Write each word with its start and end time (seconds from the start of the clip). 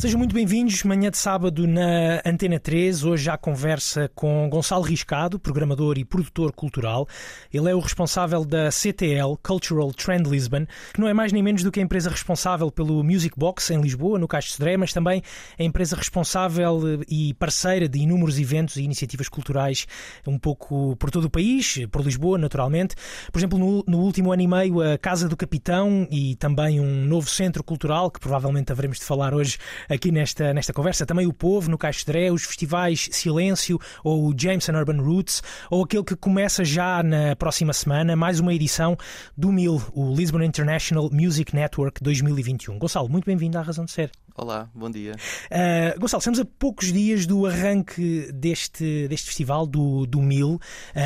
Sejam 0.00 0.16
muito 0.16 0.34
bem-vindos. 0.34 0.82
Manhã 0.82 1.10
de 1.10 1.18
sábado 1.18 1.66
na 1.66 2.22
Antena 2.24 2.58
3. 2.58 3.04
Hoje 3.04 3.24
já 3.24 3.36
conversa 3.36 4.10
com 4.14 4.48
Gonçalo 4.48 4.82
Riscado, 4.82 5.38
programador 5.38 5.98
e 5.98 6.06
produtor 6.06 6.52
cultural. 6.52 7.06
Ele 7.52 7.70
é 7.70 7.74
o 7.74 7.78
responsável 7.78 8.42
da 8.42 8.70
CTL, 8.70 9.36
Cultural 9.42 9.92
Trend 9.92 10.26
Lisbon, 10.26 10.64
que 10.94 10.98
não 10.98 11.06
é 11.06 11.12
mais 11.12 11.34
nem 11.34 11.42
menos 11.42 11.62
do 11.62 11.70
que 11.70 11.80
a 11.80 11.82
empresa 11.82 12.08
responsável 12.08 12.70
pelo 12.70 13.04
Music 13.04 13.38
Box 13.38 13.70
em 13.74 13.78
Lisboa, 13.82 14.18
no 14.18 14.26
Cais 14.26 14.46
de 14.46 14.52
Sodré, 14.52 14.78
mas 14.78 14.90
também 14.94 15.22
a 15.58 15.62
empresa 15.62 15.94
responsável 15.94 16.80
e 17.06 17.34
parceira 17.34 17.86
de 17.86 17.98
inúmeros 17.98 18.38
eventos 18.38 18.76
e 18.76 18.82
iniciativas 18.82 19.28
culturais 19.28 19.86
um 20.26 20.38
pouco 20.38 20.96
por 20.96 21.10
todo 21.10 21.26
o 21.26 21.30
país, 21.30 21.78
por 21.92 22.00
Lisboa, 22.00 22.38
naturalmente. 22.38 22.94
Por 23.30 23.38
exemplo, 23.38 23.58
no, 23.58 23.84
no 23.86 23.98
último 23.98 24.32
ano 24.32 24.40
e 24.40 24.48
meio, 24.48 24.80
a 24.80 24.96
Casa 24.96 25.28
do 25.28 25.36
Capitão 25.36 26.08
e 26.10 26.36
também 26.36 26.80
um 26.80 27.04
novo 27.04 27.28
centro 27.28 27.62
cultural, 27.62 28.10
que 28.10 28.18
provavelmente 28.18 28.72
haveremos 28.72 28.98
de 28.98 29.04
falar 29.04 29.34
hoje 29.34 29.58
aqui 29.90 30.12
nesta, 30.12 30.54
nesta 30.54 30.72
conversa. 30.72 31.04
Também 31.04 31.26
o 31.26 31.32
Povo, 31.32 31.70
no 31.70 31.76
Caixodré, 31.76 32.30
os 32.30 32.44
festivais 32.44 33.08
Silêncio 33.12 33.78
ou 34.04 34.28
o 34.28 34.34
Jameson 34.36 34.72
Urban 34.72 35.02
Roots, 35.02 35.42
ou 35.70 35.84
aquele 35.84 36.04
que 36.04 36.16
começa 36.16 36.64
já 36.64 37.02
na 37.02 37.34
próxima 37.36 37.72
semana, 37.72 38.14
mais 38.14 38.40
uma 38.40 38.54
edição 38.54 38.96
do 39.36 39.52
MIL, 39.52 39.82
o 39.92 40.14
Lisbon 40.14 40.42
International 40.42 41.10
Music 41.12 41.54
Network 41.54 42.02
2021. 42.02 42.78
Gonçalo, 42.78 43.08
muito 43.08 43.24
bem-vindo 43.24 43.58
à 43.58 43.62
Razão 43.62 43.84
de 43.84 43.90
Ser. 43.90 44.10
Olá, 44.36 44.70
bom 44.74 44.90
dia. 44.90 45.14
Uh, 45.50 45.98
Gonçalo, 45.98 46.20
estamos 46.20 46.38
a 46.38 46.44
poucos 46.44 46.92
dias 46.92 47.26
do 47.26 47.46
arranque 47.46 48.30
deste, 48.32 49.08
deste 49.08 49.26
festival, 49.26 49.66
do, 49.66 50.06
do 50.06 50.20
MIL, 50.20 50.54
uh, 50.54 50.60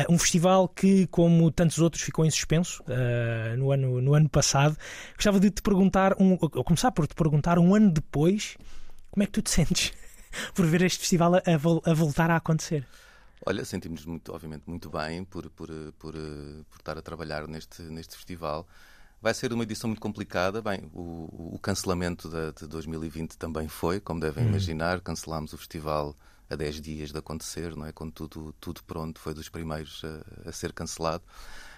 um 0.09 0.17
festival 0.17 0.67
que, 0.67 1.07
como 1.07 1.51
tantos 1.51 1.79
outros, 1.79 2.03
ficou 2.03 2.25
em 2.25 2.29
suspenso 2.29 2.83
uh, 2.83 3.57
no, 3.57 3.71
ano, 3.71 4.01
no 4.01 4.13
ano 4.13 4.29
passado. 4.29 4.77
Gostava 5.15 5.39
de 5.39 5.49
te 5.49 5.61
perguntar, 5.61 6.13
um, 6.19 6.37
ou 6.39 6.63
começar 6.63 6.91
por 6.91 7.07
te 7.07 7.15
perguntar, 7.15 7.57
um 7.57 7.73
ano 7.73 7.91
depois, 7.91 8.57
como 9.11 9.23
é 9.23 9.25
que 9.25 9.33
tu 9.33 9.41
te 9.41 9.49
sentes 9.51 9.91
por 10.53 10.65
ver 10.65 10.83
este 10.83 10.99
festival 10.99 11.35
a, 11.35 11.41
a 11.45 11.93
voltar 11.93 12.29
a 12.29 12.35
acontecer? 12.35 12.85
Olha, 13.45 13.65
sentimos 13.65 14.05
muito, 14.05 14.33
obviamente, 14.33 14.63
muito 14.67 14.89
bem 14.89 15.23
por, 15.23 15.49
por, 15.49 15.69
por, 15.99 16.13
por 16.13 16.77
estar 16.77 16.97
a 16.97 17.01
trabalhar 17.01 17.47
neste, 17.47 17.81
neste 17.83 18.15
festival. 18.15 18.67
Vai 19.25 19.33
ser 19.33 19.51
uma 19.51 19.63
edição 19.63 19.87
muito 19.87 19.99
complicada. 19.99 20.61
Bem, 20.61 20.87
o, 20.93 21.55
o 21.55 21.59
cancelamento 21.59 22.29
da, 22.29 22.51
de 22.51 22.67
2020 22.67 23.39
também 23.39 23.67
foi, 23.67 23.99
como 23.99 24.19
devem 24.19 24.45
hum. 24.45 24.49
imaginar. 24.49 25.01
Cancelámos 25.01 25.51
o 25.51 25.57
festival 25.57 26.15
a 26.47 26.55
10 26.55 26.79
dias 26.79 27.11
de 27.11 27.17
acontecer, 27.17 27.75
não 27.75 27.87
é? 27.87 27.91
Quando 27.91 28.11
tudo, 28.11 28.53
tudo 28.61 28.83
pronto, 28.83 29.19
foi 29.19 29.33
dos 29.33 29.49
primeiros 29.49 30.03
a, 30.05 30.49
a 30.49 30.51
ser 30.51 30.71
cancelado. 30.71 31.23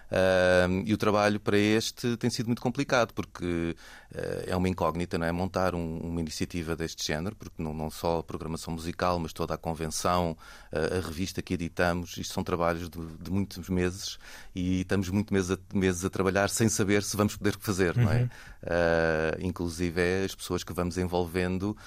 Uh, 0.08 0.84
e 0.86 0.94
o 0.94 0.98
trabalho 0.98 1.40
para 1.40 1.58
este 1.58 2.16
tem 2.16 2.30
sido 2.30 2.48
muito 2.48 2.62
complicado, 2.62 3.14
porque 3.14 3.76
uh, 4.16 4.44
é 4.48 4.56
uma 4.56 4.70
incógnita, 4.70 5.18
não 5.18 5.26
é? 5.26 5.32
Montar 5.32 5.76
um, 5.76 5.98
uma 6.00 6.22
iniciativa 6.22 6.76
deste 6.76 7.06
género, 7.06 7.36
porque 7.36 7.62
não, 7.62 7.74
não, 7.74 7.90
só 7.90 8.20
a 8.20 8.24
programação 8.24 8.74
musical, 8.74 9.20
mas 9.20 9.34
toda 9.34 9.54
a 9.54 9.58
convenção, 9.58 10.38
uh, 10.72 10.98
a 10.98 11.06
revista 11.06 11.42
que 11.42 11.54
editamos, 11.54 12.18
isto 12.18 12.34
são 12.34 12.44
trabalhos 12.44 12.90
de, 12.90 13.00
de 13.22 13.30
muitos 13.30 13.68
meses 13.70 14.18
e 14.56 14.82
estamos 14.82 15.10
muito 15.10 15.34
meses 15.34 15.52
a, 15.52 15.78
meses 15.78 16.06
a, 16.06 16.10
trabalhar 16.10 16.50
sem 16.50 16.70
saber 16.70 17.04
se 17.04 17.18
vamos 17.18 17.36
poder 17.36 17.58
fazer, 17.60 17.98
uhum. 17.98 18.06
não 18.06 18.12
é? 18.12 18.22
Uhum. 18.22 18.30
Ah, 18.64 19.38
inclusive 19.40 20.02
é 20.02 20.24
as 20.26 20.34
pessoas 20.34 20.64
que 20.64 20.74
vamos 20.74 20.98
envolvendo 20.98 21.78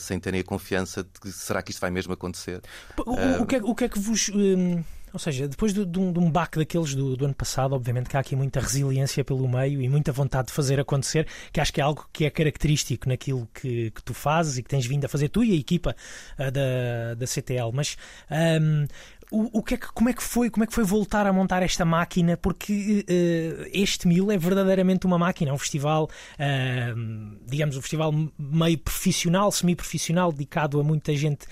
sem 0.00 0.18
terem 0.18 0.40
a 0.40 0.44
confiança 0.44 1.02
de 1.04 1.20
que 1.20 1.30
será 1.30 1.62
que 1.62 1.70
isto 1.70 1.80
vai 1.80 1.90
mesmo 1.90 2.12
acontecer. 2.12 2.60
O, 2.98 3.42
o, 3.42 3.46
que, 3.46 3.56
é, 3.56 3.58
o 3.62 3.74
que 3.74 3.84
é 3.84 3.88
que 3.88 3.98
vos. 3.98 4.30
Hum 4.34 4.82
ou 5.16 5.18
seja, 5.18 5.48
depois 5.48 5.72
de, 5.72 5.84
de, 5.86 5.98
um, 5.98 6.12
de 6.12 6.18
um 6.18 6.30
baque 6.30 6.58
daqueles 6.58 6.94
do, 6.94 7.16
do, 7.16 7.24
ano 7.24 7.34
passado, 7.34 7.74
obviamente 7.74 8.10
que 8.10 8.18
há 8.18 8.20
aqui 8.20 8.36
muita 8.36 8.60
resiliência 8.60 9.24
pelo 9.24 9.48
meio 9.48 9.80
e 9.80 9.88
muita 9.88 10.12
vontade 10.12 10.48
de 10.48 10.52
fazer 10.52 10.78
acontecer, 10.78 11.26
que 11.50 11.58
acho 11.58 11.72
que 11.72 11.80
é 11.80 11.84
algo 11.84 12.06
que 12.12 12.26
é 12.26 12.30
característico 12.30 13.08
naquilo 13.08 13.48
que, 13.54 13.90
que 13.90 14.02
tu 14.02 14.12
fazes 14.12 14.58
e 14.58 14.62
que 14.62 14.68
tens 14.68 14.84
vindo 14.84 15.06
a 15.06 15.08
fazer 15.08 15.30
tu 15.30 15.42
e 15.42 15.52
a 15.52 15.56
equipa 15.56 15.96
uh, 16.38 16.50
da, 16.50 17.14
da 17.16 17.26
CTL. 17.26 17.70
Mas 17.72 17.96
um, 18.30 18.86
o, 19.30 19.58
o, 19.58 19.62
que 19.62 19.74
é 19.74 19.76
que, 19.78 19.86
como 19.92 20.10
é 20.10 20.12
que 20.12 20.22
foi 20.22 20.50
como 20.50 20.64
é 20.64 20.66
que 20.66 20.74
foi 20.74 20.84
voltar 20.84 21.26
a 21.26 21.32
montar 21.32 21.62
esta 21.62 21.84
máquina 21.84 22.36
porque 22.36 23.04
uh, 23.08 23.68
este 23.72 24.06
mil 24.06 24.30
é 24.30 24.36
verdadeiramente 24.36 25.06
uma 25.06 25.18
máquina 25.18 25.50
é 25.50 25.54
um 25.54 25.58
festival 25.58 26.04
uh, 26.34 27.38
digamos 27.46 27.76
um 27.76 27.80
festival 27.80 28.12
meio 28.38 28.78
profissional 28.78 29.50
semi 29.50 29.74
profissional 29.74 30.30
dedicado 30.30 30.78
a 30.78 30.84
muita 30.84 31.14
gente 31.16 31.46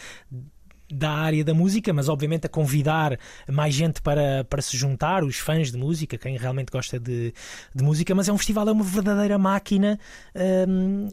da 0.94 1.10
área 1.10 1.44
da 1.44 1.52
música, 1.52 1.92
mas 1.92 2.08
obviamente 2.08 2.46
a 2.46 2.48
convidar 2.48 3.18
mais 3.50 3.74
gente 3.74 4.00
para, 4.00 4.44
para 4.44 4.62
se 4.62 4.76
juntar, 4.76 5.24
os 5.24 5.38
fãs 5.38 5.72
de 5.72 5.78
música, 5.78 6.16
quem 6.16 6.36
realmente 6.36 6.70
gosta 6.70 6.98
de, 6.98 7.34
de 7.74 7.82
música, 7.82 8.14
mas 8.14 8.28
é 8.28 8.32
um 8.32 8.38
festival, 8.38 8.68
é 8.68 8.72
uma 8.72 8.84
verdadeira 8.84 9.36
máquina 9.36 9.98
um, 10.68 11.08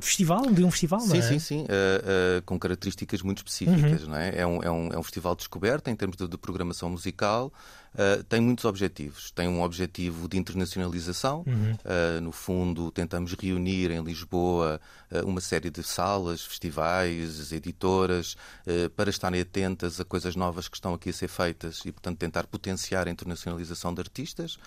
festival, 0.00 0.50
de 0.50 0.62
um 0.62 0.70
festival, 0.70 1.00
sim, 1.00 1.08
não 1.08 1.16
é? 1.16 1.22
Sim, 1.22 1.38
sim, 1.38 1.62
uh, 1.62 2.38
uh, 2.38 2.42
com 2.44 2.58
características 2.58 3.22
muito 3.22 3.38
específicas, 3.38 4.02
uhum. 4.02 4.10
não 4.10 4.16
é? 4.16 4.38
É 4.38 4.46
um, 4.46 4.62
é, 4.62 4.70
um, 4.70 4.92
é 4.92 4.98
um 4.98 5.02
festival 5.02 5.34
descoberto 5.34 5.88
em 5.88 5.96
termos 5.96 6.16
de, 6.16 6.28
de 6.28 6.36
programação 6.36 6.90
musical, 6.90 7.52
Uh, 7.94 8.24
tem 8.24 8.40
muitos 8.40 8.64
objetivos. 8.64 9.30
Tem 9.30 9.48
um 9.48 9.62
objetivo 9.62 10.28
de 10.28 10.36
internacionalização. 10.36 11.44
Uhum. 11.46 11.72
Uh, 11.74 12.20
no 12.20 12.32
fundo, 12.32 12.90
tentamos 12.90 13.34
reunir 13.34 13.90
em 13.90 14.02
Lisboa 14.02 14.80
uh, 15.10 15.26
uma 15.26 15.40
série 15.40 15.70
de 15.70 15.82
salas, 15.82 16.44
festivais, 16.44 17.52
editoras, 17.52 18.36
para 18.96 19.10
estarem 19.10 19.40
atentas 19.40 20.00
a 20.00 20.04
coisas 20.04 20.34
novas 20.34 20.68
que 20.68 20.76
estão 20.76 20.94
aqui 20.94 21.10
a 21.10 21.12
ser 21.12 21.28
feitas 21.28 21.82
e, 21.84 21.92
portanto, 21.92 22.18
tentar 22.18 22.46
potenciar 22.46 23.06
a 23.06 23.10
internacionalização 23.10 23.94
de 23.94 24.00
artistas. 24.00 24.58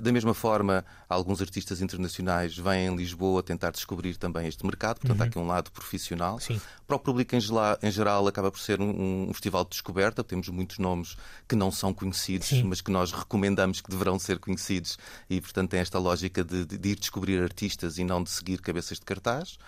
Da 0.00 0.12
mesma 0.12 0.34
forma, 0.34 0.84
alguns 1.08 1.40
artistas 1.40 1.80
internacionais 1.80 2.56
vêm 2.56 2.86
em 2.86 2.96
Lisboa 2.96 3.42
tentar 3.42 3.72
descobrir 3.72 4.16
também 4.16 4.46
este 4.46 4.64
mercado. 4.64 5.00
Portanto, 5.00 5.18
uhum. 5.18 5.24
há 5.24 5.26
aqui 5.26 5.38
um 5.38 5.46
lado 5.46 5.72
profissional. 5.72 6.38
Sim. 6.38 6.60
Para 6.86 6.96
o 6.96 6.98
público 6.98 7.34
em 7.34 7.40
geral, 7.40 7.78
em 7.82 7.90
geral 7.90 8.26
acaba 8.26 8.50
por 8.50 8.60
ser 8.60 8.80
um, 8.80 9.28
um, 9.28 9.32
festival 9.32 9.64
de 9.64 9.70
descoberta. 9.70 10.22
Temos 10.22 10.48
muitos 10.48 10.78
nomes 10.78 11.16
que 11.48 11.56
não 11.56 11.70
são 11.72 11.92
conhecidos. 11.92 12.48
Sim 12.48 12.68
mas 12.68 12.80
que 12.80 12.90
nós 12.90 13.12
recomendamos 13.12 13.80
que 13.80 13.90
deverão 13.90 14.18
ser 14.18 14.38
conhecidos 14.38 14.98
e, 15.28 15.40
portanto, 15.40 15.70
tem 15.70 15.80
esta 15.80 15.98
lógica 15.98 16.44
de, 16.44 16.64
de 16.64 16.88
ir 16.88 16.96
descobrir 16.96 17.42
artistas 17.42 17.98
e 17.98 18.04
não 18.04 18.22
de 18.22 18.30
seguir 18.30 18.60
cabeças 18.60 18.98
de 18.98 19.04
cartaz. 19.04 19.58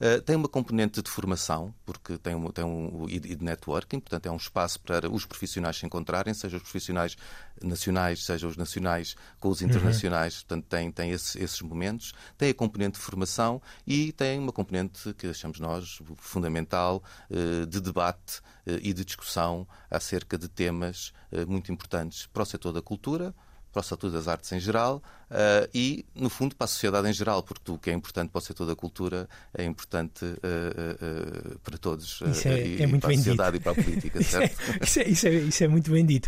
Uh, 0.00 0.20
tem 0.22 0.36
uma 0.36 0.48
componente 0.48 1.02
de 1.02 1.10
formação, 1.10 1.74
porque 1.84 2.18
tem 2.18 2.34
um, 2.34 2.50
tem 2.50 2.64
um, 2.64 3.06
e 3.08 3.18
de 3.18 3.42
networking, 3.42 3.98
portanto 3.98 4.26
é 4.26 4.30
um 4.30 4.36
espaço 4.36 4.80
para 4.80 5.10
os 5.10 5.24
profissionais 5.24 5.76
se 5.76 5.86
encontrarem, 5.86 6.34
seja 6.34 6.56
os 6.56 6.62
profissionais 6.62 7.16
nacionais, 7.62 8.24
seja 8.24 8.46
os 8.46 8.56
nacionais 8.56 9.16
com 9.40 9.48
os 9.48 9.60
uhum. 9.60 9.68
internacionais, 9.68 10.34
uhum. 10.34 10.40
portanto 10.40 10.64
tem, 10.66 10.92
tem 10.92 11.10
esse, 11.10 11.42
esses 11.42 11.60
momentos. 11.62 12.12
Tem 12.36 12.50
a 12.50 12.54
componente 12.54 12.98
de 12.98 13.04
formação 13.04 13.60
e 13.86 14.12
tem 14.12 14.38
uma 14.38 14.52
componente 14.52 15.14
que 15.14 15.26
achamos 15.28 15.58
nós 15.58 15.98
fundamental 16.16 17.02
uh, 17.30 17.66
de 17.66 17.80
debate 17.80 18.38
uh, 18.66 18.78
e 18.82 18.92
de 18.92 19.04
discussão 19.04 19.66
acerca 19.90 20.36
de 20.36 20.48
temas 20.48 21.12
muito 21.48 21.72
importantes 21.72 22.26
para 22.26 22.42
o 22.42 22.46
setor 22.46 22.72
da 22.72 22.80
cultura, 22.80 23.34
para 23.76 23.82
o 23.82 23.84
setor 23.84 24.10
das 24.10 24.26
artes 24.26 24.50
em 24.52 24.58
geral 24.58 25.02
uh, 25.30 25.68
e, 25.74 26.06
no 26.14 26.30
fundo, 26.30 26.56
para 26.56 26.64
a 26.64 26.68
sociedade 26.68 27.06
em 27.06 27.12
geral, 27.12 27.42
porque 27.42 27.70
o 27.70 27.76
que 27.76 27.90
é 27.90 27.92
importante 27.92 28.30
para 28.30 28.38
o 28.38 28.42
setor 28.42 28.66
da 28.66 28.74
cultura 28.74 29.28
é 29.52 29.64
importante 29.64 30.24
uh, 30.24 31.54
uh, 31.54 31.58
para 31.58 31.76
todos. 31.76 32.22
Isso 32.30 32.48
é, 32.48 32.66
e, 32.66 32.82
é 32.82 32.86
muito 32.86 33.02
para 33.02 33.08
bem 33.08 33.18
a 33.18 33.22
sociedade 33.22 33.58
dito. 33.58 33.60
e 33.60 33.72
para 33.72 33.72
a 33.72 33.84
política, 33.84 34.22
certo? 34.24 34.56
isso, 34.82 35.00
é, 35.00 35.08
isso, 35.08 35.28
é, 35.28 35.34
isso, 35.34 35.64
é, 35.64 35.68
muito 35.68 35.90
bem 35.90 36.06
dito. 36.06 36.26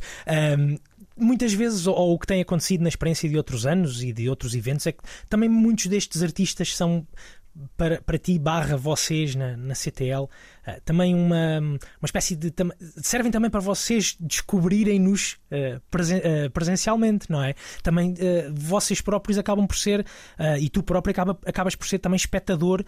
Um, 0.58 0.76
muitas 1.16 1.54
vezes, 1.54 1.86
ou 1.86 2.12
o 2.12 2.18
que 2.18 2.26
tem 2.26 2.42
acontecido 2.42 2.82
na 2.82 2.90
experiência 2.90 3.26
de 3.26 3.36
outros 3.38 3.64
anos 3.64 4.02
e 4.02 4.12
de 4.12 4.28
outros 4.28 4.54
eventos, 4.54 4.86
é 4.86 4.92
que 4.92 5.02
também 5.26 5.48
muitos 5.48 5.86
destes 5.86 6.22
artistas 6.22 6.76
são 6.76 7.06
para, 7.78 8.02
para 8.02 8.18
ti 8.18 8.38
barra 8.38 8.76
vocês 8.76 9.34
na, 9.34 9.56
na 9.56 9.74
CTL 9.74 10.28
uh, 10.76 10.80
também 10.84 11.14
uma, 11.14 11.60
uma 11.60 12.04
espécie 12.04 12.36
de 12.36 12.50
tam, 12.50 12.70
servem 13.02 13.30
também 13.30 13.50
para 13.50 13.60
vocês 13.60 14.16
descobrirem-nos 14.18 15.38
uh, 15.50 15.80
presen, 15.90 16.18
uh, 16.18 16.50
presencialmente, 16.50 17.30
não 17.30 17.42
é? 17.42 17.54
Também 17.82 18.14
vocês 18.52 19.00
próprios 19.00 19.38
acabam 19.38 19.66
por 19.66 19.76
ser 19.76 20.04
e 20.60 20.68
tu 20.68 20.82
próprio 20.82 21.12
acaba, 21.12 21.38
acabas 21.46 21.74
por 21.74 21.86
ser 21.86 21.98
também 21.98 22.16
espectador 22.16 22.84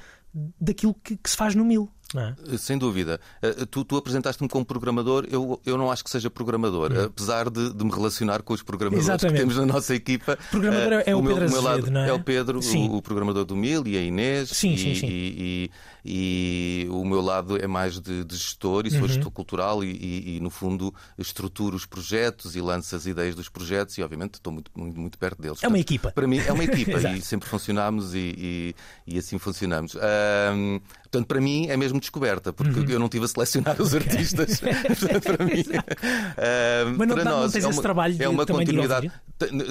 daquilo 0.60 0.94
que, 0.94 1.16
que 1.16 1.30
se 1.30 1.36
faz 1.36 1.54
no 1.54 1.64
Mil. 1.64 1.90
É? 2.16 2.56
Sem 2.58 2.76
dúvida. 2.76 3.20
Eh, 3.40 3.66
tu, 3.70 3.84
tu 3.84 3.96
apresentaste-me 3.96 4.48
como 4.48 4.64
programador, 4.64 5.26
eu, 5.30 5.60
eu 5.64 5.78
não 5.78 5.92
acho 5.92 6.02
que 6.02 6.10
seja 6.10 6.28
programador, 6.28 6.92
hum. 6.92 7.04
apesar 7.04 7.48
de, 7.48 7.72
de, 7.72 7.84
me 7.84 7.90
relacionar 7.92 8.42
com 8.42 8.52
os 8.52 8.62
programadores 8.62 9.06
Exatamente. 9.06 9.36
que 9.36 9.40
temos 9.40 9.56
na 9.56 9.72
nossa 9.72 9.94
equipa. 9.94 10.36
O 10.48 10.50
programador 10.50 10.92
é, 10.92 11.04
é 11.06 11.14
o, 11.14 11.20
o 11.20 11.22
Pedro 11.22 11.48
meu, 11.48 11.62
lado 11.62 11.90
não 11.90 12.00
é? 12.00 12.08
é 12.08 12.12
o 12.12 12.20
Pedro, 12.20 12.58
o, 12.58 12.96
o, 12.96 13.02
programador 13.02 13.44
do 13.44 13.54
Mil 13.54 13.86
e 13.86 13.96
a 13.96 14.00
Inês. 14.00 14.48
Sim, 14.48 14.72
e, 14.72 14.78
sim, 14.78 14.94
sim. 14.96 15.06
E, 15.06 15.70
e, 16.04 16.84
e, 16.84 16.88
o 16.90 17.04
meu 17.04 17.20
lado 17.20 17.56
é, 17.56 17.66
mais 17.70 18.00
de, 18.00 18.24
de 18.24 18.36
gestor 18.36 18.86
e 18.86 18.90
sou 18.90 19.00
uhum. 19.00 19.08
gestor 19.08 19.30
cultural 19.30 19.84
e, 19.84 19.90
e, 19.90 20.36
e, 20.36 20.40
no 20.40 20.50
fundo, 20.50 20.94
estruturo 21.18 21.76
os 21.76 21.86
projetos 21.86 22.56
e 22.56 22.60
lanço 22.60 22.94
as 22.94 23.06
ideias 23.06 23.34
dos 23.34 23.48
projetos 23.48 23.96
e, 23.96 24.02
obviamente, 24.02 24.34
estou 24.34 24.52
muito, 24.52 24.70
muito, 24.74 25.00
muito 25.00 25.18
perto 25.18 25.40
deles. 25.40 25.62
É 25.62 25.68
uma 25.68 25.78
equipa. 25.78 26.12
Para 26.12 26.26
mim, 26.26 26.38
é 26.38 26.52
uma 26.52 26.64
equipa 26.64 26.98
e 27.10 27.22
sempre 27.22 27.48
funcionamos 27.48 28.14
e, 28.14 28.74
e 29.06 29.18
assim 29.18 29.38
funcionamos. 29.38 29.94
Um, 29.94 30.80
Portanto, 31.10 31.26
para 31.26 31.40
mim 31.40 31.66
é 31.68 31.76
mesmo 31.76 31.98
descoberta, 31.98 32.52
porque 32.52 32.78
uhum. 32.78 32.86
eu 32.88 32.98
não 33.00 33.06
estive 33.06 33.24
a 33.24 33.28
selecionar 33.28 33.82
os 33.82 33.92
artistas. 33.92 34.60
Portanto, 34.86 35.22
para 35.24 35.44
mim. 35.44 35.62
uh, 35.62 36.96
mas 36.96 37.08
não, 37.08 37.16
para 37.16 37.24
nós, 37.24 37.42
não 37.42 37.50
tens 37.50 37.64
é 37.64 37.66
uma, 37.66 37.72
esse 37.72 37.82
trabalho 37.82 38.14
de, 38.14 38.22
é 38.22 38.28
uma 38.28 38.46
continuidade. 38.46 39.12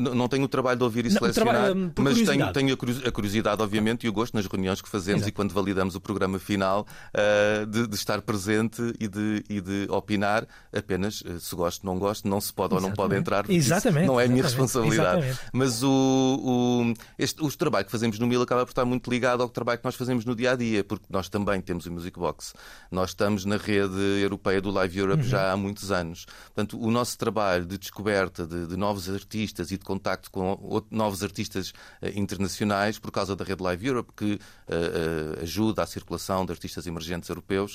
Não 0.02 0.28
tenho 0.28 0.44
o 0.44 0.48
trabalho 0.50 0.78
de 0.78 0.84
ouvir 0.84 1.06
e 1.06 1.10
não, 1.10 1.20
selecionar, 1.20 1.72
hum, 1.72 1.92
mas 1.98 2.22
tenho, 2.22 2.52
tenho, 2.52 2.78
a 3.06 3.12
curiosidade, 3.12 3.62
obviamente, 3.62 4.06
e 4.06 4.10
o 4.10 4.12
gosto 4.12 4.34
nas 4.34 4.46
reuniões 4.48 4.82
que 4.82 4.90
fazemos 4.90 5.22
Exato. 5.22 5.30
e 5.30 5.32
quando 5.32 5.54
validamos 5.54 5.96
o 5.96 6.02
programa 6.02 6.40
final 6.40 6.86
uh, 7.14 7.66
de, 7.66 7.88
de, 7.90 7.96
estar 7.96 8.22
presente 8.22 8.94
e 9.00 9.08
de, 9.08 9.44
e 9.50 9.62
de 9.62 9.88
opinar 9.90 10.48
apenas 10.74 11.22
uh, 11.22 11.40
se 11.40 11.56
gosto, 11.56 11.86
não 11.86 11.98
gosto, 11.98 12.28
não 12.28 12.40
se 12.40 12.54
pode 12.54 12.74
ou 12.74 12.82
não 12.82 12.92
pode 12.92 13.16
entrar. 13.16 13.50
Exatamente. 13.50 14.08
Não 14.08 14.20
é 14.20 14.26
a 14.26 14.28
minha 14.28 14.44
responsabilidade. 14.44 15.26
Exatamente. 15.26 15.40
Mas 15.54 15.84
o, 15.84 15.90
o, 15.90 16.94
este, 17.18 17.44
o 17.44 17.50
trabalho 17.52 17.86
que 17.86 17.92
fazemos 17.92 18.20
no 18.20 18.28
MIL 18.28 18.42
acaba 18.42 18.66
por 18.66 18.72
estar 18.72 18.86
muito 18.86 19.10
ligado 19.10 19.42
ao 19.42 19.50
trabalho 19.50 19.80
que 19.80 19.86
nós 19.86 19.96
fazemos 19.96 20.26
no 20.26 20.36
dia 20.36 20.52
a 20.52 20.56
dia, 20.56 20.84
porque 20.84 21.06
nós 21.10 21.30
também 21.30 21.62
temos 21.62 21.86
o 21.86 21.92
Music 21.92 22.18
Box. 22.18 22.54
Nós 22.92 23.12
estamos 23.12 23.46
na 23.46 23.58
rede 23.58 24.00
europeia 24.22 24.62
do 24.62 24.72
Live 24.72 24.98
Europe 24.98 25.24
uhum. 25.24 25.30
já 25.30 25.52
há 25.52 25.58
muitos 25.58 25.92
anos. 25.92 26.26
Portanto, 26.46 26.80
o 26.80 26.90
nosso 26.92 27.18
trabalho 27.18 27.66
de 27.66 27.78
descoberta 27.78 28.46
de, 28.46 28.68
de 28.68 28.78
novos 28.78 29.10
artistas 29.10 29.72
e 29.72 29.78
de 29.78 29.84
contacto 29.84 30.32
com 30.32 30.84
novos 30.90 31.24
artistas 31.24 31.70
uh, 32.02 32.08
internacionais, 32.16 32.98
por 32.98 33.12
causa 33.12 33.36
da 33.36 33.44
rede 33.44 33.62
Live 33.64 33.88
Europe, 33.88 34.12
que 34.16 34.34
uh, 34.34 35.42
ajuda 35.42 35.84
à 35.84 35.86
circulação 35.86 36.46
de 36.46 36.52
artistas 36.52 36.88
emergentes 36.88 37.30
europeus, 37.30 37.69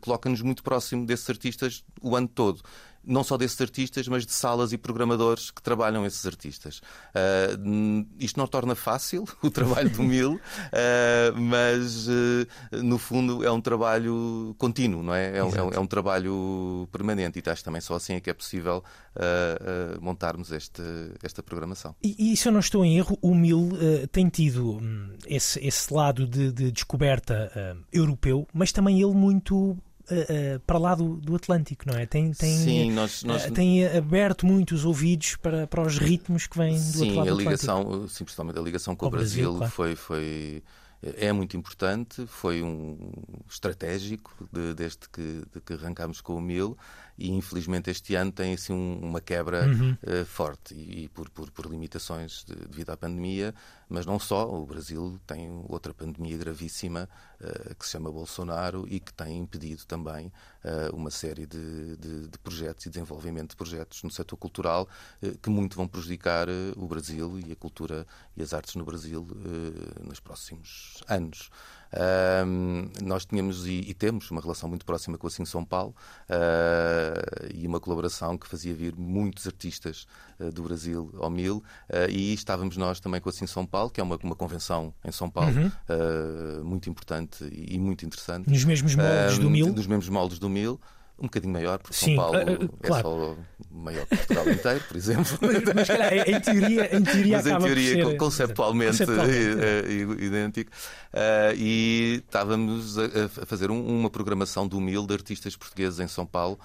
coloca-nos 0.00 0.40
muito 0.42 0.62
próximo 0.62 1.04
desses 1.06 1.28
artistas 1.28 1.84
o 2.00 2.16
ano 2.16 2.28
todo 2.28 2.62
não 3.06 3.22
só 3.22 3.36
desses 3.36 3.60
artistas, 3.60 4.08
mas 4.08 4.24
de 4.26 4.32
salas 4.32 4.72
e 4.72 4.78
programadores 4.78 5.50
que 5.50 5.62
trabalham 5.62 6.04
esses 6.06 6.24
artistas. 6.26 6.80
Uh, 7.14 8.06
isto 8.18 8.38
não 8.38 8.46
torna 8.46 8.74
fácil 8.74 9.24
o 9.42 9.50
trabalho 9.50 9.90
do 9.90 10.02
Mil, 10.02 10.34
uh, 10.34 11.40
mas 11.40 12.08
uh, 12.08 12.46
no 12.82 12.98
fundo 12.98 13.44
é 13.44 13.50
um 13.50 13.60
trabalho 13.60 14.54
contínuo, 14.58 15.02
não 15.02 15.14
é? 15.14 15.38
É, 15.38 15.44
um, 15.44 15.72
é 15.72 15.78
um 15.78 15.86
trabalho 15.86 16.88
permanente 16.90 17.42
e 17.44 17.50
acho 17.50 17.64
também 17.64 17.80
só 17.80 17.94
assim 17.94 18.14
é 18.14 18.20
que 18.20 18.30
é 18.30 18.34
possível 18.34 18.82
montarmos 20.00 20.50
este, 20.50 20.82
esta 21.22 21.42
programação. 21.42 21.94
E, 22.02 22.32
e, 22.32 22.36
se 22.36 22.48
eu 22.48 22.52
não 22.52 22.58
estou 22.58 22.84
em 22.84 22.96
erro, 22.96 23.16
o 23.22 23.34
Mil 23.34 23.70
tem 24.10 24.28
tido 24.28 24.78
hum, 24.78 25.10
esse, 25.26 25.64
esse 25.64 25.92
lado 25.92 26.26
de, 26.26 26.50
de 26.50 26.72
descoberta 26.72 27.76
europeu, 27.92 28.46
mas 28.52 28.72
também 28.72 29.00
ele 29.00 29.14
muito 29.14 29.76
Uh, 30.10 30.56
uh, 30.56 30.60
para 30.66 30.78
lá 30.78 30.94
do, 30.94 31.16
do, 31.16 31.34
Atlântico, 31.34 31.84
não 31.86 31.98
é? 31.98 32.04
Tem, 32.04 32.30
tem, 32.32 32.58
Sim, 32.58 32.92
nós, 32.92 33.22
nós... 33.24 33.46
Uh, 33.46 33.52
tem 33.52 33.86
aberto 33.86 34.44
muito 34.44 34.74
os 34.74 34.84
ouvidos 34.84 35.36
para, 35.36 35.66
para 35.66 35.80
os 35.80 35.96
ritmos 35.96 36.46
que 36.46 36.58
vêm 36.58 36.74
do 36.74 36.80
Sim, 36.80 37.00
outro 37.00 37.16
lado 37.16 37.32
a 37.32 37.34
ligação, 37.34 38.08
simplesmente 38.08 38.58
a 38.58 38.62
ligação 38.62 38.94
com 38.94 39.06
o 39.06 39.10
Brasil, 39.10 39.44
Brasil 39.44 39.58
claro. 39.58 39.72
foi, 39.72 39.96
foi, 39.96 40.62
é 41.02 41.32
muito 41.32 41.56
importante, 41.56 42.26
foi 42.26 42.62
um 42.62 42.98
estratégico 43.48 44.32
de, 44.52 44.74
desde 44.74 45.08
que, 45.10 45.42
de 45.50 45.60
que 45.60 45.72
arrancámos 45.72 46.20
com 46.20 46.34
o 46.34 46.40
Mil 46.40 46.76
e 47.16 47.30
infelizmente 47.30 47.90
este 47.90 48.14
ano 48.14 48.32
tem 48.32 48.54
assim 48.54 48.72
um, 48.72 48.98
uma 49.00 49.20
quebra 49.20 49.66
uhum. 49.66 49.96
uh, 50.02 50.24
forte 50.24 50.74
e, 50.74 51.04
e 51.04 51.08
por, 51.08 51.30
por, 51.30 51.50
por, 51.50 51.66
limitações 51.66 52.44
de, 52.44 52.54
devido 52.54 52.90
à 52.90 52.96
pandemia, 52.96 53.54
mas 53.88 54.04
não 54.04 54.18
só. 54.18 54.48
O 54.48 54.66
Brasil 54.66 55.20
tem 55.26 55.48
outra 55.68 55.94
pandemia 55.94 56.36
gravíssima 56.36 57.08
uh, 57.40 57.74
que 57.76 57.84
se 57.84 57.92
chama 57.92 58.10
Bolsonaro 58.10 58.86
e 58.88 58.98
que 58.98 59.12
tem 59.12 59.38
impedido 59.38 59.84
também 59.86 60.32
uh, 60.64 60.94
uma 60.94 61.10
série 61.10 61.46
de, 61.46 61.96
de, 61.96 62.28
de, 62.28 62.38
projetos 62.38 62.86
e 62.86 62.90
desenvolvimento 62.90 63.50
de 63.50 63.56
projetos 63.56 64.02
no 64.02 64.10
setor 64.10 64.36
cultural 64.36 64.88
que 65.40 65.48
muito 65.48 65.76
vão 65.76 65.86
prejudicar 65.86 66.48
o 66.76 66.86
Brasil 66.86 67.38
e 67.38 67.52
a 67.52 67.56
cultura 67.56 68.06
e 68.36 68.42
as 68.42 68.52
artes 68.52 68.74
no 68.74 68.84
Brasil 68.84 69.26
nos 70.02 70.20
próximos 70.20 71.02
anos. 71.08 71.50
Uh, 71.92 73.04
nós 73.04 73.24
tínhamos 73.24 73.66
e, 73.66 73.80
e, 73.88 73.94
temos 73.94 74.30
uma 74.30 74.40
relação 74.40 74.68
muito 74.68 74.84
próxima 74.84 75.16
com 75.16 75.26
a 75.26 75.30
Sim 75.30 75.44
São 75.44 75.64
Paulo 75.64 75.94
uh, 76.28 77.54
e 77.54 77.66
uma 77.66 77.78
colaboração 77.78 78.36
que 78.36 78.48
fazia 78.48 78.74
vir 78.74 78.96
muitos 78.96 79.46
artistas 79.46 80.06
uh, 80.40 80.50
do 80.50 80.62
Brasil 80.62 81.12
ao 81.18 81.30
Mil 81.30 81.62
ah, 81.88 82.06
e 82.08 82.34
estávamos 82.34 82.76
nós 82.76 83.00
também 83.00 83.20
com 83.20 83.28
a 83.28 83.32
Sim 83.32 83.46
São 83.46 83.64
Paulo, 83.64 83.90
que 83.90 84.00
é 84.00 84.04
uma, 84.04 84.18
uma 84.22 84.34
convenção 84.34 84.92
em 85.04 85.12
São 85.12 85.30
Paulo 85.30 85.52
uhum. 85.56 86.64
muito 86.64 86.90
importante 86.90 87.44
e, 87.44 87.74
e, 87.74 87.78
muito 87.78 88.04
interessante. 88.04 88.48
Nos 88.48 88.64
mesmos 88.64 88.94
moldes 88.94 89.38
do 89.38 89.50
Mil? 89.50 89.72
Nos 89.72 89.86
mesmos 89.86 90.08
moldes 90.08 90.38
do 90.38 90.48
Mil 90.48 90.80
um 91.18 91.24
bocadinho 91.24 91.52
maior, 91.52 91.78
porque 91.78 91.96
Sim, 91.96 92.16
São 92.16 92.24
Paulo 92.24 92.38
uh, 92.38 92.64
uh, 92.64 92.68
claro. 92.82 92.98
é 92.98 93.02
só 93.02 93.36
maior 93.70 94.06
que 94.06 94.16
Portugal 94.16 94.50
inteiro, 94.50 94.84
por 94.88 94.96
exemplo. 94.96 95.38
mas, 95.40 95.62
mas 95.74 95.88
calhar, 95.88 96.12
em 96.28 96.40
teoria, 96.40 96.96
em 96.96 97.02
teoria, 97.02 97.36
mas, 97.36 97.46
em 97.46 97.58
teoria 97.58 98.04
ser... 98.04 98.16
conceptualmente, 98.16 98.98
conceptualmente 98.98 99.64
é. 99.64 100.24
idêntico. 100.24 100.70
Uh, 101.12 101.54
e 101.56 102.22
estávamos 102.26 102.98
a, 102.98 103.04
a 103.42 103.46
fazer 103.46 103.70
um, 103.70 103.86
uma 103.86 104.10
programação 104.10 104.66
do 104.66 104.80
Mil 104.80 105.06
de 105.06 105.14
artistas 105.14 105.56
portugueses 105.56 106.00
em 106.00 106.08
São 106.08 106.26
Paulo 106.26 106.58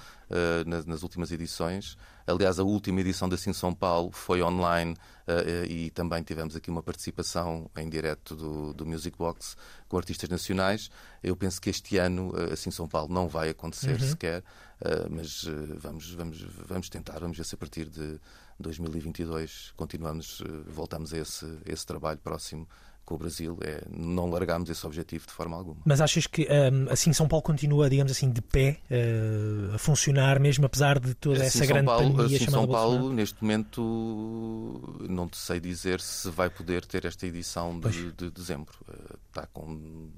nas, 0.65 0.85
nas 0.85 1.01
últimas 1.01 1.31
edições. 1.31 1.97
Aliás, 2.29 2.59
a 2.59 2.63
última 2.63 3.01
edição 3.01 3.27
da 3.27 3.35
Sim 3.35 3.53
São 3.53 3.73
Paulo 3.73 4.11
foi 4.11 4.43
online 4.43 4.93
uh, 5.27 5.65
e 5.67 5.89
também 5.89 6.21
tivemos 6.21 6.55
aqui 6.55 6.69
uma 6.69 6.83
participação 6.83 7.69
em 7.75 7.89
direto 7.89 8.35
do, 8.35 8.73
do 8.73 8.85
Music 8.85 9.17
Box 9.17 9.57
com 9.87 9.97
artistas 9.97 10.29
nacionais. 10.29 10.91
Eu 11.23 11.35
penso 11.35 11.59
que 11.59 11.71
este 11.71 11.97
ano 11.97 12.29
uh, 12.29 12.53
assim 12.53 12.69
São 12.69 12.87
Paulo 12.87 13.11
não 13.11 13.27
vai 13.27 13.49
acontecer 13.49 13.99
uhum. 13.99 14.09
sequer, 14.09 14.43
mas 15.09 15.45
vamos, 15.77 16.13
vamos, 16.13 16.41
vamos 16.41 16.87
tentar, 16.87 17.19
vamos 17.19 17.37
ver 17.37 17.43
se 17.43 17.53
a 17.53 17.57
partir 17.57 17.89
de 17.89 18.17
2022 18.57 19.73
continuamos, 19.75 20.41
voltamos 20.67 21.13
a 21.13 21.17
esse, 21.17 21.45
a 21.45 21.71
esse 21.71 21.85
trabalho 21.85 22.19
próximo 22.19 22.65
com 23.09 23.15
o 23.15 23.17
Brasil 23.17 23.57
é 23.61 23.81
não 23.89 24.29
largarmos 24.29 24.69
esse 24.69 24.85
objetivo 24.85 25.25
de 25.25 25.33
forma 25.33 25.57
alguma. 25.57 25.81
Mas 25.83 25.99
achas 25.99 26.27
que 26.27 26.47
um, 26.47 26.91
assim 26.91 27.11
São 27.11 27.27
Paulo 27.27 27.41
continua, 27.41 27.89
digamos 27.89 28.11
assim, 28.11 28.29
de 28.29 28.39
pé 28.39 28.77
uh, 28.91 29.73
a 29.73 29.79
funcionar 29.79 30.39
mesmo 30.39 30.67
apesar 30.67 30.99
de 30.99 31.15
toda 31.15 31.43
assim, 31.43 31.59
essa 31.59 31.65
grande 31.65 31.87
Paulo, 31.87 32.11
pandemia 32.11 32.37
assim, 32.37 32.45
chamada 32.45 32.61
São 32.61 32.67
Paulo 32.67 32.91
Bolsonaro? 32.91 33.15
neste 33.15 33.41
momento 33.41 34.97
não 35.09 35.27
te 35.27 35.37
sei 35.37 35.59
dizer 35.59 35.99
se 35.99 36.29
vai 36.29 36.51
poder 36.51 36.85
ter 36.85 37.03
esta 37.05 37.25
edição 37.25 37.79
de, 37.79 38.11
de 38.11 38.29
dezembro. 38.29 38.75
Está 39.27 39.47
com 39.47 40.09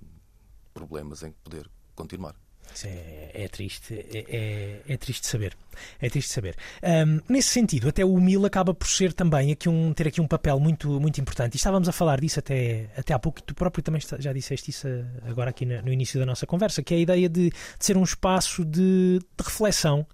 problemas 0.73 1.23
em 1.23 1.31
poder 1.43 1.69
continuar. 1.95 2.35
É, 2.85 3.43
é, 3.43 3.47
triste, 3.47 3.93
é, 3.93 4.25
é, 4.29 4.93
é, 4.93 4.97
triste 4.97 5.27
saber. 5.27 5.55
É 5.99 6.09
triste 6.09 6.31
saber. 6.31 6.55
Um, 6.83 7.19
nesse 7.27 7.49
sentido, 7.49 7.89
até 7.89 8.03
o 8.03 8.17
Mil 8.19 8.45
acaba 8.45 8.73
por 8.73 8.87
ser 8.87 9.13
também 9.13 9.51
aqui 9.51 9.67
um, 9.67 9.93
ter 9.93 10.07
aqui 10.07 10.21
um 10.21 10.27
papel 10.27 10.59
muito, 10.59 10.99
muito 10.99 11.19
importante. 11.19 11.55
E 11.55 11.57
estávamos 11.57 11.89
a 11.89 11.91
falar 11.91 12.19
disso 12.21 12.39
até, 12.39 12.89
até 12.95 13.13
há 13.13 13.19
pouco, 13.19 13.39
e 13.39 13.43
tu 13.43 13.53
próprio 13.53 13.83
também 13.83 14.01
já 14.19 14.33
disseste 14.33 14.71
isso 14.71 14.87
agora 15.23 15.49
aqui 15.49 15.65
no, 15.65 15.81
no 15.81 15.91
início 15.91 16.19
da 16.19 16.25
nossa 16.25 16.45
conversa, 16.45 16.81
que 16.81 16.93
é 16.93 16.97
a 16.97 16.99
ideia 17.01 17.29
de, 17.29 17.49
de 17.49 17.55
ser 17.79 17.97
um 17.97 18.03
espaço 18.03 18.63
de, 18.63 19.19
de 19.19 19.43
reflexão, 19.43 20.05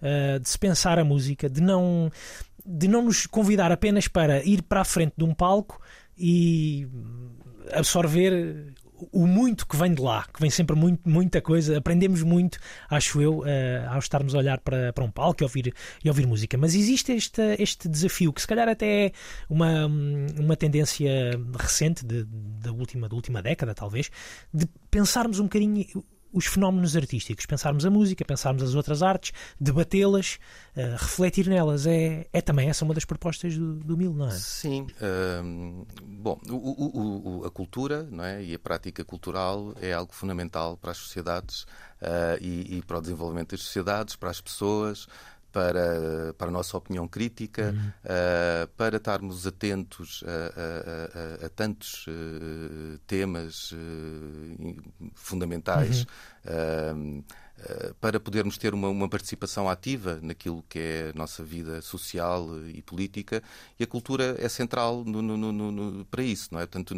uh, 0.00 0.38
de 0.38 0.48
se 0.48 0.58
pensar 0.58 0.98
a 0.98 1.04
música, 1.04 1.48
de 1.48 1.60
não, 1.60 2.10
de 2.64 2.88
não 2.88 3.02
nos 3.02 3.26
convidar 3.26 3.72
apenas 3.72 4.06
para 4.06 4.44
ir 4.44 4.62
para 4.62 4.82
a 4.82 4.84
frente 4.84 5.14
de 5.16 5.24
um 5.24 5.34
palco 5.34 5.80
e 6.16 6.86
absorver 7.72 8.72
o 9.10 9.26
muito 9.26 9.66
que 9.66 9.76
vem 9.76 9.94
de 9.94 10.02
lá, 10.02 10.26
que 10.32 10.40
vem 10.40 10.50
sempre 10.50 10.76
muito, 10.76 11.08
muita 11.08 11.40
coisa, 11.40 11.78
aprendemos 11.78 12.22
muito, 12.22 12.58
acho 12.88 13.20
eu, 13.20 13.38
uh, 13.38 13.44
ao 13.90 13.98
estarmos 13.98 14.34
a 14.34 14.38
olhar 14.38 14.60
para, 14.60 14.92
para 14.92 15.04
um 15.04 15.10
palco 15.10 15.42
e 15.42 15.44
ouvir, 15.44 15.74
e 16.04 16.08
ouvir 16.08 16.26
música. 16.26 16.56
Mas 16.58 16.74
existe 16.74 17.12
este, 17.12 17.42
este 17.58 17.88
desafio, 17.88 18.32
que 18.32 18.40
se 18.40 18.46
calhar 18.46 18.68
até 18.68 19.06
é 19.06 19.12
uma, 19.48 19.86
uma 19.86 20.56
tendência 20.56 21.10
recente, 21.58 22.04
de, 22.04 22.24
da, 22.24 22.72
última, 22.72 23.08
da 23.08 23.14
última 23.14 23.42
década, 23.42 23.74
talvez, 23.74 24.10
de 24.52 24.66
pensarmos 24.90 25.38
um 25.38 25.44
bocadinho 25.44 26.04
os 26.32 26.46
fenómenos 26.46 26.96
artísticos, 26.96 27.46
pensarmos 27.46 27.84
a 27.84 27.90
música, 27.90 28.24
pensarmos 28.24 28.62
as 28.62 28.74
outras 28.74 29.02
artes, 29.02 29.32
debatê-las, 29.60 30.38
uh, 30.76 30.96
refletir 30.96 31.46
nelas. 31.48 31.86
É, 31.86 32.26
é 32.32 32.40
também 32.40 32.68
essa 32.68 32.84
uma 32.84 32.94
das 32.94 33.04
propostas 33.04 33.56
do, 33.56 33.74
do 33.76 33.96
Mil, 33.96 34.12
não 34.12 34.28
é? 34.28 34.30
Sim. 34.32 34.86
Uh, 35.00 35.86
bom, 36.02 36.40
o, 36.48 36.54
o, 36.54 37.40
o, 37.40 37.44
a 37.44 37.50
cultura 37.50 38.02
não 38.10 38.24
é? 38.24 38.42
e 38.42 38.54
a 38.54 38.58
prática 38.58 39.04
cultural 39.04 39.74
é 39.80 39.92
algo 39.92 40.12
fundamental 40.14 40.76
para 40.76 40.92
as 40.92 40.98
sociedades 40.98 41.62
uh, 42.02 42.38
e, 42.40 42.78
e, 42.78 42.82
para 42.82 42.98
o 42.98 43.00
desenvolvimento 43.00 43.50
das 43.50 43.60
sociedades, 43.62 44.16
para 44.16 44.30
as 44.30 44.40
pessoas 44.40 45.06
para, 45.52 46.34
para 46.38 46.48
a 46.48 46.50
nossa 46.50 46.76
opinião 46.76 47.06
crítica, 47.06 47.74
uhum. 47.76 47.88
uh, 47.88 48.66
para 48.76 48.96
estarmos 48.96 49.46
atentos 49.46 50.24
a, 50.26 51.40
a, 51.40 51.44
a, 51.44 51.46
a 51.46 51.48
tantos 51.50 52.06
uh, 52.06 52.98
temas 53.06 53.72
uh, 53.72 53.76
fundamentais. 55.14 56.06
Uhum. 56.44 57.22
para 58.00 58.18
podermos 58.18 58.58
ter 58.58 58.74
uma, 58.74 58.88
uma, 58.88 59.08
participação 59.08 59.68
ativa 59.68 60.18
naquilo 60.20 60.64
que 60.68 60.80
é 60.80 61.12
a 61.14 61.16
nossa 61.16 61.44
vida 61.44 61.80
social 61.80 62.48
e 62.66 62.82
política, 62.82 63.40
e 63.78 63.84
a 63.84 63.86
cultura 63.86 64.34
é 64.40 64.48
central 64.48 65.04
no, 65.04 65.22
no, 65.22 65.52
no, 65.52 66.04
para 66.06 66.24
isso, 66.24 66.48
não 66.50 66.58
é? 66.58 66.66
Portanto, 66.66 66.96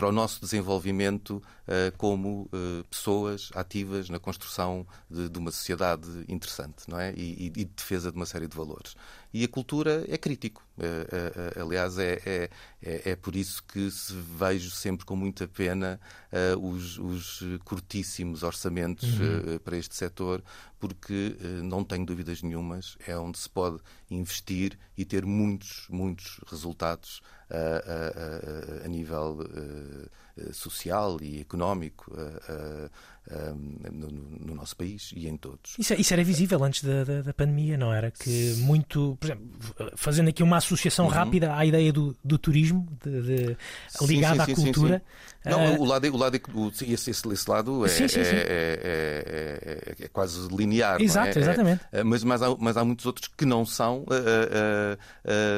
para 0.00 0.08
o 0.08 0.12
nosso 0.12 0.40
desenvolvimento 0.40 1.42
uh, 1.68 1.94
como 1.98 2.48
uh, 2.54 2.82
pessoas 2.88 3.50
ativas 3.54 4.08
na 4.08 4.18
construção 4.18 4.86
de, 5.10 5.28
de, 5.28 5.38
uma 5.38 5.50
sociedade 5.50 6.08
interessante 6.26 6.88
não 6.88 6.98
é? 6.98 7.12
E, 7.14 7.48
e, 7.48 7.50
de 7.50 7.64
defesa 7.66 8.10
de 8.10 8.16
uma 8.16 8.24
série 8.24 8.48
de 8.48 8.56
valores. 8.56 8.96
E 9.30 9.44
a 9.44 9.48
cultura 9.48 10.02
é 10.08 10.16
crítico. 10.16 10.66
Uh, 10.78 11.60
aliás, 11.60 11.98
é, 11.98 12.18
é, 12.24 12.50
é, 12.82 13.10
é, 13.10 13.14
por 13.16 13.36
isso 13.36 13.62
que 13.62 13.90
se 13.90 14.14
vejo 14.14 14.70
sempre 14.70 15.04
com 15.04 15.14
muita 15.14 15.46
pena 15.46 16.00
os, 16.58 16.96
os, 16.98 17.42
curtíssimos 17.64 18.42
orçamentos 18.42 19.18
uhum. 19.18 19.58
para 19.62 19.76
este 19.76 19.94
setor, 19.94 20.42
porque 20.78 21.36
não 21.62 21.84
tenho 21.84 22.06
dúvidas 22.06 22.40
nenhumas, 22.40 22.96
é 23.06 23.16
onde 23.16 23.38
se 23.38 23.50
pode 23.50 23.78
investir 24.10 24.78
e 24.96 25.04
ter 25.04 25.26
muitos, 25.26 25.86
muitos 25.90 26.40
resultados 26.46 27.20
a, 27.50 28.82
a, 28.82 28.84
a, 28.84 28.88
nível 28.88 29.40
uh, 29.40 30.52
social 30.52 31.20
e 31.20 31.40
económico 31.40 32.12
uh, 33.30 33.92
no, 33.92 34.08
no, 34.08 34.54
nosso 34.54 34.76
país 34.76 35.12
e 35.14 35.26
em 35.26 35.36
todos. 35.36 35.74
Isso, 35.78 35.94
isso 35.94 36.12
era 36.12 36.22
visível 36.22 36.62
antes 36.62 36.82
da, 36.82 37.04
da, 37.04 37.22
da, 37.22 37.32
pandemia, 37.32 37.76
não 37.76 37.92
era? 37.92 38.10
Que 38.10 38.54
muito, 38.58 39.16
por 39.20 39.26
exemplo, 39.26 39.48
fazendo 39.96 40.28
aqui 40.28 40.42
uma 40.42 40.56
associação 40.56 41.06
uhum. 41.06 41.10
rápida 41.10 41.56
à 41.56 41.64
ideia 41.64 41.92
do, 41.92 42.16
do 42.22 42.38
turismo, 42.38 42.86
de, 43.02 43.22
de, 43.22 43.56
ligada 44.02 44.44
sim, 44.44 44.54
sim, 44.54 44.62
à 44.62 44.64
cultura. 44.64 45.02
Sim, 45.42 45.50
não, 45.50 45.78
o 45.78 45.84
lado, 45.84 46.06
o 46.12 46.16
lado 46.18 46.36
esse, 46.36 46.92
esse, 46.92 47.10
esse 47.10 47.50
lado 47.50 47.86
é, 47.86 47.88
é, 47.88 48.20
é, 49.98 50.04
é, 50.04 50.08
quase 50.08 50.46
linear. 50.48 51.00
Exato, 51.00 51.38
exatamente. 51.38 51.82
mas, 52.04 52.22
mas, 52.22 52.42
há, 52.42 52.54
mas 52.58 52.76
há 52.76 52.84
muitos 52.84 53.06
outros 53.06 53.28
que 53.28 53.46
não 53.46 53.64
são, 53.64 54.04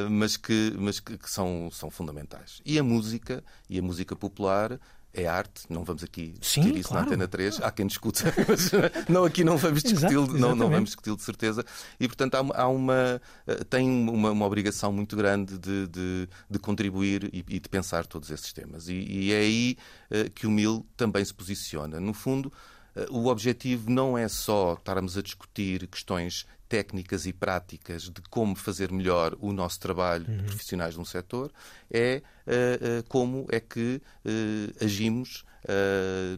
mas, 0.09 0.37
que, 0.37 0.73
mas 0.79 1.01
que, 1.01 1.19
que 1.19 1.29
são, 1.29 1.69
são 1.73 1.91
fundamentais. 1.91 2.61
E 2.65 2.79
a 2.79 2.83
música, 2.83 3.43
e 3.69 3.79
a 3.79 3.83
música 3.83 4.15
popular 4.15 4.79
é 5.15 5.27
arte, 5.27 5.65
não 5.69 5.85
vamos 5.85 6.03
aqui 6.03 6.35
discutir 6.39 6.73
Sim, 6.73 6.79
isso 6.79 6.89
claro. 6.89 7.05
na 7.05 7.13
Antena 7.13 7.29
3, 7.29 7.61
há 7.61 7.71
quem 7.71 7.87
discuta, 7.87 8.33
mas 8.49 8.71
não, 9.09 9.25
aqui 9.25 9.45
não 9.45 9.59
vamos 9.59 9.83
discuti-lo, 9.83 10.27
não, 10.39 10.55
não 10.55 10.71
vamos 10.71 10.91
discuti-lo 10.91 11.17
de 11.17 11.23
certeza. 11.23 11.65
E 12.01 12.09
portanto 12.09 12.35
há, 12.35 12.63
há 12.63 12.69
uma 12.69 13.21
eh, 13.47 13.65
tem 13.65 13.89
uma, 13.89 14.31
uma, 14.31 14.47
obrigação 14.47 14.93
muito 14.93 15.15
grande 15.15 15.59
de, 15.59 15.87
de, 15.89 16.29
de 16.49 16.59
contribuir 16.59 17.29
e, 17.33 17.45
e, 17.47 17.61
de 17.61 17.69
pensar 17.69 18.07
todos 18.07 18.31
esses 18.31 18.53
temas. 18.53 18.89
E, 18.89 18.95
e 18.95 19.33
é 19.33 19.39
aí 19.39 19.77
uh, 20.11 20.31
que 20.31 20.47
o 20.47 20.51
MIL 20.51 20.87
também 20.97 21.25
se 21.25 21.35
posiciona. 21.35 22.01
No 22.01 22.15
fundo, 22.15 22.53
uh, 22.97 23.17
o 23.17 23.27
objetivo 23.27 23.91
não 23.91 24.17
é 24.17 24.29
só 24.29 24.75
estarmos 24.75 25.19
a 25.19 25.23
discutir 25.23 25.87
questões 25.89 26.47
técnicas 26.73 27.27
e 27.27 27.35
práticas 27.35 28.05
de 28.05 28.23
como 28.31 28.57
fazer 28.57 28.91
melhor 28.91 29.37
o 29.41 29.53
nosso 29.53 29.79
trabalho 29.79 30.25
uhum. 30.27 30.39
de 30.39 30.45
profissionais 30.45 30.95
de 30.95 31.01
um 31.01 31.05
setor, 31.05 31.53
é 31.91 32.23
uh, 32.47 33.01
uh, 33.01 33.05
como 33.09 33.47
é 33.51 33.61
que 33.61 34.01
uh, 34.25 34.85
agimos 34.85 35.45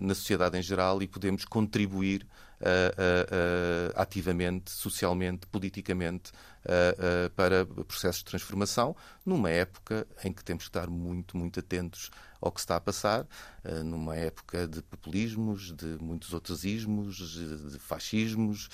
na 0.02 0.14
sociedade 0.14 0.58
em 0.58 0.62
geral 0.62 1.02
e 1.02 1.08
podemos 1.08 1.46
contribuir 1.46 2.26
ativamente, 3.96 4.70
socialmente, 4.70 5.46
politicamente 5.46 6.30
para 7.36 7.66
processos 7.84 8.18
de 8.18 8.24
transformação, 8.24 8.96
numa 9.24 9.50
época 9.50 10.06
em 10.24 10.32
que 10.32 10.44
temos 10.44 10.64
que 10.64 10.70
estar 10.70 10.88
muito, 10.88 11.36
muito 11.36 11.60
atentos 11.60 12.10
ao 12.40 12.52
que 12.52 12.60
está 12.60 12.76
a 12.76 12.80
passar, 12.80 13.26
numa 13.84 14.14
época 14.16 14.68
de 14.68 14.82
populismos, 14.82 15.72
de 15.72 15.96
muitos 16.00 16.34
outros 16.34 16.64
ismos, 16.64 17.16
de 17.16 17.78
fascismos, 17.78 18.68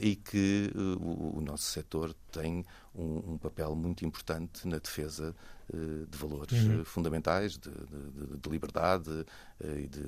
e 0.00 0.14
que 0.16 0.70
o 0.74 1.40
nosso 1.40 1.64
setor 1.64 2.14
tem 2.30 2.64
um, 2.94 3.38
papel 3.38 3.74
muito 3.74 4.04
importante 4.04 4.68
na 4.68 4.78
defesa 4.78 5.34
de 5.72 6.18
valores 6.18 6.62
uhum. 6.64 6.84
fundamentais, 6.84 7.56
de, 7.56 7.70
de, 7.70 8.36
de 8.38 8.50
liberdade 8.50 9.24
e 9.60 9.86
de 9.86 10.02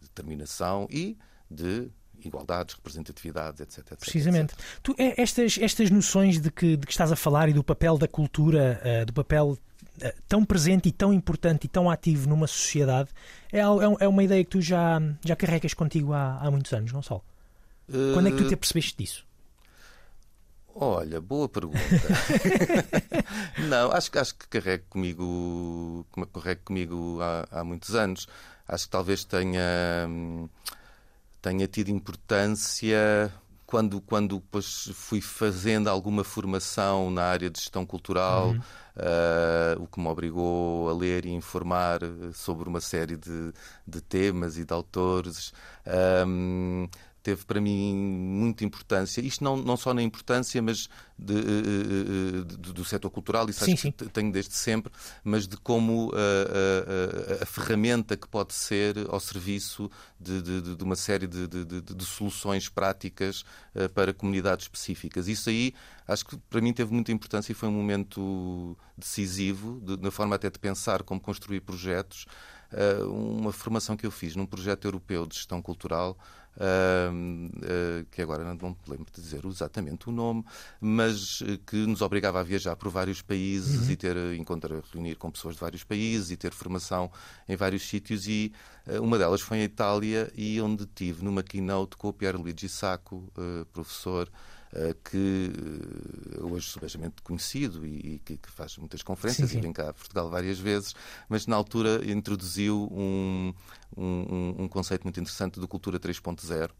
determinação 0.00 0.86
e 0.90 1.16
de 1.50 1.90
igualdades, 2.24 2.74
representatividades, 2.74 3.60
etc. 3.60 3.78
etc 3.78 3.98
Precisamente. 3.98 4.54
Etc. 4.54 4.64
Tu, 4.82 4.94
é, 4.98 5.20
estas, 5.20 5.58
estas 5.58 5.90
noções 5.90 6.40
de 6.40 6.50
que, 6.50 6.76
de 6.76 6.86
que 6.86 6.92
estás 6.92 7.10
a 7.12 7.16
falar 7.16 7.48
e 7.48 7.52
do 7.52 7.64
papel 7.64 7.98
da 7.98 8.08
cultura, 8.08 8.80
uh, 8.84 9.06
do 9.06 9.12
papel 9.12 9.50
uh, 9.50 9.58
tão 10.28 10.44
presente 10.44 10.88
e 10.88 10.92
tão 10.92 11.12
importante 11.12 11.64
e 11.64 11.68
tão 11.68 11.90
ativo 11.90 12.28
numa 12.28 12.46
sociedade, 12.46 13.10
é, 13.52 13.60
é, 13.60 13.64
é 14.00 14.08
uma 14.08 14.22
ideia 14.22 14.44
que 14.44 14.50
tu 14.50 14.60
já, 14.60 15.00
já 15.24 15.36
carregas 15.36 15.74
contigo 15.74 16.12
há, 16.12 16.38
há 16.38 16.50
muitos 16.50 16.72
anos, 16.72 16.92
Gonçalo? 16.92 17.22
Uh... 17.88 18.14
Quando 18.14 18.28
é 18.28 18.30
que 18.30 18.38
tu 18.38 18.48
te 18.48 18.54
apercebeste 18.54 18.96
disso? 18.96 19.26
Olha, 20.76 21.20
boa 21.20 21.48
pergunta. 21.48 21.78
não, 23.68 23.92
acho, 23.92 24.10
acho 24.18 24.34
que 24.34 24.48
carrego 24.48 24.84
comigo, 24.90 26.04
carrego 26.32 26.62
comigo 26.64 27.18
há, 27.22 27.46
há 27.60 27.64
muitos 27.64 27.94
anos. 27.94 28.26
Acho 28.66 28.86
que 28.86 28.90
talvez 28.90 29.24
tenha. 29.24 30.06
Hum, 30.08 30.48
tenha 31.44 31.68
tido 31.68 31.90
importância 31.90 33.30
quando, 33.66 34.00
quando 34.00 34.36
depois 34.36 34.90
fui 34.94 35.20
fazendo 35.20 35.88
alguma 35.88 36.24
formação 36.24 37.10
na 37.10 37.24
área 37.24 37.50
de 37.50 37.60
gestão 37.60 37.84
cultural, 37.84 38.48
uhum. 38.48 38.58
uh, 38.58 39.82
o 39.82 39.86
que 39.86 40.00
me 40.00 40.08
obrigou 40.08 40.88
a 40.88 40.94
ler 40.94 41.26
e 41.26 41.30
informar 41.30 42.00
sobre 42.32 42.66
uma 42.66 42.80
série 42.80 43.18
de, 43.18 43.52
de 43.86 44.00
temas 44.00 44.56
e 44.56 44.64
de 44.64 44.72
autores. 44.72 45.52
Um, 46.26 46.88
teve 47.24 47.42
para 47.46 47.58
mim 47.58 47.96
muita 47.96 48.66
importância. 48.66 49.22
Isto 49.22 49.42
não, 49.42 49.56
não 49.56 49.78
só 49.78 49.94
na 49.94 50.02
importância, 50.02 50.60
mas 50.60 50.90
de, 51.18 51.32
de, 51.32 51.40
eh, 51.40 51.42
eh, 51.42 52.44
de, 52.44 52.72
do 52.74 52.84
setor 52.84 53.08
cultural, 53.08 53.48
isso 53.48 53.64
sim, 53.64 53.72
acho 53.72 53.82
sim. 53.82 53.90
que 53.90 54.06
tenho 54.10 54.30
desde 54.30 54.52
sempre, 54.52 54.92
mas 55.24 55.48
de 55.48 55.56
como 55.56 56.12
a, 56.12 56.18
a, 56.18 57.40
a, 57.40 57.42
a 57.44 57.46
ferramenta 57.46 58.14
que 58.14 58.28
pode 58.28 58.52
ser 58.52 58.98
ao 59.08 59.18
serviço 59.18 59.90
de, 60.20 60.84
uma 60.84 60.96
série 60.96 61.26
de, 61.26 62.04
soluções 62.04 62.68
práticas 62.68 63.42
para 63.94 64.12
comunidades 64.12 64.66
específicas. 64.66 65.26
Isso 65.26 65.48
aí 65.48 65.72
acho 66.06 66.26
que 66.26 66.36
para 66.36 66.60
mim 66.60 66.74
teve 66.74 66.92
muita 66.92 67.10
importância 67.10 67.52
e 67.52 67.54
foi 67.54 67.70
um 67.70 67.72
momento 67.72 68.76
decisivo, 68.98 69.82
na 69.98 70.10
forma 70.10 70.36
até 70.36 70.50
de 70.50 70.58
pensar 70.58 71.02
como 71.02 71.18
construir 71.18 71.60
projetos. 71.60 72.26
Uma 73.08 73.52
formação 73.52 73.96
que 73.96 74.04
eu 74.04 74.10
fiz 74.10 74.36
num 74.36 74.46
projeto 74.46 74.84
europeu 74.84 75.26
de 75.26 75.36
gestão 75.36 75.62
cultural 75.62 76.18
uh, 76.56 78.04
que 78.10 78.22
agora 78.22 78.44
não 78.44 78.54
me 78.54 78.76
lembro 78.86 79.06
de 79.12 79.20
dizer 79.20 79.44
exatamente 79.44 80.08
o 80.08 80.12
nome, 80.12 80.44
mas 80.80 81.42
eh, 81.46 81.58
que 81.66 81.76
nos 81.76 82.02
obrigava 82.02 82.40
a 82.40 82.42
viajar 82.42 82.76
por 82.76 82.88
vários 82.88 83.22
países 83.22 83.86
uhum. 83.86 83.92
e 83.92 83.96
ter 83.96 84.16
encontrar, 84.34 84.80
reunir 84.92 85.16
com 85.16 85.30
pessoas 85.30 85.54
de 85.54 85.60
vários 85.60 85.84
países 85.84 86.30
e 86.30 86.36
ter 86.36 86.52
formação 86.52 87.10
em 87.48 87.56
vários 87.56 87.86
sítios 87.88 88.26
e 88.26 88.52
uh, 88.86 89.02
uma 89.02 89.18
delas 89.18 89.40
foi 89.40 89.58
em 89.58 89.62
Itália 89.62 90.30
e 90.34 90.60
onde 90.60 90.86
tive 90.86 91.24
numa 91.24 91.42
keynote 91.42 91.96
com 91.96 92.08
o 92.08 92.12
Pierluigi 92.12 92.68
Sacco, 92.68 93.32
professor 93.72 94.30
que 95.04 95.52
hoje 96.40 96.68
subejamente 96.68 97.22
conhecido 97.22 97.86
e, 97.86 98.20
que, 98.24 98.36
que, 98.36 98.50
faz 98.50 98.76
muitas 98.76 99.02
conferências 99.02 99.48
sim, 99.48 99.54
sim. 99.54 99.58
e 99.58 99.62
vem 99.62 99.72
cá 99.72 99.90
a 99.90 99.92
Portugal 99.92 100.28
várias 100.28 100.58
vezes, 100.58 100.94
mas 101.28 101.46
na 101.46 101.54
altura 101.54 102.00
introduziu 102.04 102.88
um, 102.90 103.54
um, 103.96 104.64
um, 104.64 104.68
conceito 104.68 105.04
muito 105.04 105.20
interessante 105.20 105.60
do 105.60 105.68
Cultura 105.68 105.98
3.0 105.98 106.70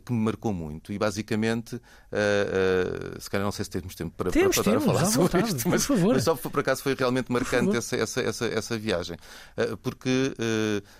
que 0.00 0.12
me 0.12 0.18
marcou 0.18 0.52
muito. 0.52 0.92
E 0.92 0.98
basicamente, 0.98 1.76
uh, 1.76 1.78
uh, 1.78 3.20
se 3.20 3.28
calhar 3.28 3.44
não 3.44 3.52
sei 3.52 3.64
se 3.64 3.70
temos 3.70 3.94
tempo 3.94 4.14
para, 4.16 4.30
temos, 4.30 4.56
para, 4.56 4.64
para 4.64 4.72
temos, 4.72 4.84
falar 4.86 5.04
sobre 5.06 5.22
vontade, 5.22 5.56
isto, 5.56 5.68
mas, 5.68 5.88
mas, 5.88 6.24
só 6.24 6.34
por 6.34 6.60
acaso 6.60 6.82
foi 6.82 6.94
realmente 6.94 7.30
marcante 7.30 7.76
essa, 7.76 7.96
essa, 7.96 8.20
essa, 8.20 8.46
essa, 8.46 8.78
viagem. 8.78 9.16
Uh, 9.56 9.76
porque 9.76 10.34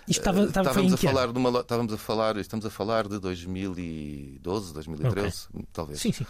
estava, 0.07 0.43
estava 0.43 0.69
estávamos 0.69 0.93
a 0.93 0.97
falar 0.97 1.31
de 1.31 1.37
uma, 1.37 1.59
estávamos 1.59 1.93
a 1.93 1.97
falar, 1.97 2.37
estamos 2.37 2.65
a 2.65 2.69
falar 2.69 3.07
de 3.07 3.19
2012, 3.19 4.73
2013, 4.73 5.47
okay. 5.53 5.67
talvez. 5.73 5.99
Sim, 5.99 6.11
sim. 6.11 6.25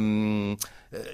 Um, 0.00 0.56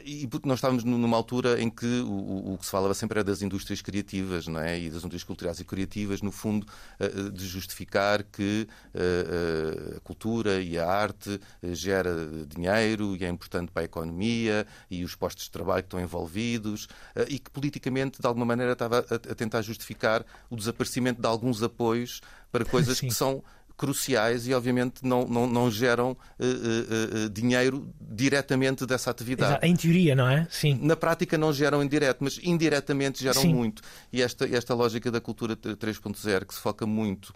e 0.05 0.27
porque 0.29 0.49
nós 0.49 0.59
estávamos 0.59 0.85
numa 0.85 1.17
altura 1.17 1.61
em 1.61 1.69
que 1.69 2.01
o, 2.01 2.55
o, 2.55 2.59
que 2.59 2.65
se 2.65 2.71
falava 2.71 2.95
sempre 2.95 3.19
era 3.19 3.25
das 3.25 3.43
indústrias 3.43 3.81
criativas, 3.81 4.47
não 4.47 4.61
é? 4.61 4.79
E 4.79 4.89
das 4.89 4.99
indústrias 4.99 5.25
culturais 5.25 5.59
e 5.59 5.65
criativas, 5.65 6.23
no 6.23 6.31
fundo, 6.31 6.67
de 7.33 7.47
justificar 7.47 8.23
que 8.23 8.69
a 9.97 10.01
cultura 10.01 10.64
e 10.65 10.79
a 10.79 10.87
arte 10.87 11.41
gera 11.63 12.15
dinheiro 12.47 13.17
e 13.17 13.25
é 13.25 13.29
importante 13.29 13.71
para 13.71 13.83
a 13.83 13.85
economia 13.85 14.67
e 14.91 15.05
os 15.05 15.15
postos 15.15 15.45
de 15.45 15.51
trabalho 15.51 15.83
que 15.83 15.89
estão 15.89 16.01
envolvidos 16.01 16.85
uh, 16.85 17.25
e 17.29 17.39
que 17.39 17.51
politicamente, 17.51 18.21
de 18.21 18.27
alguma 18.27 18.47
maneira, 18.47 18.73
estava 18.73 18.99
a, 18.99 19.35
tentar 19.35 19.63
justificar 19.63 20.25
o 20.51 20.57
desaparecimento 20.57 21.21
de 21.21 21.27
alguns 21.27 21.63
apoios 21.63 22.21
para 22.51 22.65
coisas 22.65 22.99
Sim. 22.99 23.09
que 23.09 23.15
são 23.15 23.43
cruciais 23.77 24.47
e, 24.47 24.55
obviamente, 24.55 25.05
não, 25.05 25.27
não, 25.27 25.47
não 25.47 25.71
geram 25.71 26.13
uh, 26.13 26.17
uh, 26.17 27.27
uh, 27.27 27.31
dinheiro 27.31 27.93
diretamente 28.01 28.87
dessa 28.87 29.11
atividade. 29.11 29.67
Em 29.67 29.75
teoria, 29.75 30.15
não 30.15 30.29
é? 30.29 30.47
Sim. 30.51 30.79
Na 30.81 30.95
prática 30.95 31.37
não 31.37 31.53
geram 31.53 31.83
em 31.83 31.89
direto, 31.89 32.19
mas 32.23 32.39
indiretamente 32.43 33.23
geram 33.23 33.43
Sim. 33.43 33.53
muito. 33.53 33.83
E 34.13 34.23
esta, 34.23 34.47
esta 34.47 34.75
lógica 34.75 35.11
da 35.11 35.21
cultura 35.21 35.57
3.0, 35.57 36.45
que 36.47 36.55
se 36.55 36.61
foca 36.61 36.87
muito 36.87 37.35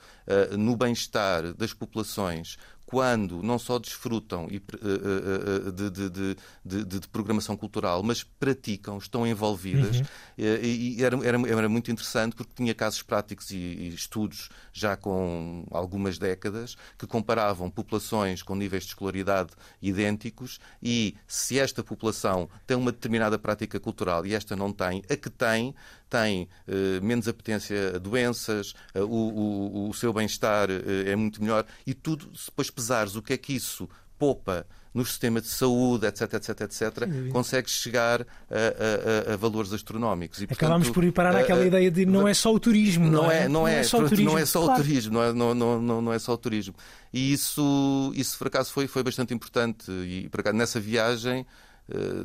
no 0.56 0.76
bem-estar 0.76 1.54
das 1.54 1.72
populações 1.72 2.56
quando 2.88 3.42
não 3.42 3.58
só 3.58 3.78
desfrutam 3.78 4.48
de, 4.48 5.90
de, 5.90 6.36
de, 6.64 6.84
de 6.86 7.08
programação 7.08 7.54
cultural, 7.54 8.02
mas 8.02 8.24
praticam, 8.24 8.96
estão 8.96 9.26
envolvidas. 9.26 9.98
Uhum. 9.98 10.06
E, 10.38 10.96
e 10.96 11.04
era, 11.04 11.14
era, 11.18 11.38
era, 11.50 11.68
muito 11.68 11.90
interessante 11.90 12.34
porque 12.34 12.50
tinha 12.56 12.74
casos 12.74 13.02
práticos 13.02 13.50
e, 13.50 13.56
e, 13.58 13.88
estudos 13.88 14.48
já 14.72 14.96
com 14.96 15.66
algumas 15.70 16.16
décadas 16.16 16.78
que 16.96 17.06
comparavam 17.06 17.68
populações 17.68 18.42
com 18.42 18.54
níveis 18.54 18.84
de 18.84 18.88
escolaridade 18.88 19.50
idênticos 19.82 20.58
e 20.82 21.14
se 21.26 21.58
esta 21.58 21.84
população 21.84 22.48
tem 22.66 22.74
uma 22.74 22.90
determinada 22.90 23.38
prática 23.38 23.78
cultural 23.78 24.24
e 24.24 24.32
esta 24.32 24.56
não 24.56 24.72
tem, 24.72 25.02
a 25.10 25.16
que 25.16 25.28
tem 25.28 25.74
tem 26.08 26.48
uh, 26.66 27.04
menos 27.04 27.28
apetência 27.28 27.96
a 27.96 27.98
doenças, 27.98 28.74
uh, 28.94 29.00
o, 29.00 29.86
o, 29.86 29.88
o, 29.90 29.94
seu 29.94 30.12
bem-estar 30.12 30.70
uh, 30.70 31.08
é 31.08 31.14
muito 31.14 31.42
melhor 31.42 31.64
e 31.86 31.94
tudo, 31.94 32.36
se 32.36 32.46
depois 32.46 32.70
pesares 32.70 33.16
o 33.16 33.22
que 33.22 33.32
é 33.32 33.36
que 33.36 33.52
isso 33.52 33.88
poupa 34.18 34.66
no 34.92 35.04
sistema 35.04 35.40
de 35.40 35.46
saúde, 35.48 36.06
etc, 36.06 36.34
etc, 36.34 36.60
etc, 36.62 37.30
consegue 37.30 37.70
chegar 37.70 38.22
a, 38.22 39.30
a, 39.30 39.34
a, 39.34 39.36
valores 39.36 39.72
astronómicos. 39.72 40.40
E, 40.40 40.46
portanto, 40.46 40.66
Acabamos 40.66 40.90
por 40.90 41.04
ir 41.04 41.12
parar 41.12 41.36
àquela 41.36 41.64
ideia 41.64 41.90
de 41.90 42.06
não 42.06 42.26
é 42.26 42.34
só 42.34 42.52
o 42.52 42.58
turismo. 42.58 43.04
Não, 43.04 43.22
não 43.22 43.30
é, 43.30 43.48
não, 43.48 43.68
é, 43.68 43.80
é, 43.80 43.82
só 43.84 43.98
o 43.98 44.08
turismo. 44.08 44.30
Não 44.30 44.38
é 44.38 44.46
só 44.46 44.64
claro. 44.64 44.80
o 44.80 44.84
turismo, 44.84 45.14
não 45.14 45.22
é, 45.22 45.32
não, 45.32 45.54
não, 45.54 45.80
não, 45.80 46.02
não 46.02 46.12
é 46.12 46.18
só 46.18 46.32
o 46.32 46.38
turismo. 46.38 46.74
E 47.12 47.32
isso, 47.32 48.12
isso 48.14 48.36
por 48.38 48.48
acaso, 48.48 48.72
foi, 48.72 48.86
foi 48.86 49.02
bastante 49.02 49.32
importante. 49.32 49.90
E 49.90 50.28
por 50.30 50.40
acaso, 50.40 50.56
nessa 50.56 50.80
viagem, 50.80 51.40
eh, 51.40 51.44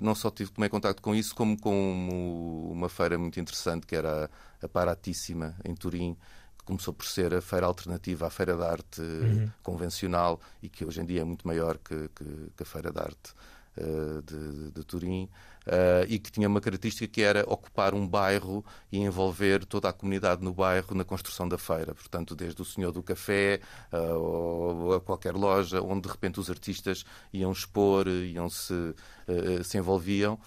não 0.02 0.14
só 0.14 0.30
tive 0.30 0.52
tomei 0.52 0.70
contato 0.70 1.02
com 1.02 1.16
isso, 1.16 1.34
como 1.34 1.60
com 1.60 2.70
uma 2.72 2.90
feira 2.90 3.18
muito 3.18 3.40
interessante 3.40 3.88
que 3.88 3.96
era 3.96 4.30
a 4.62 4.68
Paratíssima, 4.68 5.56
em 5.64 5.74
Turim, 5.74 6.18
que 6.58 6.66
começou 6.66 6.94
por 6.94 7.06
ser 7.06 7.34
a 7.34 7.42
feira 7.42 7.66
alternativa 7.66 8.28
à 8.28 8.30
feira 8.30 8.56
de 8.56 8.64
arte 8.64 9.02
uhum. 9.02 9.50
convencional 9.62 10.40
e 10.62 10.70
que 10.70 10.86
hoje 10.86 11.02
em 11.02 11.06
dia 11.06 11.22
é 11.22 11.24
muito 11.24 11.48
maior 11.48 11.78
que, 11.78 12.10
que, 12.16 12.26
que 12.56 12.64
a 12.64 12.66
feira 12.66 12.92
de 12.92 13.00
arte 13.00 13.34
uh, 13.78 14.22
de, 14.22 14.72
de, 14.72 14.84
Turim. 14.84 15.30
Uh, 15.66 16.04
e 16.10 16.20
que 16.20 16.30
tinha 16.30 16.48
uma 16.48 16.60
característica 16.60 17.08
que 17.08 17.22
era 17.22 17.46
ocupar 17.48 17.94
um 17.94 18.06
bairro 18.06 18.66
e 18.92 18.98
envolver 19.00 19.66
toda 19.66 19.88
a 19.88 19.94
comunidade 19.94 20.44
no 20.44 20.54
bairro 20.54 20.94
na 20.94 21.06
construção 21.06 21.48
da 21.48 21.58
feira. 21.58 21.96
Portanto, 21.96 22.36
desde 22.36 22.62
o 22.62 22.66
senhor 22.66 22.92
do 22.92 23.02
café 23.02 23.62
uh, 23.92 24.14
ou 24.18 24.94
a 24.96 25.00
qualquer 25.02 25.34
loja 25.34 25.82
onde 25.82 26.02
de 26.02 26.10
repente 26.10 26.40
os 26.40 26.50
artistas 26.50 27.06
iam 27.32 27.52
expor, 27.52 28.08
iam 28.08 28.50
se, 28.50 28.74
uh, 28.74 29.64
se 29.64 29.78
envolviam. 29.78 30.38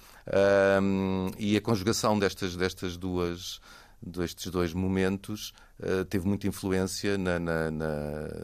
e 1.38 1.56
a 1.56 1.60
conjugação 1.60 2.18
destas, 2.18 2.54
destas 2.54 2.96
duas 2.96 3.60
destes 4.02 4.50
dois 4.50 4.72
momentos 4.72 5.52
uh, 5.80 6.04
teve 6.04 6.26
muita 6.26 6.46
influência 6.46 7.18
na, 7.18 7.38
na, 7.38 7.70
na, 7.70 7.88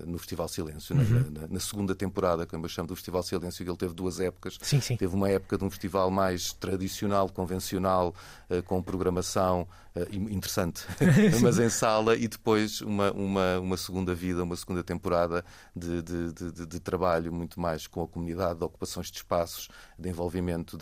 no 0.07 0.19
Festival 0.19 0.49
Silêncio. 0.49 0.97
Uhum. 0.97 1.49
Na, 1.51 1.61
segunda 1.61 1.95
temporada, 1.95 2.47
como 2.47 2.65
eu 2.65 2.69
chamo 2.69 2.89
do 2.89 2.97
Festival 2.97 3.23
Silêncio, 3.23 3.63
ele 3.63 3.77
teve 3.77 3.95
duas 3.95 4.21
épocas. 4.21 4.59
Sim, 4.63 4.81
sim. 4.81 4.97
Teve 4.97 5.15
uma 5.15 5.29
época 5.29 5.57
de 5.57 5.65
um 5.65 5.71
festival 5.71 6.11
mais 6.11 6.53
tradicional, 6.53 7.29
convencional, 7.29 8.15
uh, 8.51 8.63
com 8.63 8.83
programação 8.83 9.67
uh, 9.97 10.15
interessante, 10.15 10.85
mas 11.43 11.59
em 11.59 11.69
sala, 11.69 12.17
e 12.17 12.29
depois 12.29 12.81
uma, 12.81 13.13
uma, 13.13 13.59
uma 13.59 13.77
segunda 13.77 14.15
vida, 14.15 14.43
uma 14.43 14.57
segunda 14.57 14.83
temporada 14.83 15.45
de, 15.75 16.03
de, 16.03 16.33
de, 16.33 16.67
de, 16.67 16.81
trabalho 16.81 17.33
muito 17.33 17.61
mais 17.61 17.87
com 17.87 18.03
a 18.03 18.09
comunidade, 18.09 18.59
de 18.59 18.65
ocupações 18.65 19.11
de 19.11 19.19
espaços, 19.19 19.69
de 19.99 20.09
envolvimento 20.09 20.77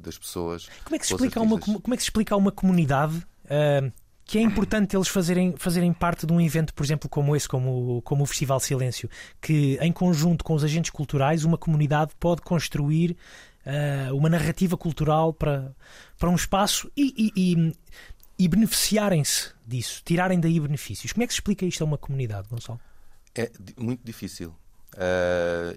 das 0.00 0.18
pessoas. 0.18 0.68
Como 0.84 0.96
é 0.96 0.98
que 0.98 1.06
se 1.06 1.14
explica, 1.14 1.40
uma, 1.40 1.58
como 1.58 1.94
é 1.94 1.96
que 1.96 2.02
se 2.02 2.08
explica 2.08 2.34
a 2.34 2.38
uma 2.38 2.52
comunidade? 2.52 3.16
Uh 3.44 4.05
que 4.26 4.38
é 4.38 4.42
importante 4.42 4.96
eles 4.96 5.06
fazerem, 5.06 5.54
fazerem 5.56 5.92
parte 5.92 6.26
de 6.26 6.32
um 6.32 6.40
evento, 6.40 6.74
por 6.74 6.84
exemplo, 6.84 7.08
como 7.08 7.36
esse, 7.36 7.48
como, 7.48 8.02
como 8.02 8.24
o 8.24 8.26
Festival 8.26 8.58
Silêncio, 8.58 9.08
que 9.40 9.78
em 9.80 9.92
conjunto 9.92 10.44
com 10.44 10.52
os 10.54 10.64
agentes 10.64 10.90
culturais, 10.90 11.44
uma 11.44 11.56
comunidade 11.56 12.10
pode 12.18 12.42
construir 12.42 13.16
uh, 13.64 14.14
uma 14.16 14.28
narrativa 14.28 14.76
cultural 14.76 15.32
para, 15.32 15.72
para 16.18 16.28
um 16.28 16.34
espaço 16.34 16.90
e, 16.96 17.32
e, 17.36 17.54
e, 17.56 17.76
e 18.36 18.48
beneficiarem-se 18.48 19.52
disso, 19.64 20.02
tirarem 20.04 20.40
daí 20.40 20.58
benefícios. 20.58 21.12
Como 21.12 21.22
é 21.22 21.26
que 21.28 21.32
se 21.32 21.38
explica 21.38 21.64
isto 21.64 21.82
a 21.82 21.84
uma 21.84 21.96
comunidade, 21.96 22.48
Gonçalo? 22.48 22.80
É 23.32 23.48
muito 23.76 24.04
difícil. 24.04 24.52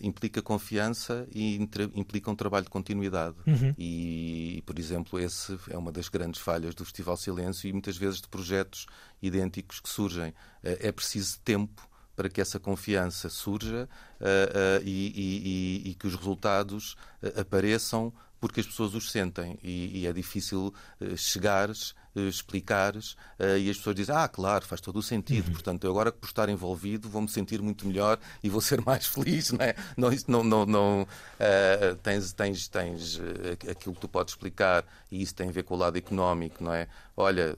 Uh, 0.02 0.06
implica 0.06 0.42
confiança 0.42 1.28
e 1.34 1.56
implica 1.96 2.30
um 2.32 2.36
trabalho 2.36 2.66
de 2.66 2.72
continuidade. 2.72 3.36
Uhum. 3.46 3.74
E, 3.78 4.64
por 4.66 4.78
exemplo, 4.80 5.20
esse 5.20 5.58
é 5.70 5.78
uma 5.78 5.92
das 5.92 6.10
grandes 6.10 6.42
falhas 6.42 6.76
do 6.76 6.86
Festival 6.86 7.18
Silêncio 7.18 7.70
e 7.70 7.74
muitas 7.74 7.98
vezes 7.98 8.22
de 8.22 8.28
projetos 8.28 8.86
idênticos 9.22 9.80
que 9.80 9.90
surgem. 9.90 10.30
Uh, 10.30 10.78
é 10.80 10.92
preciso 10.92 11.40
tempo 11.40 11.88
para 12.16 12.30
que 12.30 12.42
essa 12.42 12.60
confiança 12.60 13.30
surja 13.30 13.88
uh, 14.20 14.84
e, 14.84 15.84
e, 15.86 15.90
e, 15.90 15.96
que 15.96 16.06
os 16.06 16.16
resultados 16.16 16.98
apareçam 17.40 18.14
porque 18.40 18.60
as 18.60 18.66
pessoas 18.66 18.94
os 18.94 19.12
sentem 19.12 19.58
e, 19.64 20.06
é 20.08 20.14
difícil 20.14 20.74
chegares 21.18 21.94
eh, 22.09 22.09
explicares 22.16 23.14
uh, 23.40 23.58
e 23.58 23.70
as 23.70 23.78
pessoas 23.78 23.96
dizem, 23.96 24.16
ah, 24.16 24.28
claro, 24.28 24.66
faz 24.66 24.82
todo 24.82 24.98
o 24.98 25.04
sentido. 25.04 25.48
Uhum. 25.48 25.54
Portanto, 25.54 25.84
eu 25.84 25.92
agora 25.92 26.12
por 26.12 26.26
estar 26.26 26.50
envolvido 26.50 27.10
vou-me 27.10 27.28
sentir 27.28 27.62
muito 27.62 27.88
melhor 27.88 28.20
e 28.44 28.50
vou 28.50 28.62
ser 28.62 28.82
mais 28.82 29.06
feliz, 29.06 29.52
não 29.52 29.64
é? 29.64 29.76
Não, 29.96 30.10
não, 30.28 30.44
não, 30.44 30.66
não 30.66 31.02
uh, 31.04 31.96
tens, 32.02 32.34
tens, 32.34 32.68
tens 32.68 33.18
uh, 33.18 33.22
aquilo 33.70 33.96
que 33.96 34.02
tu 34.02 34.08
podes 34.08 34.34
explicar 34.34 34.86
e 35.12 35.22
isso 35.22 35.36
tem 35.36 35.50
a 35.50 35.52
ver 35.52 35.64
com 35.64 35.76
o 35.76 35.78
lado 35.78 35.98
económico, 35.98 36.64
não 36.64 36.74
é? 36.74 36.88
Olha, 37.18 37.58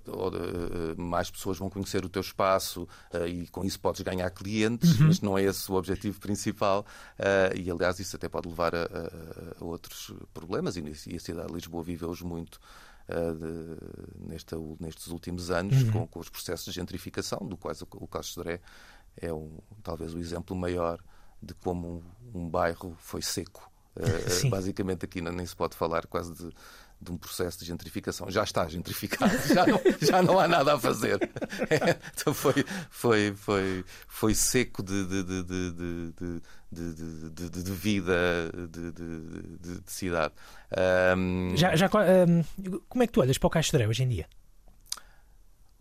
mais 0.97 1.29
pessoas 1.29 1.59
vão 1.59 1.69
conhecer 1.69 2.03
o 2.03 2.09
teu 2.09 2.21
espaço 2.21 2.87
e 3.27 3.45
com 3.49 3.63
isso 3.63 3.79
podes 3.79 4.01
ganhar 4.01 4.27
clientes, 4.31 4.99
uhum. 4.99 5.07
mas 5.07 5.21
não 5.21 5.37
é 5.37 5.43
esse 5.43 5.71
o 5.71 5.75
objetivo 5.75 6.19
principal 6.19 6.83
e, 7.53 7.69
aliás, 7.69 7.99
isso 7.99 8.15
até 8.15 8.27
pode 8.27 8.47
levar 8.47 8.73
a, 8.73 8.83
a, 8.83 9.61
a 9.61 9.63
outros 9.63 10.11
problemas 10.33 10.77
e, 10.77 10.81
e 11.07 11.15
a 11.15 11.19
cidade 11.19 11.49
de 11.49 11.53
Lisboa 11.53 11.83
viveu-os 11.83 12.23
muito. 12.23 12.59
Uh, 13.09 13.35
de, 13.35 14.29
nesta, 14.31 14.55
nestes 14.79 15.07
últimos 15.07 15.51
anos, 15.51 15.83
uhum. 15.83 15.91
com, 15.91 16.07
com, 16.07 16.19
os 16.19 16.29
processos 16.29 16.65
de 16.65 16.71
gentrificação, 16.71 17.39
do 17.39 17.57
quais 17.57 17.81
o, 17.81 17.87
o 17.93 18.07
Caso 18.07 18.41
de 18.43 18.59
é 19.17 19.33
um, 19.33 19.57
talvez 19.83 20.13
o 20.13 20.19
exemplo 20.19 20.55
maior 20.55 21.01
de 21.41 21.53
como 21.55 22.03
um, 22.33 22.41
um 22.41 22.49
bairro 22.49 22.95
foi 22.99 23.21
seco. 23.21 23.69
Uh, 23.95 24.49
basicamente 24.49 25.03
aqui 25.03 25.19
não, 25.19 25.31
nem 25.31 25.45
se 25.45 25.55
pode 25.55 25.75
falar 25.75 26.07
quase 26.07 26.33
de, 26.33 26.49
de 27.01 27.11
um 27.11 27.17
processo 27.17 27.59
de 27.59 27.65
gentrificação. 27.65 28.29
Já 28.29 28.43
está 28.43 28.67
gentrificado, 28.67 29.35
já 29.53 29.65
não, 29.65 29.81
já 29.99 30.21
não 30.21 30.39
há 30.39 30.47
nada 30.47 30.75
a 30.75 30.79
fazer. 30.79 31.19
É, 31.69 31.97
então 32.13 32.33
foi, 32.33 32.63
foi, 32.89 33.33
foi, 33.35 33.85
foi 34.07 34.35
seco 34.35 34.81
de, 34.81 35.05
de, 35.05 35.43
de, 35.43 36.41
de, 36.71 37.49
de 37.49 37.71
vida 37.71 38.51
de, 38.69 38.91
de, 38.91 39.91
cidade. 39.91 40.33
Um... 41.17 41.55
Já, 41.55 41.75
já, 41.75 41.87
um, 41.87 42.81
como 42.87 43.03
é 43.03 43.07
que 43.07 43.13
tu 43.13 43.21
olhas 43.21 43.37
para 43.37 43.47
o 43.47 43.49
Caixo 43.49 43.77
de 43.77 43.85
hoje 43.85 44.03
em 44.03 44.07
dia? 44.07 44.27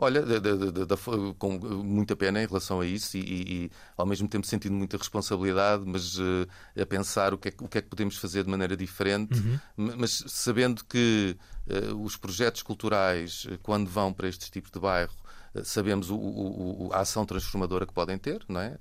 Olha, 0.02 0.22
de, 0.22 0.40
de, 0.40 0.72
de, 0.72 1.34
com 1.38 1.58
muita 1.84 2.16
pena 2.16 2.42
em 2.42 2.46
relação 2.46 2.80
a 2.80 2.86
isso 2.86 3.18
e, 3.18 3.20
e, 3.20 3.52
e, 3.52 3.70
ao 3.98 4.06
mesmo 4.06 4.26
tempo 4.26 4.46
sentindo 4.46 4.72
muita 4.72 4.96
responsabilidade, 4.96 5.82
mas 5.84 6.18
uh, 6.18 6.48
a 6.80 6.86
pensar 6.86 7.34
o 7.34 7.38
que, 7.38 7.48
é, 7.48 7.52
o 7.60 7.68
que 7.68 7.76
é 7.76 7.82
que 7.82 7.88
podemos 7.88 8.16
fazer 8.16 8.42
de 8.42 8.48
maneira 8.48 8.74
diferente, 8.74 9.38
uhum. 9.38 9.58
mas 9.98 10.24
sabendo 10.26 10.82
que 10.86 11.36
uh, 11.68 12.02
os 12.02 12.16
projetos 12.16 12.62
culturais, 12.62 13.46
eh, 13.50 13.58
quando 13.62 13.90
vão 13.90 14.10
para 14.10 14.26
estes 14.26 14.48
tipos 14.48 14.70
de 14.70 14.80
bairro, 14.80 15.12
uh, 15.54 15.62
sabemos 15.66 16.08
o, 16.08 16.16
o, 16.16 16.88
a 16.94 17.00
ação 17.00 17.26
transformadora 17.26 17.84
que 17.84 17.92
podem 17.92 18.16
ter, 18.16 18.42
não 18.48 18.60
é? 18.62 18.78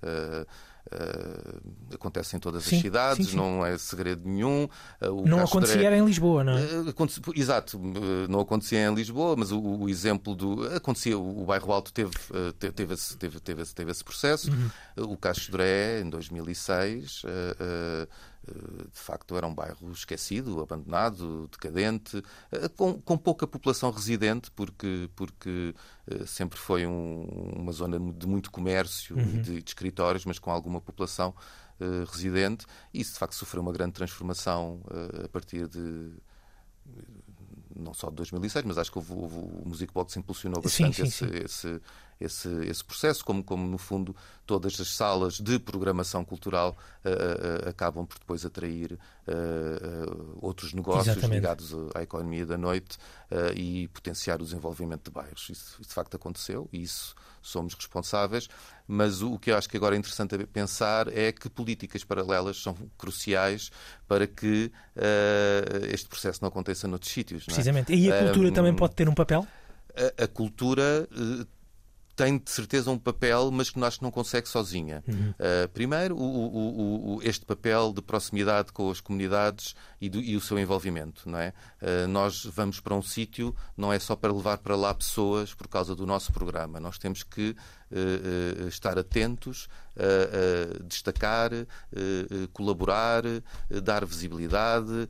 Uh, 0.92 1.96
acontece 1.96 2.36
em 2.36 2.40
todas 2.40 2.64
sim, 2.64 2.78
as 2.78 2.82
cidades, 2.82 3.26
sim, 3.26 3.32
sim. 3.32 3.38
não 3.38 3.66
é 3.66 3.78
segredo 3.78 4.28
nenhum. 4.28 4.68
Uh, 5.02 5.28
não 5.28 5.44
acontecia 5.44 5.86
era 5.86 5.98
em 5.98 6.04
Lisboa, 6.04 6.44
não 6.44 6.58
é? 6.58 6.62
Uh, 6.62 6.94
exato, 7.36 7.80
não 8.28 8.40
acontecia 8.40 8.80
em 8.80 8.94
Lisboa, 8.94 9.36
mas 9.38 9.52
o, 9.52 9.60
o, 9.60 9.90
exemplo 9.90 10.36
do. 10.36 10.68
Acontecia, 10.76 11.18
o, 11.18 11.46
bairro 11.46 11.72
Alto 11.72 11.94
teve, 11.94 12.12
teve, 12.58 12.74
teve, 12.74 12.94
esse, 12.94 13.18
teve, 13.18 13.40
teve, 13.40 13.62
esse, 13.62 13.76
teve 13.76 13.92
esse 13.92 14.04
processo. 14.04 14.52
Uhum. 14.52 15.12
O 15.12 15.18
Castro 15.18 15.52
Dré, 15.52 16.02
em 16.02 16.10
2006 16.10 17.24
eh, 17.60 18.08
de 18.50 19.00
facto 19.00 19.36
era 19.36 19.46
um 19.48 19.54
bairro 19.54 19.92
esquecido, 19.92 20.62
abandonado, 20.62 21.48
decadente, 21.52 22.24
eh, 22.52 22.68
com, 22.70 23.02
com 23.02 23.18
pouca 23.18 23.48
população 23.48 23.92
residente, 23.92 24.52
porque, 24.52 25.10
porque 25.16 25.74
eh, 26.08 26.26
sempre 26.26 26.60
foi 26.60 26.86
um, 26.86 27.24
uma 27.56 27.72
zona 27.72 28.00
de 28.00 28.28
muito 28.28 28.52
comércio 28.52 29.16
uhum. 29.16 29.24
e 29.24 29.38
de, 29.38 29.62
de, 29.62 29.70
escritórios, 29.70 30.26
mas 30.26 30.40
com 30.40 30.52
alguma 30.52 30.82
população 30.82 31.34
uh, 31.80 32.06
residente. 32.12 32.66
E 32.94 33.02
isso, 33.02 33.14
de 33.14 33.20
facto, 33.20 33.34
sofreu 33.34 33.62
uma 33.62 33.74
grande 33.74 33.94
transformação 33.94 34.82
uh, 34.86 35.26
a 35.26 35.30
partir 35.30 35.68
de 35.68 36.12
não 37.76 37.94
só 37.94 38.10
de 38.10 38.16
2006, 38.18 38.66
mas 38.66 38.78
acho 38.78 38.92
que 38.92 38.98
houve, 38.98 39.14
houve, 39.14 39.36
o 39.36 39.64
Music 39.66 39.94
Box 39.94 40.18
impulsionou 40.18 40.62
bastante 40.62 40.98
sim, 40.98 41.06
sim, 41.06 41.08
esse, 41.08 41.28
sim. 41.28 41.46
esse, 41.46 41.82
esse, 42.20 42.50
esse 42.66 42.84
processo, 42.84 43.24
como, 43.24 43.44
como 43.44 43.66
no 43.66 43.78
fundo 43.78 44.16
todas 44.46 44.80
as 44.80 44.96
salas 44.96 45.40
de 45.40 45.60
programação 45.60 46.26
cultural 46.26 46.76
uh, 47.06 47.66
uh, 47.66 47.70
acabam 47.70 48.06
por 48.06 48.18
depois 48.18 48.44
atrair 48.46 48.94
uh, 48.94 50.38
outros 50.42 50.74
negócios 50.74 51.08
Exatamente. 51.08 51.36
ligados 51.36 51.74
à 51.94 52.02
economia 52.02 52.46
da 52.46 52.58
noite 52.58 52.98
e 53.56 53.88
potenciar 53.90 54.42
o 54.42 54.44
desenvolvimento 54.44 55.04
de 55.04 55.12
bairros. 55.12 55.50
Isso, 55.52 55.80
de 55.80 55.94
facto 55.94 56.16
aconteceu 56.16 56.68
e 56.74 56.82
isso 56.82 57.14
somos 57.44 57.76
responsáveis, 57.76 58.50
mas 58.88 59.22
o 59.22 59.38
que 59.38 59.52
eu 59.52 59.58
acho 59.58 59.70
que 59.70 59.78
agora 59.78 59.96
é 59.96 60.00
interessante 60.00 60.36
pensar 60.48 61.08
é 61.16 61.32
que 61.32 61.48
políticas 61.48 62.04
paralelas 62.04 62.60
são 62.60 62.76
cruciais 62.98 63.70
para 64.08 64.26
que 64.26 64.72
este 65.92 66.08
processo 66.08 66.40
não 66.42 66.50
aconteça 66.50 66.88
noutros 66.88 67.12
sítios. 67.12 67.44
É? 67.44 67.46
Precisamente. 67.46 67.94
É? 67.94 67.96
E 67.96 68.12
a 68.12 68.24
cultura 68.24 68.52
também 68.52 68.76
pode 68.76 68.96
ter 68.96 69.08
um 69.08 69.14
papel? 69.14 69.46
A 70.18 70.28
cultura 70.28 71.08
tem 72.20 72.38
de 72.38 72.52
certeza 72.52 72.92
um 72.92 72.98
papel, 72.98 73.50
mas 73.50 73.70
que 73.70 73.80
que 73.80 74.04
não 74.04 74.12
consegue 74.12 74.50
sozinha. 74.50 75.02
Uhum. 75.08 75.30
Uh, 75.30 75.70
primeiro, 75.70 76.18
o, 76.18 76.22
o, 76.22 77.16
o, 77.16 77.24
este 77.24 77.46
papel 77.46 77.94
de 77.94 78.02
proximidade 78.02 78.74
com 78.74 78.92
as 78.92 79.00
comunidades 79.00 79.74
e, 80.02 80.10
do, 80.10 80.20
e 80.20 80.36
o 80.36 80.42
seu 80.42 80.60
envolvimento. 80.60 81.30
Não 81.30 81.40
é? 81.40 81.54
Uh, 81.82 82.10
nós 82.10 82.44
vamos 82.44 82.82
para 82.82 82.94
um 82.94 83.02
sítio, 83.02 83.56
não 83.78 83.94
é 83.94 84.00
só 84.00 84.18
para 84.18 84.34
levar 84.34 84.58
para 84.58 84.76
lá 84.76 84.94
pessoas 84.94 85.54
por 85.54 85.70
causa 85.70 85.96
do 85.96 86.06
nosso 86.06 86.34
programa. 86.34 86.78
Nós 86.78 86.98
temos 86.98 87.24
que 87.24 87.56
uh, 87.92 88.68
estar 88.68 88.98
atentos, 88.98 89.68
destacar, 90.88 91.52
colaborar, 92.54 93.24
dar 93.84 94.06
visibilidade, 94.06 95.10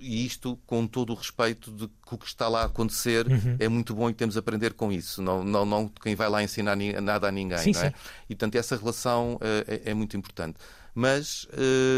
e 0.00 0.24
isto 0.24 0.58
com 0.66 0.86
todo 0.86 1.12
o 1.12 1.14
respeito 1.14 1.70
de 1.70 1.86
que 1.86 2.14
o 2.14 2.16
que 2.16 2.26
está 2.26 2.48
lá 2.48 2.62
a 2.62 2.64
acontecer 2.64 3.26
uhum. 3.26 3.56
é 3.58 3.68
muito 3.68 3.94
bom 3.94 4.08
e 4.08 4.14
temos 4.14 4.34
a 4.36 4.40
aprender 4.40 4.72
com 4.72 4.90
isso. 4.90 5.20
Não, 5.20 5.44
não, 5.44 5.66
não 5.66 5.88
quem 5.88 6.14
vai 6.14 6.30
lá 6.30 6.42
ensinar 6.42 6.76
nada 7.02 7.28
a 7.28 7.30
ninguém. 7.30 7.58
Sim, 7.58 7.72
não 7.72 7.82
é? 7.82 7.92
E, 8.24 8.34
portanto, 8.34 8.54
essa 8.54 8.74
relação 8.74 9.38
é, 9.66 9.90
é 9.90 9.92
muito 9.92 10.16
importante 10.16 10.58
mas 10.96 11.46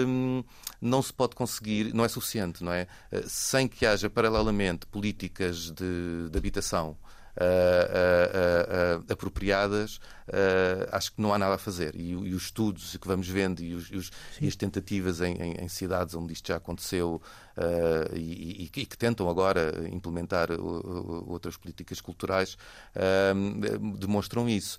hum, 0.09 0.42
não 0.81 1.01
se 1.01 1.12
pode 1.12 1.37
conseguir, 1.37 1.94
não 1.94 2.05
é 2.05 2.09
suficiente, 2.09 2.64
não 2.64 2.73
é? 2.73 2.88
Sem 3.29 3.68
que 3.68 3.87
haja 3.87 4.11
paralelamente 4.11 4.87
políticas 4.87 5.71
de, 5.71 6.29
de 6.29 6.37
habitação 6.37 6.97
uh, 7.38 9.01
uh, 9.01 9.12
apropriadas, 9.12 10.01
acho 10.92 11.12
que 11.12 11.22
não 11.22 11.33
há 11.33 11.38
nada 11.38 11.55
a 11.55 11.59
fazer. 11.59 11.94
E, 11.94 12.11
e 12.11 12.35
os 12.35 12.44
estudos 12.44 12.96
que 12.96 13.09
vamos 13.09 13.29
vendo 13.29 13.62
e, 13.62 13.74
os, 13.74 13.88
e, 13.90 13.96
os, 13.96 14.11
e 14.40 14.46
as 14.46 14.57
tentativas 14.57 15.20
em, 15.20 15.35
em, 15.35 15.53
em, 15.64 15.68
cidades 15.68 16.14
onde 16.14 16.33
isto 16.33 16.48
já 16.48 16.57
aconteceu 16.57 17.22
e, 18.14 18.64
e, 18.64 18.68
que 18.68 18.98
tentam 18.98 19.29
agora 19.31 19.88
implementar 19.90 20.48
outras 20.51 21.57
políticas 21.57 22.01
culturais 22.01 22.59
demonstram 23.98 24.48
isso. 24.48 24.79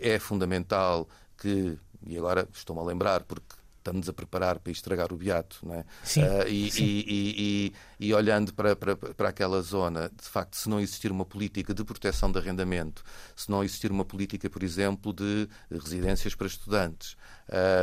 é 0.00 0.18
fundamental 0.18 1.08
que, 1.38 1.78
e 2.04 2.18
agora 2.18 2.48
estou-me 2.52 2.82
a 2.82 2.84
lembrar, 2.84 3.22
porque 3.22 3.54
estamos 3.84 4.08
a 4.08 4.12
preparar 4.14 4.58
para 4.58 4.72
estragar 4.72 5.12
o 5.12 5.16
beato, 5.16 5.58
não 5.62 5.74
é? 5.74 5.84
Sim, 6.02 6.22
uh, 6.22 6.48
e, 6.48 6.70
sim. 6.70 6.84
E, 6.84 7.72
e, 8.00 8.06
e, 8.06 8.14
olhando 8.14 8.54
para, 8.54 8.74
para, 8.74 8.96
para 8.96 9.28
aquela 9.28 9.60
zona, 9.60 10.10
de 10.10 10.26
facto, 10.26 10.56
se 10.56 10.68
não 10.70 10.80
existir 10.80 11.12
uma 11.12 11.26
política 11.26 11.74
de 11.74 11.84
proteção 11.84 12.32
de 12.32 12.38
arrendamento, 12.38 13.04
se 13.36 13.50
não 13.50 13.62
existir 13.62 13.90
uma 13.90 14.04
política, 14.04 14.48
por 14.48 14.62
exemplo, 14.62 15.12
de 15.12 15.46
residências 15.70 16.34
para 16.34 16.46
estudantes, 16.46 17.14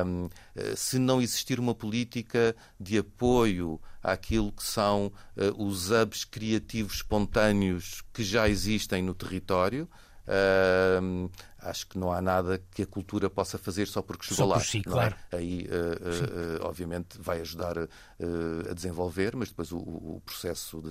um, 0.05 0.27
se 0.75 0.97
não 0.97 1.21
existir 1.21 1.59
uma 1.59 1.75
política 1.75 2.55
de 2.79 2.97
apoio 2.97 3.79
àquilo 4.01 4.51
que 4.51 4.63
são 4.63 5.13
uh, 5.37 5.63
os 5.63 5.91
hubs 5.91 6.25
criativos 6.25 6.95
espontâneos 6.95 8.01
que 8.11 8.23
já 8.23 8.49
existem 8.49 9.03
no 9.03 9.13
território, 9.13 9.87
Uh, 10.21 11.29
acho 11.61 11.87
que 11.87 11.97
não 11.97 12.11
há 12.11 12.21
nada 12.21 12.61
que 12.71 12.81
a 12.81 12.85
cultura 12.85 13.29
possa 13.29 13.57
fazer 13.57 13.87
só 13.87 14.01
porque 14.01 14.25
chegou 14.25 14.37
só 14.37 14.45
lá. 14.45 14.59
Si, 14.59 14.79
é? 14.79 14.81
claro. 14.81 15.15
é? 15.31 15.37
Aí, 15.37 15.67
uh, 15.67 16.63
uh, 16.63 16.65
obviamente, 16.67 17.17
vai 17.19 17.41
ajudar 17.41 17.75
a 17.77 18.73
desenvolver, 18.73 19.35
mas 19.35 19.49
depois 19.49 19.71
o, 19.71 19.77
o 19.77 20.21
processo 20.25 20.81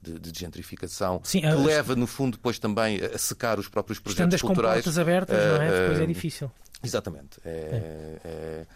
de, 0.00 0.12
de, 0.18 0.18
de 0.18 0.38
gentrificação 0.38 1.20
Sim, 1.22 1.40
que 1.42 1.52
leva, 1.52 1.94
no 1.94 2.06
fundo, 2.06 2.36
depois 2.36 2.58
também 2.58 3.00
a 3.02 3.18
secar 3.18 3.58
os 3.58 3.68
próprios 3.68 3.98
projetos 3.98 4.34
Estando 4.34 4.48
culturais. 4.48 4.78
com 4.78 4.84
portas 4.84 4.98
abertas, 4.98 5.36
não 5.36 5.62
é? 5.62 5.80
Depois 5.80 6.00
é 6.00 6.06
difícil. 6.06 6.50
Exatamente. 6.82 7.40
é. 7.44 8.18
é. 8.24 8.66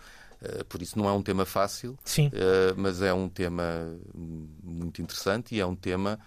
é 0.51 0.65
por 0.69 0.83
isso 0.83 0.99
não 0.99 1.09
é 1.09 1.13
um 1.13 1.23
tema 1.23 1.47
fácil, 1.47 1.99
Sim. 2.05 2.31
mas 2.77 3.01
é 3.01 3.15
um 3.15 3.31
tema 3.31 3.97
muito 4.63 5.01
interessante 5.01 5.55
e 5.55 5.61
é 5.61 5.65
um 5.65 5.75
tema 5.75 6.19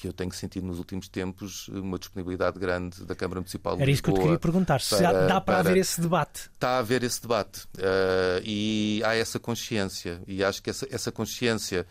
que 0.00 0.08
eu 0.08 0.14
tenho 0.14 0.32
sentido 0.32 0.66
nos 0.66 0.78
últimos 0.78 1.08
tempos 1.08 1.68
uma 1.68 1.98
disponibilidade 1.98 2.58
grande 2.58 3.04
da 3.04 3.14
Câmara 3.14 3.40
Municipal 3.40 3.76
de 3.76 3.82
Era 3.82 3.90
isso 3.90 4.02
que 4.02 4.08
eu 4.08 4.14
te 4.14 4.20
queria 4.20 4.38
perguntar, 4.38 4.80
se 4.80 4.96
para, 4.96 5.26
dá 5.26 5.40
para, 5.40 5.40
para, 5.42 5.58
haver 5.58 5.76
esse 5.76 6.00
debate. 6.00 6.50
Está 6.54 6.70
a 6.70 6.78
haver 6.78 7.02
esse 7.02 7.20
debate 7.20 7.64
uh, 7.76 8.40
e 8.42 9.02
há 9.04 9.14
essa 9.14 9.38
consciência 9.38 10.22
e 10.26 10.42
acho 10.42 10.62
que 10.62 10.70
essa, 10.70 10.88
essa 10.90 11.12
consciência 11.12 11.86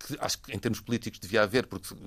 que 0.00 0.16
acho 0.18 0.42
que 0.42 0.52
em 0.52 0.58
termos 0.58 0.80
políticos 0.80 1.20
devia 1.20 1.44
haver 1.44 1.68
porque, 1.68 1.94
uh, 1.94 1.98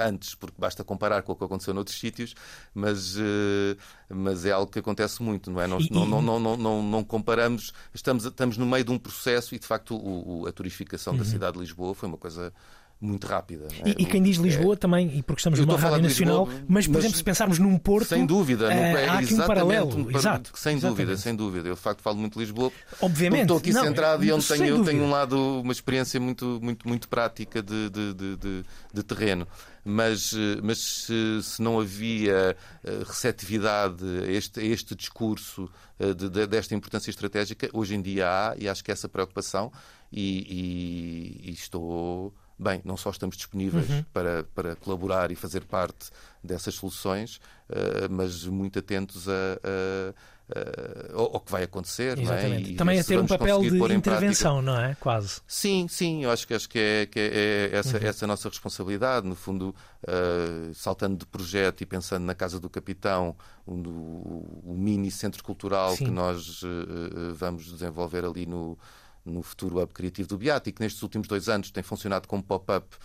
antes, 0.00 0.34
porque 0.34 0.56
basta 0.58 0.84
comparar 0.84 1.22
com 1.22 1.32
o 1.32 1.36
que 1.36 1.44
aconteceu 1.44 1.72
noutros 1.72 1.98
sítios, 1.98 2.34
mas, 2.74 3.16
uh, 3.16 3.74
mas 4.10 4.44
é 4.44 4.52
algo 4.52 4.70
que 4.70 4.80
acontece 4.80 5.22
muito, 5.22 5.50
não 5.50 5.62
é? 5.62 5.66
Nós, 5.66 5.86
e, 5.86 5.90
não, 5.90 6.04
não, 6.04 6.20
não, 6.20 6.38
não, 6.38 6.56
não, 6.58 6.82
não, 6.82 7.02
comparamos, 7.02 7.72
estamos, 7.94 8.26
estamos 8.26 8.58
no 8.58 8.66
meio 8.66 8.84
de 8.84 8.90
um 8.90 8.98
processo 8.98 9.54
e 9.54 9.58
de 9.58 9.66
facto 9.66 9.96
o, 9.96 10.42
o, 10.42 10.46
a 10.46 10.52
turificação 10.52 11.14
uhum. 11.14 11.20
da 11.20 11.24
cidade 11.24 11.54
de 11.54 11.60
Lisboa 11.60 11.94
foi 11.94 12.06
uma 12.06 12.18
coisa 12.18 12.52
muito 13.00 13.26
rápida. 13.26 13.68
E, 13.84 13.90
é? 13.90 13.94
e, 13.98 14.06
quem 14.06 14.22
diz 14.22 14.36
Lisboa 14.38 14.74
é... 14.74 14.76
também, 14.76 15.18
e 15.18 15.22
porque 15.22 15.40
estamos 15.40 15.58
numa 15.58 15.76
rádio 15.76 16.02
nacional, 16.02 16.44
Lisboa, 16.44 16.64
mas, 16.66 16.86
por 16.86 16.94
mas, 16.94 17.04
exemplo, 17.04 17.18
se 17.18 17.24
pensarmos 17.24 17.58
num 17.58 17.78
Porto. 17.78 18.08
Sem 18.08 18.24
dúvida, 18.24 18.72
é, 18.72 19.08
há 19.08 19.18
aqui 19.18 19.34
um 19.34 19.38
paralelo. 19.38 19.94
Um, 19.94 20.16
Exato. 20.16 20.50
Sem 20.54 20.76
exatamente. 20.76 20.98
dúvida, 20.98 21.16
sem 21.16 21.36
dúvida. 21.36 21.68
Eu, 21.68 21.74
de 21.74 21.80
facto, 21.80 22.00
falo 22.00 22.16
muito 22.16 22.34
de 22.34 22.40
Lisboa. 22.40 22.72
Obviamente. 23.00 23.42
Estou 23.42 23.58
aqui 23.58 23.72
não, 23.72 23.84
centrado 23.84 24.24
e 24.24 24.32
onde 24.32 24.46
tenho, 24.46 24.84
tenho 24.84 25.04
um 25.04 25.10
lado, 25.10 25.60
uma 25.60 25.72
experiência 25.72 26.18
muito, 26.18 26.58
muito, 26.62 26.88
muito 26.88 27.08
prática 27.08 27.62
de, 27.62 27.90
de, 27.90 28.14
de, 28.14 28.64
de, 28.94 29.02
terreno. 29.02 29.46
Mas, 29.84 30.32
mas 30.62 30.78
se, 30.78 31.42
se, 31.42 31.62
não 31.62 31.78
havia 31.78 32.56
eh, 32.82 33.02
receptividade 33.06 34.04
a 34.26 34.32
este, 34.32 34.58
a 34.58 34.64
este 34.64 34.96
discurso 34.96 35.70
eh, 36.00 36.12
de, 36.12 36.46
desta 36.48 36.74
importância 36.74 37.08
estratégica, 37.08 37.70
hoje 37.72 37.94
em 37.94 38.02
dia 38.02 38.26
há, 38.26 38.56
e 38.58 38.68
acho 38.68 38.82
que 38.82 38.90
essa 38.90 39.08
preocupação, 39.08 39.70
e, 40.10 41.40
e, 41.44 41.50
e 41.50 41.52
estou 41.52 42.34
bem, 42.58 42.80
não 42.84 42.96
só 42.96 43.10
estamos 43.10 43.36
disponíveis 43.36 43.88
uhum. 43.88 44.04
para, 44.12 44.44
para 44.54 44.76
colaborar 44.76 45.30
e 45.30 45.34
fazer 45.34 45.64
parte 45.64 46.10
dessas 46.42 46.74
soluções, 46.74 47.36
uh, 47.68 48.10
mas 48.10 48.44
muito 48.44 48.78
atentos 48.78 49.28
a, 49.28 49.32
a, 49.32 51.16
a, 51.16 51.20
ao, 51.20 51.40
que 51.40 51.52
vai 51.52 51.64
acontecer. 51.64 52.18
Exatamente. 52.18 52.62
Não 52.62 52.68
é? 52.68 52.72
e 52.72 52.76
Também 52.76 53.00
a 53.00 53.04
ter 53.04 53.18
um 53.18 53.26
papel 53.26 53.60
de 53.60 53.94
intervenção, 53.94 54.62
não 54.62 54.80
é? 54.80 54.94
Quase. 54.98 55.40
Sim, 55.46 55.86
sim, 55.88 56.24
eu 56.24 56.30
acho 56.30 56.46
que, 56.46 56.54
acho 56.54 56.68
que, 56.68 56.78
é, 56.78 57.06
que 57.06 57.18
é, 57.18 57.70
é 57.72 57.76
essa, 57.76 57.98
uhum. 57.98 58.06
essa 58.06 58.24
a 58.24 58.28
nossa 58.28 58.48
responsabilidade, 58.48 59.26
no 59.26 59.34
fundo, 59.34 59.74
uh, 60.04 60.72
saltando 60.74 61.16
de 61.16 61.26
projeto 61.26 61.82
e 61.82 61.86
pensando 61.86 62.24
na 62.24 62.34
Casa 62.34 62.58
do 62.58 62.70
Capitão, 62.70 63.36
um, 63.66 63.82
o, 63.82 64.62
o 64.64 64.74
mini 64.74 65.10
centro 65.10 65.42
cultural 65.44 65.94
sim. 65.94 66.06
que 66.06 66.10
nós 66.10 66.62
uh, 66.62 67.34
vamos 67.34 67.66
desenvolver 67.66 68.24
ali 68.24 68.46
no 68.46 68.78
no 69.26 69.42
futuro 69.42 69.80
hub 69.80 69.92
criativo 69.92 70.28
do 70.28 70.38
Beato 70.38 70.68
e 70.68 70.72
que 70.72 70.80
nestes 70.80 71.02
últimos 71.02 71.28
dois 71.28 71.48
anos 71.48 71.70
tem 71.70 71.82
funcionado 71.82 72.26
como 72.28 72.42
pop-up 72.42 72.96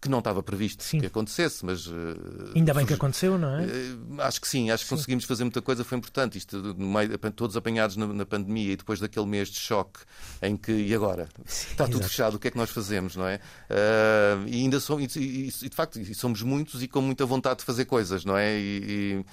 que 0.00 0.08
não 0.08 0.18
estava 0.18 0.42
previsto 0.42 0.82
sim. 0.82 1.00
que 1.00 1.06
acontecesse, 1.06 1.64
mas... 1.64 1.86
Uh, 1.86 2.52
Ainda 2.54 2.74
bem 2.74 2.84
que 2.84 2.92
aconteceu, 2.92 3.38
não 3.38 3.48
é? 3.58 3.64
Uh, 3.64 4.20
acho 4.20 4.40
que 4.40 4.46
sim, 4.46 4.70
acho 4.70 4.84
que 4.84 4.88
sim. 4.88 4.94
conseguimos 4.94 5.24
fazer 5.24 5.44
muita 5.44 5.62
coisa, 5.62 5.84
foi 5.84 5.98
importante. 5.98 6.36
Isto, 6.38 6.58
no 6.58 6.86
meio, 6.86 7.18
todos 7.34 7.56
apanhados 7.56 7.96
na, 7.96 8.06
na, 8.06 8.26
pandemia 8.26 8.72
e 8.72 8.76
depois 8.76 9.00
daquele 9.00 9.26
mês 9.26 9.48
de 9.48 9.58
choque 9.58 10.00
em 10.42 10.56
que, 10.56 10.72
e 10.72 10.94
agora? 10.94 11.28
Sim, 11.44 11.70
Está 11.72 11.84
tudo 11.84 11.96
exato. 11.96 12.08
fechado, 12.10 12.36
o 12.36 12.38
que 12.38 12.48
é 12.48 12.50
que 12.50 12.58
nós 12.58 12.70
fazemos, 12.70 13.16
não 13.16 13.26
é? 13.26 13.36
Uh, 13.70 14.46
e 14.46 14.56
ainda 14.60 14.78
somos, 14.80 15.16
e, 15.16 15.20
e, 15.20 15.48
e, 15.48 15.68
de 15.68 15.74
facto, 15.74 15.98
somos 16.14 16.42
muitos 16.42 16.82
e 16.82 16.88
com 16.88 17.00
muita 17.00 17.24
vontade 17.24 17.60
de 17.60 17.64
fazer 17.64 17.86
coisas, 17.86 18.24
não 18.24 18.36
é? 18.36 18.56
E, 18.58 19.24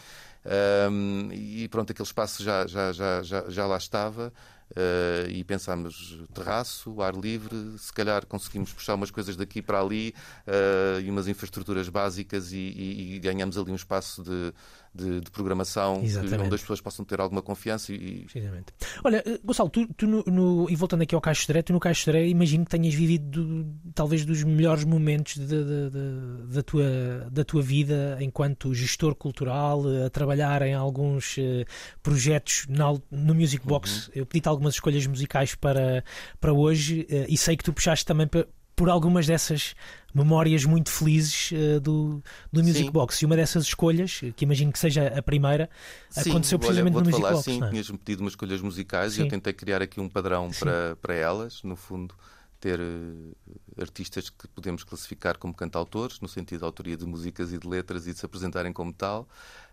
e 1.31 1.67
pronto, 1.69 1.91
aquele 1.91 2.05
espaço 2.05 2.43
já, 2.43 2.67
já, 2.67 2.91
já, 2.91 3.23
já, 3.23 3.49
já 3.49 3.65
lá 3.65 3.77
estava. 3.77 4.33
Uh, 4.73 5.29
e 5.29 5.43
pensámos 5.43 6.19
terraço, 6.33 6.99
ar 6.99 7.13
livre, 7.15 7.77
se 7.77 7.93
calhar 7.93 8.25
conseguimos 8.25 8.73
puxar 8.73 8.95
umas 8.95 9.11
coisas 9.11 9.35
daqui 9.35 9.61
para 9.61 9.79
ali 9.79 10.15
uh, 10.47 10.99
e 10.99 11.11
umas 11.11 11.27
infraestruturas 11.27 11.87
básicas 11.89 12.51
e, 12.51 12.57
e, 12.57 13.15
e 13.15 13.19
ganhamos 13.19 13.55
ali 13.55 13.71
um 13.71 13.75
espaço 13.75 14.23
de, 14.23 14.51
de, 14.93 15.21
de 15.21 15.31
programação 15.31 15.99
onde 15.99 16.55
as 16.55 16.61
pessoas 16.61 16.79
possam 16.79 17.03
ter 17.03 17.19
alguma 17.19 17.41
confiança. 17.41 17.91
E... 17.91 18.21
Precisamente. 18.25 18.67
Olha, 19.03 19.23
eh, 19.25 19.39
Gonçalo, 19.43 19.69
tu, 19.69 19.87
tu 19.95 20.05
no, 20.05 20.23
no, 20.25 20.69
e 20.69 20.75
voltando 20.75 21.01
aqui 21.01 21.15
ao 21.15 21.21
Caixo 21.21 21.47
Direto, 21.47 21.67
tu 21.67 21.73
no 21.73 21.79
Caixo 21.79 22.05
Direto 22.05 22.27
imagino 22.27 22.63
que 22.65 22.71
tenhas 22.71 22.93
vivido 22.93 23.63
do, 23.63 23.91
talvez 23.93 24.23
dos 24.25 24.43
melhores 24.43 24.83
momentos 24.83 25.35
de, 25.35 25.47
de, 25.47 26.53
da, 26.53 26.61
tua, 26.61 27.27
da 27.31 27.43
tua 27.43 27.61
vida 27.61 28.17
enquanto 28.21 28.73
gestor 28.73 29.15
cultural, 29.15 29.83
a 30.05 30.09
trabalhar 30.09 30.61
em 30.61 30.73
alguns 30.73 31.37
uh, 31.37 31.65
projetos 32.01 32.65
no, 32.69 33.01
no 33.09 33.33
Music 33.33 33.65
Box. 33.65 34.07
Uhum. 34.07 34.13
Eu 34.15 34.25
pedi-te 34.25 34.47
algumas 34.47 34.75
escolhas 34.75 35.05
musicais 35.07 35.55
para, 35.55 36.03
para 36.39 36.53
hoje 36.53 37.07
e 37.27 37.37
sei 37.37 37.57
que 37.57 37.63
tu 37.63 37.73
puxaste 37.73 38.05
também 38.05 38.27
para 38.27 38.47
por 38.83 38.89
algumas 38.89 39.25
dessas 39.25 39.77
memórias 40.13 40.65
muito 40.65 40.91
felizes 40.91 41.51
uh, 41.53 41.79
do, 41.79 42.21
do 42.51 42.61
Music 42.61 42.83
sim. 42.83 42.91
Box. 42.91 43.21
E 43.21 43.25
uma 43.25 43.33
dessas 43.33 43.63
escolhas, 43.63 44.19
que 44.35 44.43
imagino 44.43 44.73
que 44.73 44.77
seja 44.77 45.07
a 45.07 45.21
primeira, 45.21 45.69
sim, 46.09 46.31
aconteceu 46.31 46.59
precisamente 46.59 46.97
olha, 46.97 47.05
no 47.05 47.09
Music 47.09 47.21
falar, 47.21 47.33
Box. 47.33 47.45
Sim, 47.45 47.63
é? 47.63 47.69
tinhas-me 47.69 47.97
pedido 47.97 48.19
umas 48.19 48.33
escolhas 48.33 48.59
musicais 48.59 49.13
sim. 49.13 49.21
e 49.21 49.23
eu 49.23 49.29
tentei 49.29 49.53
criar 49.53 49.81
aqui 49.81 50.01
um 50.01 50.09
padrão 50.09 50.51
para, 50.59 50.97
para 50.97 51.13
elas, 51.15 51.63
no 51.63 51.77
fundo 51.77 52.13
ter 52.59 52.77
uh, 52.77 53.35
artistas 53.79 54.29
que 54.29 54.49
podemos 54.49 54.83
classificar 54.83 55.37
como 55.37 55.53
cantautores, 55.53 56.19
no 56.19 56.27
sentido 56.27 56.59
de 56.59 56.65
autoria 56.65 56.97
de 56.97 57.05
músicas 57.05 57.53
e 57.53 57.57
de 57.57 57.65
letras 57.65 58.05
e 58.05 58.11
de 58.11 58.19
se 58.19 58.25
apresentarem 58.25 58.73
como 58.73 58.91
tal, 58.91 59.29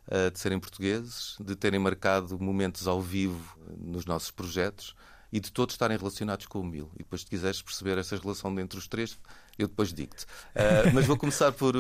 uh, 0.07 0.31
de 0.31 0.39
serem 0.39 0.61
portugueses, 0.61 1.35
de 1.41 1.57
terem 1.57 1.81
marcado 1.81 2.39
momentos 2.39 2.87
ao 2.87 3.03
vivo 3.03 3.59
nos 3.77 4.07
nossos 4.07 4.31
projetos 4.31 4.95
e 5.33 5.39
de 5.39 5.53
todos 5.53 5.75
estarem 5.75 5.97
relacionados 5.97 6.47
com 6.47 6.61
o 6.61 6.65
Mil. 6.65 6.91
E 6.95 6.99
depois, 6.99 7.23
se 7.23 7.27
quiseres 7.27 7.63
perceber 7.63 7.99
essa 7.99 8.17
relação 8.17 8.59
entre 8.59 8.79
os 8.79 8.89
três, 8.89 9.19
eu 9.59 9.69
depois 9.69 9.93
digo-te. 9.93 10.25
Uh, 10.25 10.91
mas 10.95 11.07
vou 11.07 11.17
começar 11.17 11.53
por, 11.53 11.75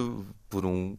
por 0.48 0.64
um, 0.64 0.96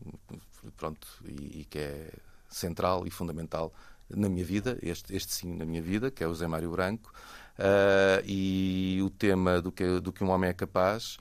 pronto, 0.78 1.08
e, 1.26 1.62
e, 1.62 1.66
que 1.66 1.80
é 1.80 2.12
central 2.50 3.08
e 3.08 3.10
fundamental 3.10 3.74
na 4.10 4.28
minha 4.28 4.44
vida, 4.44 4.78
este, 4.82 5.16
este 5.16 5.32
sim 5.32 5.56
na 5.56 5.66
minha 5.66 5.82
vida, 5.82 6.12
que 6.12 6.24
é 6.24 6.28
o 6.28 6.36
Zé 6.36 6.48
Mário 6.48 6.72
Branco, 6.72 7.14
uh, 7.58 8.22
e 8.26 9.00
o 9.04 9.10
tema 9.10 9.62
do 9.62 9.72
que, 9.72 10.00
do 10.00 10.12
que 10.12 10.24
um 10.24 10.30
homem 10.30 10.50
é 10.50 10.54
capaz, 10.54 11.18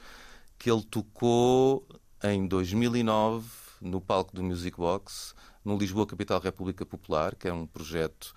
que 0.58 0.70
ele 0.70 0.82
tocou 0.82 1.86
em 2.22 2.46
2009 2.46 3.48
no 3.80 4.00
palco 4.00 4.34
do 4.34 4.42
Music 4.42 4.76
Box, 4.76 5.34
no 5.64 5.78
Lisboa 5.78 6.06
Capital 6.06 6.40
República 6.40 6.84
Popular, 6.84 7.34
que 7.34 7.48
é 7.48 7.52
um 7.52 7.66
projeto 7.66 8.34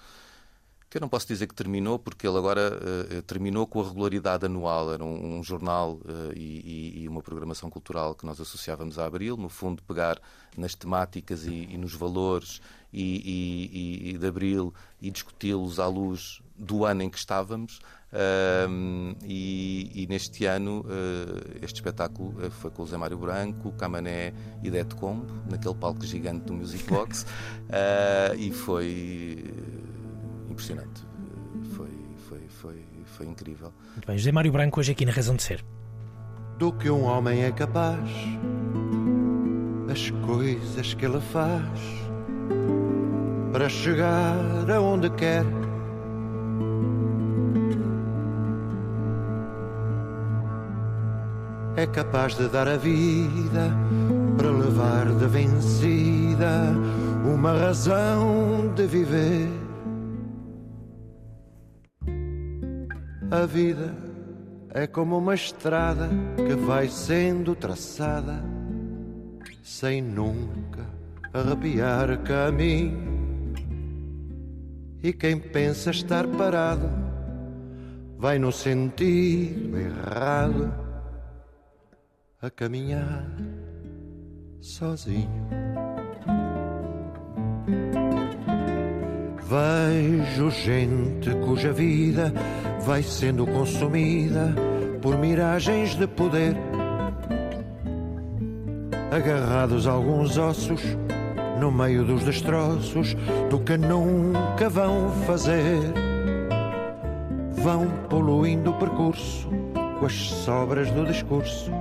que 0.94 0.98
eu 0.98 1.02
não 1.02 1.10
posso 1.10 1.28
dizer 1.28 1.48
que 1.48 1.56
terminou, 1.56 1.98
porque 1.98 2.28
ele 2.28 2.38
agora 2.38 2.72
uh, 2.72 3.22
terminou 3.24 3.66
com 3.66 3.82
a 3.82 3.84
regularidade 3.84 4.46
anual. 4.46 4.94
Era 4.94 5.04
um, 5.04 5.40
um 5.40 5.44
jornal 5.44 5.94
uh, 5.94 6.32
e, 6.36 7.02
e, 7.02 7.08
uma 7.10 7.20
programação 7.20 7.68
cultural 7.68 8.14
que 8.14 8.28
nós 8.28 8.40
associávamos 8.40 9.00
a 9.00 9.06
Abril, 9.08 9.36
no 9.36 9.50
fundo, 9.50 9.82
pegar 9.82 10.22
nas 10.56 10.76
temáticas 10.76 11.48
e, 11.48 11.68
e 11.72 11.78
nos 11.80 11.96
valores 11.96 12.62
e, 12.94 14.12
e 14.14 14.18
de 14.20 14.28
Abril 14.28 14.72
e 15.02 15.10
discuti-los 15.10 15.80
à 15.80 15.88
luz 15.88 16.44
do 16.56 16.86
ano 16.86 17.02
em 17.02 17.10
que 17.10 17.18
estávamos. 17.18 17.80
Uh, 18.12 19.18
e, 19.26 20.06
neste 20.08 20.46
ano 20.46 20.82
uh, 20.82 21.58
este 21.64 21.78
espetáculo 21.78 22.52
foi 22.52 22.70
com 22.70 22.84
o 22.84 22.86
Zé 22.86 22.98
Mário 22.98 23.18
Branco, 23.18 23.72
Camané 23.72 24.32
e 24.62 24.70
Dete 24.70 24.94
Combo, 24.94 25.26
naquele 25.50 25.74
palco 25.74 26.06
gigante 26.06 26.46
do 26.46 26.54
Music 26.54 26.88
Box, 26.88 27.26
e 28.38 28.52
foi 28.52 29.44
impressionante. 30.54 31.04
Foi, 31.76 31.89
foi, 32.30 32.42
foi, 32.48 32.86
foi 33.06 33.26
incrível. 33.26 33.74
Muito 33.92 34.08
bem, 34.08 34.18
José 34.18 34.32
Mário 34.32 34.52
Branco, 34.52 34.80
hoje 34.80 34.92
aqui 34.92 35.06
na 35.06 35.12
Razão 35.12 35.36
de 35.36 35.44
Ser. 35.44 35.63
Do 36.58 36.72
que 36.72 36.89
um 36.89 37.04
homem 37.04 37.44
é 37.44 37.52
capaz, 37.52 38.10
as 39.92 40.10
coisas 40.26 40.94
que 40.94 41.06
ele 41.06 41.20
faz 41.20 41.80
para 43.52 43.68
chegar 43.68 44.70
aonde 44.72 45.10
quer. 45.12 45.44
É 51.76 51.88
capaz 51.88 52.36
de 52.36 52.48
dar 52.50 52.68
a 52.68 52.78
vida 52.78 53.76
para 54.38 54.50
levar 54.50 55.08
de 55.08 55.26
vencida 55.26 56.72
uma 57.26 57.54
razão 57.54 58.72
de 58.76 58.86
viver. 58.86 59.62
A 63.34 63.48
vida 63.48 63.91
é 64.76 64.86
como 64.86 65.17
uma 65.17 65.34
estrada 65.34 66.08
que 66.36 66.54
vai 66.54 66.88
sendo 66.88 67.56
traçada 67.56 68.43
sem 69.63 70.04
nunca 70.04 70.86
arrepiar 71.34 72.15
caminho. 72.19 73.56
E 75.02 75.12
quem 75.12 75.39
pensa 75.39 75.89
estar 75.89 76.28
parado 76.28 76.88
vai 78.19 78.38
no 78.38 78.52
sentido 78.52 79.80
errado 79.80 80.72
a 82.39 82.52
caminhar 82.52 83.26
sozinho. 84.62 85.50
Vejo 89.50 90.52
gente 90.52 91.32
cuja 91.46 91.74
vida 91.74 92.32
vai 92.86 93.02
sendo 93.02 93.46
consumida 93.48 94.54
por 95.02 95.17
miragens 95.17 95.96
de 95.96 96.06
poder. 96.06 96.56
Agarrados 99.12 99.88
alguns 99.88 100.38
ossos 100.38 100.82
no 101.60 101.72
meio 101.72 102.04
dos 102.04 102.24
destroços 102.24 103.15
do 103.50 103.60
que 103.60 103.78
nunca 103.78 104.69
vão 104.69 105.10
fazer. 105.26 105.93
Vão 107.52 107.88
poluindo 108.10 108.72
o 108.72 108.74
percurso 108.74 109.50
com 110.00 110.06
as 110.06 110.13
sobras 110.13 110.91
do 110.91 111.06
discurso 111.06 111.72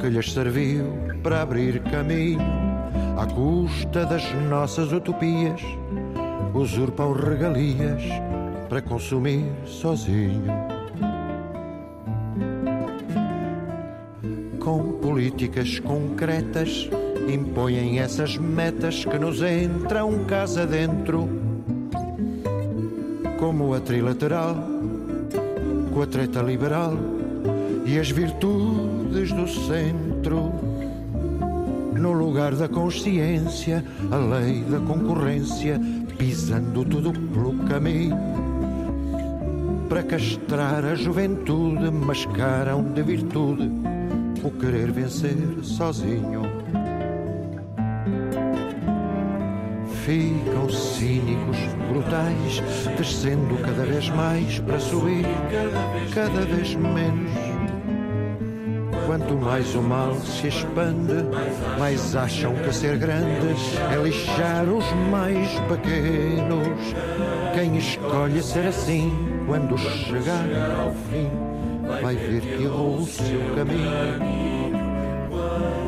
que 0.00 0.08
lhes 0.08 0.32
serviu 0.32 0.84
para 1.22 1.42
abrir 1.42 1.80
caminho 1.84 2.40
à 3.18 3.26
custa 3.26 4.06
das 4.06 4.32
nossas 4.48 4.92
utopias 4.92 5.60
usurpam 6.54 7.12
regalias 7.12 8.02
para 8.72 8.80
consumir 8.80 9.44
sozinho. 9.66 10.44
Com 14.58 14.92
políticas 14.92 15.78
concretas 15.78 16.88
impõem 17.28 17.98
essas 17.98 18.38
metas 18.38 19.04
que 19.04 19.18
nos 19.18 19.42
entram 19.42 20.24
casa 20.24 20.66
dentro, 20.66 21.28
como 23.38 23.74
a 23.74 23.80
trilateral, 23.80 24.56
com 25.92 26.00
a 26.00 26.06
treta 26.06 26.40
liberal 26.40 26.94
e 27.84 27.98
as 27.98 28.08
virtudes 28.08 29.32
do 29.32 29.46
centro. 29.46 30.50
No 31.94 32.12
lugar 32.12 32.54
da 32.54 32.70
consciência, 32.70 33.84
a 34.10 34.16
lei 34.16 34.62
da 34.62 34.80
concorrência 34.80 35.78
pisando 36.16 36.86
tudo 36.86 37.12
pelo 37.12 37.52
caminho. 37.64 38.51
Para 39.92 40.04
castrar 40.04 40.86
a 40.86 40.94
juventude, 40.94 41.90
mascaram 41.90 42.82
de 42.82 43.02
virtude 43.02 43.70
o 44.42 44.50
querer 44.50 44.90
vencer 44.90 45.36
sozinho. 45.62 46.40
Ficam 50.02 50.70
cínicos, 50.70 51.58
brutais, 51.90 52.62
descendo 52.96 53.54
cada 53.58 53.84
vez 53.84 54.08
mais 54.08 54.60
para 54.60 54.80
subir 54.80 55.26
cada 56.14 56.40
vez 56.46 56.74
menos 56.74 57.51
Quanto 59.12 59.34
mais 59.34 59.74
o 59.74 59.82
mal 59.82 60.14
se 60.14 60.48
expande, 60.48 61.22
mais 61.78 62.16
acham 62.16 62.54
que 62.54 62.72
ser 62.72 62.96
grande 62.96 63.54
é 63.92 64.02
lixar 64.02 64.64
os 64.64 64.90
mais 65.10 65.50
pequenos. 65.68 66.94
Quem 67.52 67.76
escolhe 67.76 68.42
ser 68.42 68.68
assim, 68.68 69.12
quando 69.46 69.76
chegar 69.76 70.46
ao 70.80 70.94
fim, 71.10 71.30
vai 72.00 72.16
ver 72.16 72.40
que 72.40 72.62
errou 72.62 73.00
o 73.00 73.04
seu 73.06 73.38
caminho. 73.54 74.80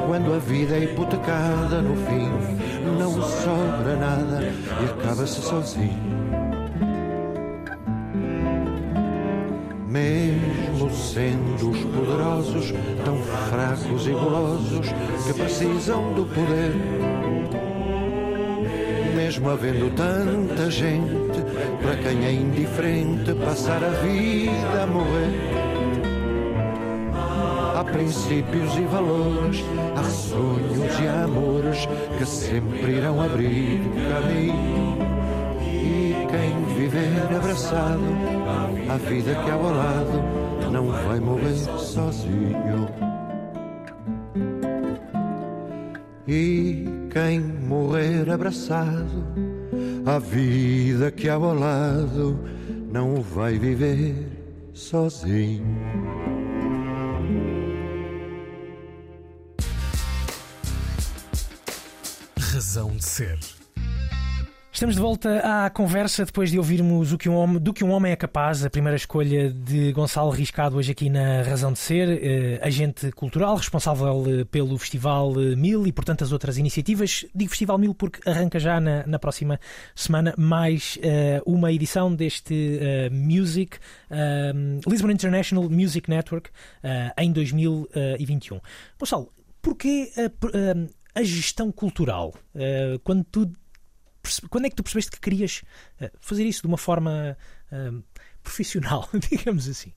Quando 0.06 0.34
a 0.34 0.38
vida 0.40 0.76
é 0.76 0.84
hipotecada 0.84 1.80
no 1.80 1.96
fim, 1.96 2.28
não 2.98 3.10
sobra 3.22 3.96
nada 3.96 4.42
e 4.42 5.00
acaba-se 5.00 5.40
sozinho. 5.40 6.13
Sendo 11.14 11.70
os 11.70 11.78
poderosos 11.78 12.74
tão 13.04 13.16
fracos 13.48 14.04
e 14.08 14.10
golosos 14.10 14.88
que 15.24 15.32
precisam 15.32 16.12
do 16.12 16.26
poder. 16.26 16.74
Mesmo 19.14 19.48
havendo 19.48 19.94
tanta 19.94 20.68
gente 20.68 21.40
para 21.80 21.96
quem 21.98 22.24
é 22.24 22.32
indiferente 22.32 23.32
passar 23.34 23.84
a 23.84 23.90
vida 23.90 24.82
a 24.82 24.86
morrer. 24.88 25.64
Há 27.76 27.84
princípios 27.84 28.76
e 28.76 28.82
valores, 28.82 29.64
há 29.96 30.02
sonhos 30.02 30.98
e 31.00 31.06
amores 31.06 31.86
que 32.18 32.26
sempre 32.26 32.92
irão 32.96 33.22
abrir 33.22 33.80
caminho 34.10 35.14
quem 36.34 36.64
viver 36.74 37.36
abraçado 37.36 38.02
à 38.88 38.96
vida 38.96 39.34
que 39.34 39.50
ao 39.50 39.62
lado 39.62 40.33
não 40.74 40.90
vai 40.90 41.20
morrer 41.20 41.54
sozinho. 41.78 42.88
E 46.26 46.84
quem 47.12 47.40
morrer 47.40 48.28
abraçado, 48.28 49.24
a 50.04 50.18
vida 50.18 51.12
que 51.12 51.28
há 51.28 51.34
ao 51.34 51.54
lado, 51.54 52.40
não 52.90 53.22
vai 53.22 53.56
viver 53.56 54.16
sozinho. 54.72 55.64
Razão 62.36 62.96
de 62.96 63.04
ser. 63.04 63.63
Estamos 64.74 64.96
de 64.96 65.00
volta 65.00 65.38
à 65.38 65.70
conversa 65.70 66.24
depois 66.24 66.50
de 66.50 66.58
ouvirmos 66.58 67.12
o 67.12 67.16
que 67.16 67.28
um 67.28 67.36
homem, 67.36 67.62
do 67.62 67.72
que 67.72 67.84
um 67.84 67.92
homem 67.92 68.10
é 68.10 68.16
capaz, 68.16 68.64
a 68.64 68.68
primeira 68.68 68.96
escolha 68.96 69.48
de 69.48 69.92
Gonçalo 69.92 70.30
Riscado 70.30 70.76
hoje 70.76 70.90
aqui 70.90 71.08
na 71.08 71.42
Razão 71.42 71.72
de 71.72 71.78
Ser, 71.78 72.08
eh, 72.08 72.58
agente 72.60 73.12
cultural 73.12 73.54
responsável 73.54 74.24
eh, 74.26 74.44
pelo 74.44 74.76
Festival 74.76 75.40
eh, 75.40 75.54
Mil 75.54 75.86
e 75.86 75.92
por 75.92 76.04
tantas 76.04 76.32
outras 76.32 76.58
iniciativas. 76.58 77.24
Digo 77.32 77.50
Festival 77.50 77.78
Mil 77.78 77.94
porque 77.94 78.28
arranca 78.28 78.58
já 78.58 78.80
na, 78.80 79.06
na 79.06 79.16
próxima 79.16 79.60
semana 79.94 80.34
mais 80.36 80.98
eh, 81.02 81.40
uma 81.46 81.70
edição 81.70 82.12
deste 82.12 82.80
eh, 82.80 83.10
Music, 83.10 83.78
eh, 84.10 84.52
Lisbon 84.88 85.12
International 85.12 85.70
Music 85.70 86.10
Network, 86.10 86.50
em 87.16 87.30
2021. 87.30 88.60
Gonçalo, 88.98 89.32
porquê 89.62 90.10
a, 90.16 90.22
eh, 90.22 90.88
a 91.14 91.22
gestão 91.22 91.70
cultural? 91.70 92.34
Quando 93.04 93.22
tu 93.22 93.52
quando 94.50 94.66
é 94.66 94.70
que 94.70 94.76
tu 94.76 94.82
percebeste 94.82 95.10
que 95.12 95.20
querias 95.20 95.62
eh, 96.00 96.10
fazer 96.20 96.44
isso 96.44 96.62
de 96.62 96.66
uma 96.68 96.78
forma 96.78 97.36
eh, 97.70 97.92
profissional, 98.42 99.08
digamos 99.30 99.68
assim? 99.68 99.92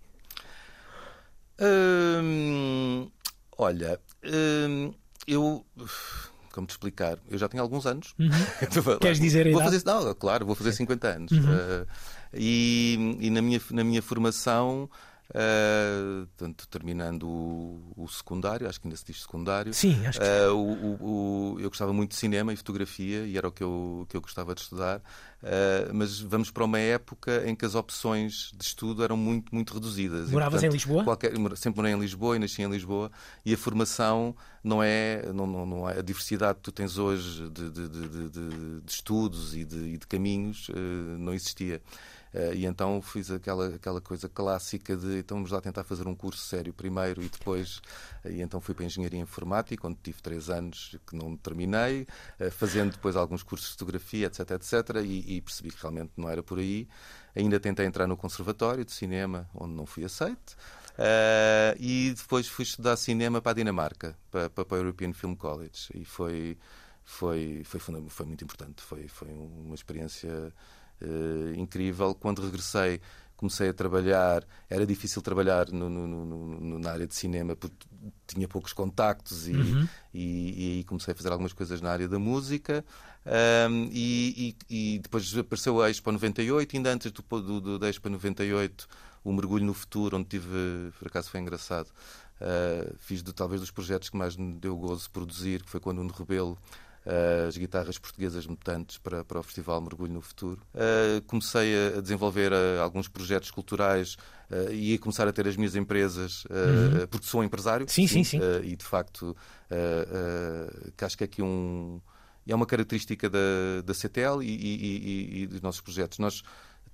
Hum, 1.59 3.09
olha, 3.57 3.99
hum, 4.23 4.93
eu. 5.27 5.65
Como 6.51 6.65
te 6.65 6.71
explicar? 6.71 7.19
Eu 7.29 7.37
já 7.37 7.47
tenho 7.47 7.61
alguns 7.61 7.85
anos. 7.85 8.15
Queres 8.99 9.19
dizer 9.19 9.41
a 9.47 9.51
vou 9.51 9.61
idade? 9.61 9.83
fazer, 9.83 9.85
Não, 9.85 10.13
claro, 10.15 10.45
vou 10.45 10.55
fazer 10.55 10.71
50 10.73 11.07
anos. 11.07 11.31
Uh, 11.31 11.85
e 12.33 13.17
e 13.19 13.29
na, 13.29 13.41
minha, 13.43 13.61
na 13.71 13.83
minha 13.83 14.01
formação, 14.01 14.89
uh, 15.31 16.25
portanto, 16.27 16.67
terminando 16.67 17.23
o, 17.27 17.93
o 17.95 18.07
secundário, 18.07 18.67
acho 18.67 18.79
que 18.79 18.87
ainda 18.87 18.97
se 18.97 19.05
diz 19.05 19.21
secundário. 19.21 19.73
Sim, 19.73 20.05
acho 20.05 20.19
que. 20.19 20.25
Uh, 20.25 20.55
o- 20.55 21.53
o- 21.55 21.59
eu 21.59 21.69
gostava 21.69 21.91
muito 21.93 22.11
de 22.11 22.17
cinema 22.17 22.53
e 22.53 22.55
fotografia 22.55 23.25
e 23.25 23.37
era 23.37 23.47
o 23.47 23.51
que 23.51 23.63
eu, 23.63 24.05
que 24.09 24.15
eu 24.17 24.21
gostava 24.21 24.53
de 24.55 24.61
estudar, 24.61 25.01
Uh, 25.37 25.93
mas 25.93 26.19
vamos 26.19 26.49
para 26.49 26.65
uma 26.65 26.79
época 26.79 27.43
em 27.47 27.55
que 27.55 27.63
as 27.63 27.75
opções 27.75 28.51
de 28.57 28.63
estudo 28.65 29.03
eram 29.03 29.15
muito, 29.15 29.53
muito 29.53 29.71
reduzidas. 29.71 30.29
E, 30.29 30.33
Moravas 30.33 30.63
em 30.63 30.67
Lisboa? 30.67 31.03
qualquer- 31.03 31.31
sempre 31.55 31.77
morei 31.79 31.93
em 31.93 31.99
Lisboa 31.99 32.35
e 32.35 32.39
nasci 32.39 32.63
em 32.63 32.67
Lisboa 32.71 33.11
e 33.45 33.53
a 33.53 33.57
formação 33.57 34.35
não 34.63 34.81
é, 34.81 35.31
não, 35.31 35.45
não, 35.45 35.63
não 35.63 35.87
é 35.87 35.99
a 35.99 36.01
diversidade 36.01 36.55
que 36.55 36.61
tu 36.63 36.71
tens 36.71 36.97
hoje 36.97 37.47
de, 37.51 37.69
de, 37.69 37.87
de, 37.87 38.29
de- 38.31 38.81
estudos 38.87 39.55
e 39.55 39.63
de, 39.63 39.77
e 39.77 39.97
de 39.99 40.07
caminhos 40.07 40.71
não 41.19 41.35
existia. 41.35 41.83
Uh, 42.33 42.53
e 42.53 42.65
então 42.65 43.01
fiz 43.01 43.31
aquela, 43.31 43.75
aquela 43.75 44.01
coisa 44.01 44.27
clássica 44.27 44.95
de 44.95 45.19
então 45.19 45.37
vamos 45.37 45.51
lá 45.51 45.61
tentar 45.61 45.83
fazer 45.83 46.07
um 46.07 46.15
curso 46.15 46.41
sério 46.43 46.73
primeiro 46.73 47.21
e 47.21 47.29
depois. 47.29 47.81
E 48.25 48.41
então 48.41 48.59
fui 48.59 48.73
para 48.73 48.83
a 48.83 48.87
Engenharia 48.87 49.19
Informática, 49.19 49.87
onde 49.87 49.97
tive 50.03 50.21
três 50.21 50.49
anos 50.49 50.97
que 51.07 51.15
não 51.15 51.35
terminei, 51.37 52.07
uh, 52.39 52.51
fazendo 52.51 52.91
depois 52.91 53.15
alguns 53.15 53.43
cursos 53.43 53.67
de 53.67 53.73
fotografia, 53.73 54.27
etc, 54.27 54.51
etc. 54.51 54.73
E, 55.03 55.37
e 55.37 55.41
percebi 55.41 55.71
que 55.71 55.81
realmente 55.81 56.11
não 56.17 56.29
era 56.29 56.43
por 56.43 56.59
aí. 56.59 56.87
Ainda 57.35 57.59
tentei 57.59 57.85
entrar 57.85 58.07
no 58.07 58.17
Conservatório 58.17 58.83
de 58.83 58.91
Cinema, 58.91 59.49
onde 59.53 59.73
não 59.73 59.85
fui 59.85 60.03
aceito. 60.03 60.55
Uh, 60.97 61.77
e 61.79 62.13
depois 62.17 62.47
fui 62.47 62.63
estudar 62.63 62.97
cinema 62.97 63.39
para 63.39 63.51
a 63.51 63.55
Dinamarca, 63.55 64.17
para, 64.31 64.49
para, 64.49 64.65
para 64.65 64.75
o 64.75 64.79
European 64.79 65.13
Film 65.13 65.35
College. 65.35 65.89
E 65.93 66.03
foi, 66.03 66.57
foi, 67.03 67.61
foi, 67.63 67.79
foi 68.09 68.25
muito 68.25 68.43
importante. 68.43 68.81
Foi, 68.81 69.07
foi 69.07 69.27
uma 69.29 69.75
experiência 69.75 70.51
eh, 71.01 71.53
incrível. 71.57 72.13
Quando 72.15 72.41
regressei, 72.41 72.99
comecei 73.35 73.69
a 73.69 73.73
trabalhar. 73.73 74.43
Era 74.69 74.85
difícil 74.85 75.21
trabalhar 75.21 75.71
no- 75.71 75.89
no- 75.89 76.07
no- 76.59 76.79
na 76.79 76.91
área 76.91 77.05
de 77.07 77.13
cinema 77.15 77.55
porque 77.55 77.85
tinha 78.25 78.47
poucos 78.47 78.73
contactos 78.73 79.47
e, 79.47 79.53
e, 80.13 80.19
e 80.73 80.77
aí 80.77 80.83
comecei 80.83 81.11
a 81.13 81.15
fazer 81.15 81.31
algumas 81.31 81.53
coisas 81.53 81.79
na 81.81 81.91
área 81.91 82.07
da 82.07 82.17
música. 82.19 82.83
Ahm, 83.25 83.89
e, 83.91 84.55
e- 84.69 84.99
depois 84.99 85.35
apareceu 85.37 85.81
a 85.81 85.89
Expo 85.89 86.11
98, 86.11 86.75
ainda 86.75 86.91
antes 86.91 87.11
do, 87.11 87.21
do, 87.21 87.61
do, 87.61 87.79
da 87.79 87.89
Expo 87.89 88.09
98, 88.09 88.87
o 89.23 89.33
Mergulho 89.33 89.65
no 89.65 89.73
Futuro, 89.73 90.17
onde 90.17 90.29
tive, 90.29 90.91
por 90.97 91.07
acaso 91.07 91.29
foi 91.29 91.39
engraçado. 91.41 91.89
Ah, 92.39 92.93
fiz 92.99 93.21
de, 93.21 93.33
talvez 93.33 93.61
dos 93.61 93.71
projetos 93.71 94.09
que 94.09 94.17
mais 94.17 94.35
me 94.37 94.53
deu 94.53 94.75
gozo 94.77 95.09
produzir, 95.11 95.63
que 95.63 95.69
foi 95.69 95.79
quando 95.79 95.99
o 96.01 96.07
Rebelo 96.07 96.51
uh, 96.53 96.57
as 97.47 97.55
guitarras 97.57 97.97
portuguesas 97.97 98.45
mutantes 98.45 98.97
para, 98.97 99.23
para 99.23 99.39
o 99.39 99.43
Festival 99.43 99.79
Mergulho 99.81 100.11
no 100.13 100.21
Futuro. 100.21 100.59
Uh, 100.73 101.21
comecei 101.25 101.73
a, 101.97 102.01
desenvolver 102.01 102.51
uh, 102.51 102.81
alguns 102.83 103.07
projetos 103.07 103.49
culturais 103.49 104.17
uh, 104.51 104.71
e 104.73 104.93
a 104.93 104.99
começar 104.99 105.27
a 105.27 105.31
ter 105.31 105.47
as 105.47 105.55
minhas 105.55 105.75
empresas, 105.75 106.43
uh, 106.45 107.07
porque 107.09 107.25
sou 107.25 107.43
empresário. 107.43 107.85
Sim, 107.89 108.07
sim, 108.07 108.23
sim. 108.23 108.39
uh, 108.39 108.63
e 108.63 108.75
de 108.75 108.83
facto, 108.83 109.35
uh, 109.71 110.91
que 110.95 111.05
acho 111.05 111.17
que 111.17 111.23
é 111.23 111.25
aqui 111.25 111.41
um. 111.41 112.01
É 112.45 112.55
uma 112.55 112.65
característica 112.65 113.29
da, 113.29 113.81
da 113.85 113.93
CTL 113.93 114.41
e, 114.41 114.47
e- 114.47 114.87
e- 114.87 115.41
e 115.43 115.47
dos 115.47 115.59
nossos 115.61 115.81
projetos. 115.81 116.17
Nós 116.17 116.43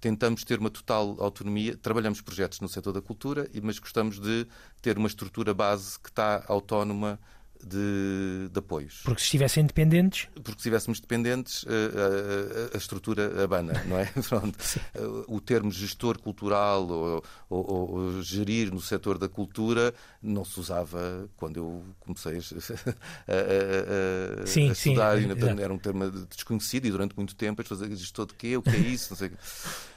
tentamos 0.01 0.43
ter 0.43 0.57
uma 0.59 0.69
total 0.71 1.15
autonomia, 1.19 1.77
trabalhamos 1.77 2.21
projetos 2.21 2.59
no 2.59 2.67
setor 2.67 2.91
da 2.91 3.01
cultura, 3.01 3.47
e- 3.53 3.61
mas 3.61 3.77
gostamos 3.77 4.19
de 4.19 4.47
ter 4.81 4.97
uma 4.97 5.07
estrutura 5.07 5.53
base 5.53 5.99
que 5.99 6.09
está 6.09 6.43
autónoma 6.47 7.19
de, 7.67 8.49
de 8.51 8.59
apoios 8.59 9.01
Porque 9.03 9.19
se 9.21 9.25
estivessem 9.25 9.63
independentes, 9.63 10.27
porque 10.35 10.51
se 10.51 10.57
estivéssemos 10.57 10.99
dependentes, 10.99 11.65
eh, 11.67 12.71
a, 12.71 12.73
a- 12.73 12.75
a 12.75 12.77
estrutura 12.77 13.43
abana, 13.43 13.73
não 13.87 13.97
é? 13.97 14.05
Pronto. 14.27 14.57
Eh, 14.95 15.01
O 15.27 15.39
termo 15.41 15.71
gestor 15.71 16.19
cultural 16.19 16.87
ou, 16.87 17.23
ou- 17.49 17.71
ou- 17.71 18.21
gerir 18.21 18.71
no 18.73 18.81
setor 18.81 19.17
da 19.17 19.27
cultura 19.29 19.93
não 20.21 20.43
se 20.45 20.59
usava 20.59 21.29
quando 21.37 21.57
eu 21.57 21.83
comecei 21.99 22.37
a, 22.37 22.39
a- 23.31 24.39
a- 24.39 24.43
a 24.43 24.45
Sim, 24.47 24.73
sim, 24.73 24.91
estudar. 24.91 25.17
exato. 25.17 25.45
era 25.61 25.73
um 25.73 25.77
termo 25.77 26.09
desconhecido 26.29 26.85
e 26.85 26.91
durante 26.91 27.15
muito 27.15 27.35
tempo 27.35 27.61
as 27.61 27.67
pessoas 27.67 27.81
diziam 27.89 27.99
gestor 28.03 28.25
de 28.27 28.33
quê? 28.35 28.57
O 28.57 28.61
que 28.61 28.69
é 28.71 28.77
isso? 28.77 29.11
Não 29.11 29.17
sei 29.17 29.31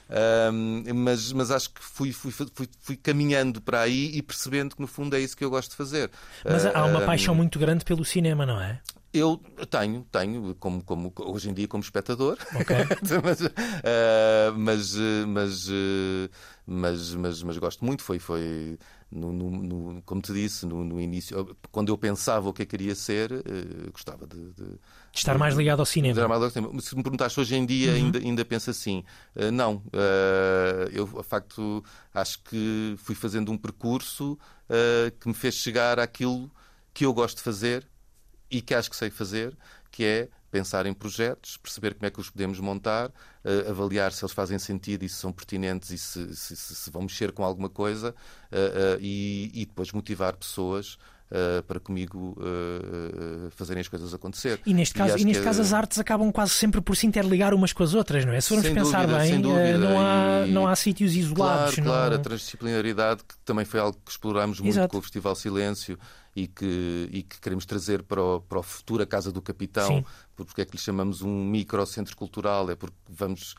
Ahm, 0.09 0.83
mas, 0.95 1.31
mas 1.33 1.51
acho 1.51 1.69
que 1.71 1.81
fui, 1.83 2.11
fui, 2.13 2.31
fui, 2.31 2.67
fui 2.79 2.95
caminhando 2.97 3.61
para 3.61 3.81
aí 3.81 4.11
e 4.15 4.21
percebendo 4.21 4.75
que 4.75 4.81
no 4.81 4.87
fundo 4.87 5.15
é 5.15 5.19
isso 5.19 5.35
que 5.35 5.43
eu 5.43 5.49
gosto 5.49 5.71
de 5.71 5.75
fazer. 5.77 6.09
mas 6.47 6.65
há 6.65 6.85
uma 6.85 7.01
Ahm, 7.01 7.05
paixão 7.05 7.35
muito 7.35 7.59
grande 7.59 7.83
pelo 7.85 8.03
cinema, 8.05 8.45
não 8.45 8.59
é? 8.61 8.81
eu 9.13 9.37
tenho, 9.69 10.03
tenho, 10.11 10.53
como, 10.55 10.83
como 10.83 11.11
hoje 11.17 11.49
em 11.49 11.53
dia 11.53 11.67
como 11.67 11.81
espectador, 11.83 12.37
Ok. 12.53 12.69
mas, 13.23 13.41
eh, 13.83 14.51
mas, 14.55 14.95
mas, 15.27 15.69
mas, 16.65 17.15
mas, 17.15 17.43
mas 17.43 17.57
gosto 17.57 17.83
muito. 17.85 18.03
Foi, 18.03 18.19
foi 18.19 18.77
no, 19.09 19.31
no- 19.31 19.49
no- 19.49 20.01
como 20.03 20.21
te 20.21 20.33
disse, 20.33 20.65
no, 20.65 20.83
no 20.83 20.99
início, 21.01 21.55
quando 21.71 21.89
eu 21.91 21.97
pensava 21.97 22.49
o 22.49 22.53
que 22.53 22.63
eu 22.63 22.67
queria 22.67 22.93
ser, 22.95 23.31
eh, 23.31 23.89
gostava 23.91 24.27
de, 24.27 24.51
de- 24.53 24.79
De 26.15 26.19
estar 26.19 26.27
mais 26.27 26.37
ligado 26.37 26.45
ao 26.45 26.51
cinema. 26.51 26.81
Se 26.81 26.95
me 26.95 27.03
perguntaste 27.03 27.39
hoje 27.39 27.55
em 27.55 27.65
dia, 27.65 27.93
ainda, 27.93 28.19
ainda 28.19 28.45
penso 28.45 28.69
assim. 28.69 29.03
Eh, 29.35 29.51
não. 29.51 29.81
Eh, 29.93 30.89
eu, 30.93 31.05
de 31.07 31.23
facto, 31.23 31.83
acho 32.13 32.39
que 32.43 32.95
fui 32.97 33.15
fazendo 33.15 33.51
um 33.51 33.57
percurso 33.57 34.37
eh, 34.69 35.11
que 35.19 35.27
me 35.27 35.33
fez 35.33 35.55
chegar 35.55 35.99
àquilo 35.99 36.51
que 36.93 37.05
eu 37.05 37.13
gosto 37.13 37.37
de 37.37 37.43
fazer 37.43 37.87
e 38.49 38.61
que 38.61 38.73
acho 38.73 38.89
que 38.89 38.95
sei 38.95 39.09
fazer, 39.09 39.57
que 39.91 40.03
é 40.03 40.29
pensar 40.49 40.85
em 40.85 40.93
projetos, 40.93 41.57
perceber 41.57 41.93
como 41.95 42.05
é 42.05 42.09
que 42.09 42.19
os 42.21 42.29
podemos 42.29 42.59
montar, 42.59 43.11
eh, 43.43 43.65
avaliar 43.69 44.13
se 44.13 44.23
eles 44.23 44.33
fazem 44.33 44.57
sentido 44.57 45.03
e 45.03 45.09
se 45.09 45.15
são 45.15 45.31
pertinentes 45.31 45.89
e 45.89 45.97
se, 45.97 46.33
se- 46.35 46.55
se- 46.55 46.89
vão 46.91 47.01
mexer 47.01 47.31
com 47.33 47.43
alguma 47.43 47.69
coisa 47.69 48.15
eh, 48.51 48.71
eh, 48.75 48.97
e, 49.01 49.51
e 49.53 49.65
depois 49.65 49.91
motivar 49.91 50.35
pessoas 50.37 50.97
eh, 51.29 51.61
para 51.67 51.79
comigo 51.79 52.37
eh, 52.41 53.49
fazerem 53.51 53.81
as 53.81 53.87
coisas 53.87 54.13
acontecer. 54.13 54.59
E 54.65 54.73
neste 54.73 54.95
caso, 54.95 55.13
acho 55.15 55.23
e 55.23 55.25
neste 55.25 55.43
caso 55.43 55.61
as 55.61 55.73
artes 55.73 55.99
acabam 55.99 56.31
quase 56.31 56.51
sempre 56.53 56.81
por 56.81 56.95
se 56.95 57.05
interligar 57.07 57.53
umas 57.53 57.73
com 57.73 57.83
as 57.83 57.93
outras, 57.93 58.25
não 58.25 58.33
é? 58.33 58.41
Se 58.41 58.49
formos 58.49 58.65
Sem 58.65 58.75
pensar 58.75 59.05
dúvida, 59.05 59.19
bem, 59.19 59.41
dúvida. 59.41 59.77
não 59.77 59.99
há, 59.99 60.47
E- 60.47 60.51
não 60.51 60.67
há 60.67 60.75
sítios 60.75 61.15
isolados. 61.15 61.75
Claro, 61.75 61.89
claro, 61.89 62.15
a 62.15 62.19
transdisciplinaridade 62.19 63.21
que 63.27 63.35
também 63.45 63.65
foi 63.65 63.79
algo 63.79 63.97
que 64.05 64.11
explorámos 64.11 64.59
muito 64.59 64.73
Exato. 64.73 64.89
com 64.91 64.97
o 64.97 65.01
Festival 65.01 65.35
Silêncio 65.35 65.97
e 66.35 66.47
que, 66.47 67.09
e 67.11 67.23
que 67.23 67.39
queremos 67.41 67.65
trazer 67.65 68.03
para, 68.03 68.21
o, 68.21 68.39
para 68.41 68.59
a 68.59 68.63
futura 68.63 69.05
Casa 69.05 69.31
do 69.31 69.41
Capitão. 69.41 69.87
Sim. 69.87 70.05
Porque 70.35 70.61
é 70.61 70.65
que 70.65 70.73
lhe 70.77 70.81
chamamos 70.81 71.21
um 71.23 71.43
microcentro 71.45 72.15
cultural? 72.15 72.69
É 72.69 72.75
porque 72.75 72.95
vamos 73.09 73.55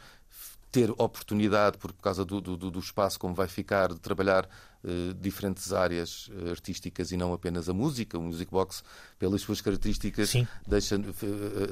ter 0.71 0.91
oportunidade, 0.99 1.79
por 1.79 1.93
causa 1.95 2.25
do, 2.25 2.41
do, 2.41 2.57
do 2.71 2.79
espaço 2.79 3.19
como 3.19 3.35
vai 3.35 3.49
ficar, 3.49 3.89
de 3.93 3.99
trabalhar 4.01 4.47
eh, 4.85 5.15
diferentes 5.19 5.73
áreas 5.73 6.31
eh, 6.47 6.51
artísticas 6.51 7.11
e 7.11 7.17
não 7.17 7.33
apenas 7.33 7.69
a 7.69 7.73
música. 7.73 8.19
O 8.19 8.23
Music 8.23 8.51
Box, 8.51 8.83
pelas 9.19 9.41
suas 9.41 9.61
características, 9.63 10.35
eh, 10.35 10.45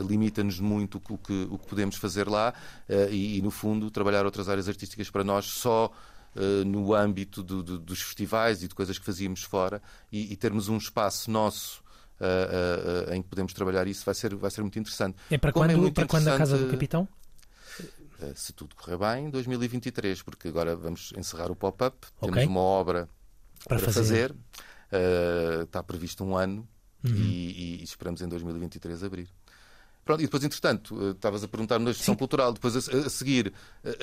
limita-nos 0.09 0.59
muito 0.61 1.01
o 1.09 1.19
que, 1.19 1.47
o 1.51 1.59
que 1.59 1.67
podemos 1.67 1.97
fazer 1.97 2.29
lá 2.29 2.55
eh, 2.89 3.09
e, 3.11 3.39
e, 3.39 3.43
no 3.43 3.51
fundo, 3.51 3.91
trabalhar 3.91 4.25
outras 4.25 4.49
áreas 4.49 4.69
artísticas 4.69 5.11
para 5.11 5.23
nós 5.25 5.45
só 5.47 5.93
eh, 6.35 6.65
no 6.65 6.95
âmbito 6.95 7.43
do- 7.43 7.63
do- 7.63 7.79
dos 7.79 8.01
festivais 8.03 8.63
e 8.63 8.69
de 8.69 8.75
coisas 8.75 8.99
que 8.99 9.05
fazíamos 9.05 9.43
fora 9.43 9.83
e, 10.11 10.33
e 10.33 10.37
termos 10.37 10.69
um 10.69 10.77
espaço 10.77 11.31
nosso 11.31 11.83
eh, 12.19 12.25
eh, 12.27 13.11
eh, 13.13 13.17
em 13.17 13.23
que 13.23 13.29
podemos 13.29 13.53
trabalhar 13.53 13.87
isso 13.87 14.05
vai 14.05 14.15
ser, 14.15 14.35
vai 14.35 14.51
ser 14.51 14.63
muito 14.63 14.79
interessante. 14.79 15.17
É 15.31 15.37
para 15.39 15.53
Como 15.53 15.67
quando, 15.67 15.79
muito 15.79 15.95
para 15.95 16.07
quando 16.07 16.29
a 16.29 16.39
Casa 16.39 16.57
do 16.59 16.71
Capitão? 16.71 17.07
Eh, 18.21 18.33
Se 18.35 18.53
tudo 18.53 18.75
correr 18.75 18.97
bem, 18.99 19.27
em 19.27 19.31
2023, 19.31 20.23
porque 20.23 20.49
agora 20.49 20.75
vamos 20.77 21.13
encerrar 21.17 21.51
o 21.51 21.57
pop-up, 21.57 21.97
Ok. 22.21 22.33
temos 22.33 22.49
uma 22.49 22.61
obra 22.61 23.09
Para 23.69 23.79
para, 23.79 23.93
fazer. 23.93 24.35
fazer, 24.35 24.37
eh, 24.93 25.63
está 25.65 25.83
previsto 25.83 26.25
um 26.25 26.37
ano 26.37 26.67
Uhum. 27.05 27.13
e, 27.15 27.81
e 27.81 27.85
esperamos 27.85 28.21
em 28.21 28.29
2023 28.29 29.05
abrir. 29.05 29.29
Pronto, 30.05 30.21
e 30.21 30.25
depois, 30.25 30.43
entretanto, 30.43 30.97
eh, 31.07 31.11
estavas 31.11 31.45
a 31.45 31.49
perguntar 31.49 31.79
na 31.79 31.93
gestão 31.93 32.15
Sim. 32.15 32.19
cultural, 32.19 32.53
depois 32.53 32.75
a, 32.77 33.07
a 33.07 33.11
seguir 33.11 33.53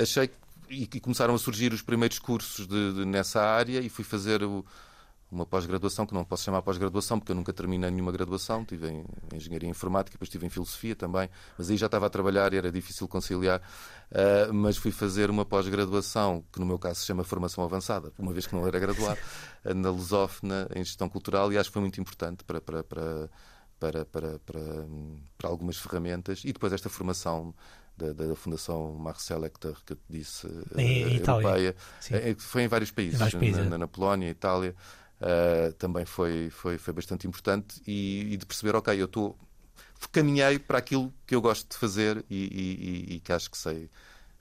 achei 0.01 0.27
que 0.27 0.35
e, 0.69 0.99
começaram 0.99 1.35
a 1.35 1.37
surgir 1.37 1.73
os 1.73 1.81
primeiros 1.81 2.17
cursos 2.19 2.65
de, 2.67 2.93
de, 2.93 3.05
nessa 3.05 3.41
área 3.41 3.79
e 3.79 3.89
fui 3.89 4.03
fazer 4.03 4.41
o, 4.43 4.65
uma 5.33 5.45
pós-graduação, 5.45 6.05
que 6.05 6.13
não 6.13 6.23
posso 6.23 6.43
chamar 6.43 6.61
pós-graduação, 6.61 7.19
porque 7.19 7.31
eu 7.31 7.35
nunca 7.35 7.51
terminei 7.51 7.89
nenhuma 7.89 8.11
graduação. 8.11 8.63
Tive 8.63 8.89
em 8.89 9.05
Engenharia 9.33 9.67
Informática, 9.67 10.13
depois 10.13 10.27
estive 10.27 10.45
em 10.45 10.49
Filosofia 10.49 10.95
também, 10.95 11.29
mas 11.57 11.69
aí 11.69 11.77
já 11.77 11.87
estava 11.87 12.05
a 12.05 12.09
trabalhar 12.09 12.53
e 12.53 12.57
era 12.57 12.71
difícil 12.71 13.07
conciliar. 13.07 13.61
Uh, 14.11 14.53
mas 14.53 14.77
fui 14.77 14.91
fazer 14.91 15.29
uma 15.29 15.43
pós-graduação, 15.43 16.43
que 16.51 16.59
no 16.59 16.65
meu 16.65 16.77
caso 16.77 16.99
se 16.99 17.07
chama 17.07 17.23
Formação 17.23 17.63
Avançada, 17.63 18.11
uma 18.19 18.31
vez 18.31 18.45
que 18.45 18.55
não 18.55 18.67
era 18.67 18.77
graduado, 18.79 19.19
na 19.75 19.89
Lusófona, 19.89 20.67
em 20.75 20.83
Gestão 20.83 21.09
Cultural, 21.09 21.51
e 21.51 21.57
acho 21.57 21.69
que 21.69 21.73
foi 21.73 21.81
muito 21.81 21.99
importante 21.99 22.43
para, 22.43 22.61
para, 22.61 22.83
para, 22.83 23.29
para, 23.79 24.05
para, 24.05 24.39
para, 24.39 24.85
para 25.37 25.49
algumas 25.49 25.77
ferramentas. 25.77 26.43
E 26.45 26.53
depois 26.53 26.71
esta 26.71 26.89
formação 26.89 27.53
da, 27.97 28.11
da, 28.11 28.35
Fundação 28.35 28.93
Marcel 28.93 29.45
Hector, 29.45 29.77
que 29.85 29.93
eu 29.93 29.97
te 29.97 30.03
disse, 30.09 30.47
em, 30.75 31.05
uh, 31.05 31.13
europeia, 31.13 31.75
é, 32.11 32.35
foi 32.37 32.63
em 32.63 32.67
vários 32.67 32.91
países, 32.91 33.15
em 33.15 33.17
vários 33.17 33.39
países 33.39 33.69
na, 33.69 33.75
é. 33.75 33.77
na, 33.77 33.87
Polónia, 33.87 34.29
Itália, 34.29 34.75
uh, 35.23 35.73
também 35.73 36.05
foi, 36.05 36.49
foi, 36.49 36.77
foi 36.77 36.93
bastante 36.93 37.25
importante 37.25 37.81
e, 37.87 38.33
e 38.33 38.37
de 38.37 38.45
perceber, 38.45 38.75
ok, 38.75 38.99
eu 38.99 39.05
estou 39.05 39.37
caminhei 40.11 40.59
para 40.59 40.77
aquilo 40.77 41.13
que 41.25 41.33
eu 41.33 41.41
gosto 41.41 41.69
de 41.71 41.77
fazer 41.77 42.25
e, 42.29 42.35
e, 42.35 43.15
e 43.15 43.19
que 43.21 43.31
acho 43.31 43.49
que 43.49 43.57
sei 43.57 43.89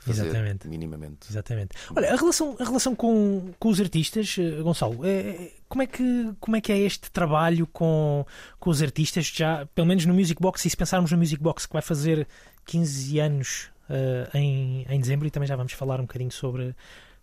fazer 0.03 0.27
Exatamente. 0.27 0.69
minimamente. 0.69 1.31
Exatamente. 1.31 1.77
Olha, 1.95 2.13
a 2.13 2.17
relação, 2.17 2.57
a 2.59 2.65
relação 2.65 2.95
com, 2.95 3.53
com 3.59 3.69
os 3.69 3.81
artistas, 3.81 4.37
eh, 4.39 4.61
Gonçalo, 4.61 5.07
é, 5.07 5.53
como, 5.69 5.83
é 5.83 5.87
que, 5.87 6.33
como 6.41 6.57
é 6.57 6.61
que 6.61 6.73
é 6.73 6.79
este 6.79 7.11
trabalho 7.11 7.67
com, 7.69 8.27
com 8.59 8.71
os 8.71 8.83
artistas, 8.83 9.27
já, 9.27 9.65
pelo 9.75 9.87
menos 9.87 10.05
no 10.05 10.13
Music 10.13 10.41
Box, 10.43 10.67
e 10.67 10.71
se 10.71 10.77
pensarmos 10.77 11.13
no 11.13 11.19
Music 11.19 11.41
Box 11.41 11.67
que 11.67 11.73
vai 11.73 11.83
fazer 11.83 12.27
15 12.67 13.21
anos 13.21 13.71
uh, 13.89 14.37
em, 14.37 14.85
em 14.89 15.01
dezembro, 15.01 15.27
e 15.29 15.31
também 15.31 15.47
já 15.47 15.55
vamos 15.55 15.73
falar 15.73 16.01
um 16.01 16.05
bocadinho 16.05 16.33
sobre, 16.33 16.75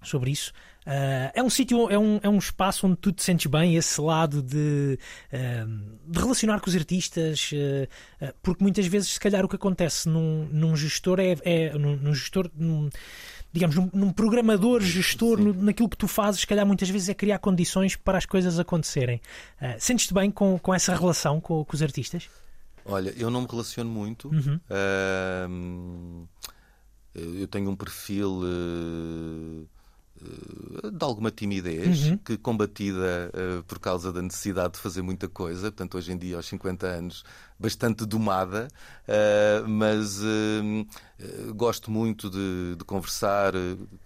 sobre 0.02 0.32
isso. 0.32 0.52
Uh, 0.90 1.30
é 1.36 1.44
um 1.44 1.50
sítio, 1.50 1.90
é 1.90 2.00
um, 2.00 2.20
é 2.24 2.28
um 2.30 2.38
espaço 2.38 2.88
onde 2.88 2.96
tu 2.96 3.12
te 3.12 3.22
sentes 3.22 3.46
bem, 3.46 3.76
esse 3.76 4.02
lado 4.02 4.42
de, 4.42 4.98
uh, 5.32 5.98
de 6.08 6.20
relacionar 6.20 6.60
com 6.60 6.68
os 6.70 6.76
artistas, 6.76 7.52
uh, 7.52 8.34
porque 8.42 8.64
muitas 8.64 8.88
vezes, 8.88 9.10
se 9.10 9.20
calhar, 9.20 9.46
o 9.46 9.48
que 9.48 9.56
acontece 9.56 10.10
num, 10.10 10.48
num 10.52 10.76
gestor 10.76 11.20
é, 11.20 11.38
é 11.44 11.78
num, 11.78 11.96
num 11.96 12.14
gestor. 12.14 12.50
Num, 12.56 12.90
digamos, 13.52 13.76
num, 13.76 13.90
num 13.94 14.12
programador, 14.12 14.80
gestor, 14.80 15.40
no, 15.40 15.54
naquilo 15.54 15.90
que 15.90 15.98
tu 15.98 16.08
fazes, 16.08 16.42
se 16.42 16.48
calhar 16.48 16.66
muitas 16.66 16.88
vezes 16.88 17.10
é 17.10 17.16
criar 17.16 17.40
condições 17.40 17.96
para 17.96 18.16
as 18.18 18.26
coisas 18.26 18.60
acontecerem. 18.60 19.20
Sentes-te 19.80 20.14
bem 20.14 20.30
com, 20.30 20.60
com 20.60 20.72
essa 20.72 20.96
relação 20.96 21.42
com, 21.42 21.66
com, 21.66 21.76
os 21.76 21.82
artistas? 21.82 22.30
Olha, 22.86 23.12
eu 23.18 23.32
não 23.32 23.42
me 23.42 23.48
relaciono 23.50 23.90
muito. 23.90 24.28
Uhum. 24.28 24.60
eu 27.16 27.48
tenho 27.48 27.72
um 27.72 27.76
perfil 27.76 28.42
eh, 28.44 29.66
de 30.22 31.04
alguma 31.04 31.32
timidez, 31.32 32.08
uhum. 32.08 32.18
que 32.18 32.38
combatida 32.38 33.32
uh, 33.34 33.64
por 33.64 33.80
causa 33.80 34.12
da 34.12 34.22
necessidade 34.22 34.74
de 34.74 34.80
fazer 34.80 35.02
muita 35.02 35.28
coisa, 35.28 35.72
portanto, 35.72 35.98
hoje 35.98 36.12
em 36.12 36.18
dia, 36.18 36.36
aos 36.36 36.48
50 36.48 36.88
anos, 36.88 37.24
bastante 37.60 38.06
domada, 38.06 38.70
uh, 39.06 39.68
mas 39.68 40.22
uh, 40.22 41.54
gosto 41.54 41.92
muito 41.92 42.30
de, 42.30 42.76
de, 42.78 42.86
conversar 42.86 43.52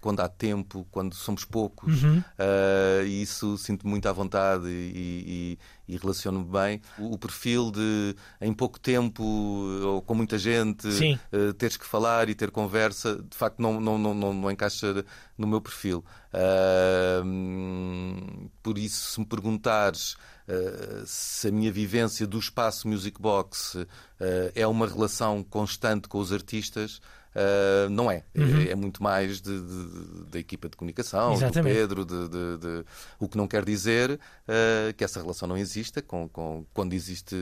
quando 0.00 0.18
há 0.18 0.28
tempo, 0.28 0.84
quando 0.90 1.14
somos 1.14 1.44
poucos, 1.44 2.02
uhum. 2.02 2.20
e 3.06 3.22
isso 3.22 3.56
sinto 3.56 3.86
muito 3.86 4.08
à 4.08 4.12
vontade 4.12 4.66
e, 4.66 5.56
e, 5.86 5.94
e 5.94 5.96
relaciono-me 5.96 6.44
bem. 6.44 6.82
O, 6.98 7.14
o, 7.14 7.18
perfil 7.18 7.70
de, 7.70 8.16
em 8.40 8.52
pouco 8.52 8.80
tempo, 8.80 9.22
ou 9.22 10.02
com 10.02 10.14
muita 10.16 10.36
gente, 10.36 10.88
teres 11.56 11.76
que 11.76 11.86
falar 11.86 12.28
e 12.28 12.34
ter 12.34 12.50
conversa, 12.50 13.14
de 13.16 13.36
facto, 13.36 13.62
não, 13.62 13.80
não, 13.80 13.96
não, 13.96 14.12
não, 14.12 14.34
não 14.34 14.50
encaixa 14.50 15.04
no 15.38 15.46
meu 15.46 15.60
perfil. 15.60 16.04
Por 18.62 18.78
isso, 18.78 19.12
se 19.12 19.20
me 19.20 19.26
perguntares 19.26 20.14
uh, 20.48 21.04
se 21.06 21.48
a 21.48 21.52
minha 21.52 21.70
vivência 21.70 22.26
do 22.26 22.38
espaço 22.38 22.88
Music 22.88 23.20
Box 23.20 23.76
uh, 23.76 23.86
é 24.54 24.66
uma 24.66 24.86
relação 24.86 25.42
constante 25.42 26.08
com 26.08 26.18
os 26.18 26.32
artistas, 26.32 27.00
Uh, 27.34 27.90
não 27.90 28.08
é. 28.08 28.22
Uhum. 28.32 28.60
é. 28.60 28.70
é. 28.70 28.74
muito 28.76 29.02
mais 29.02 29.40
da 29.40 30.38
equipa 30.38 30.68
de 30.68 30.76
comunicação, 30.76 31.34
Exatamente. 31.34 31.74
do 31.74 31.80
Pedro, 31.80 32.04
de, 32.04 32.28
de, 32.28 32.58
de, 32.58 32.84
o 33.18 33.28
que 33.28 33.36
não 33.36 33.48
quer 33.48 33.64
dizer 33.64 34.12
uh, 34.12 34.94
que 34.96 35.02
essa 35.02 35.20
relação 35.20 35.48
não 35.48 35.58
exista 35.58 36.00
com, 36.00 36.28
com 36.28 36.64
quando 36.72 36.92
existe 36.92 37.34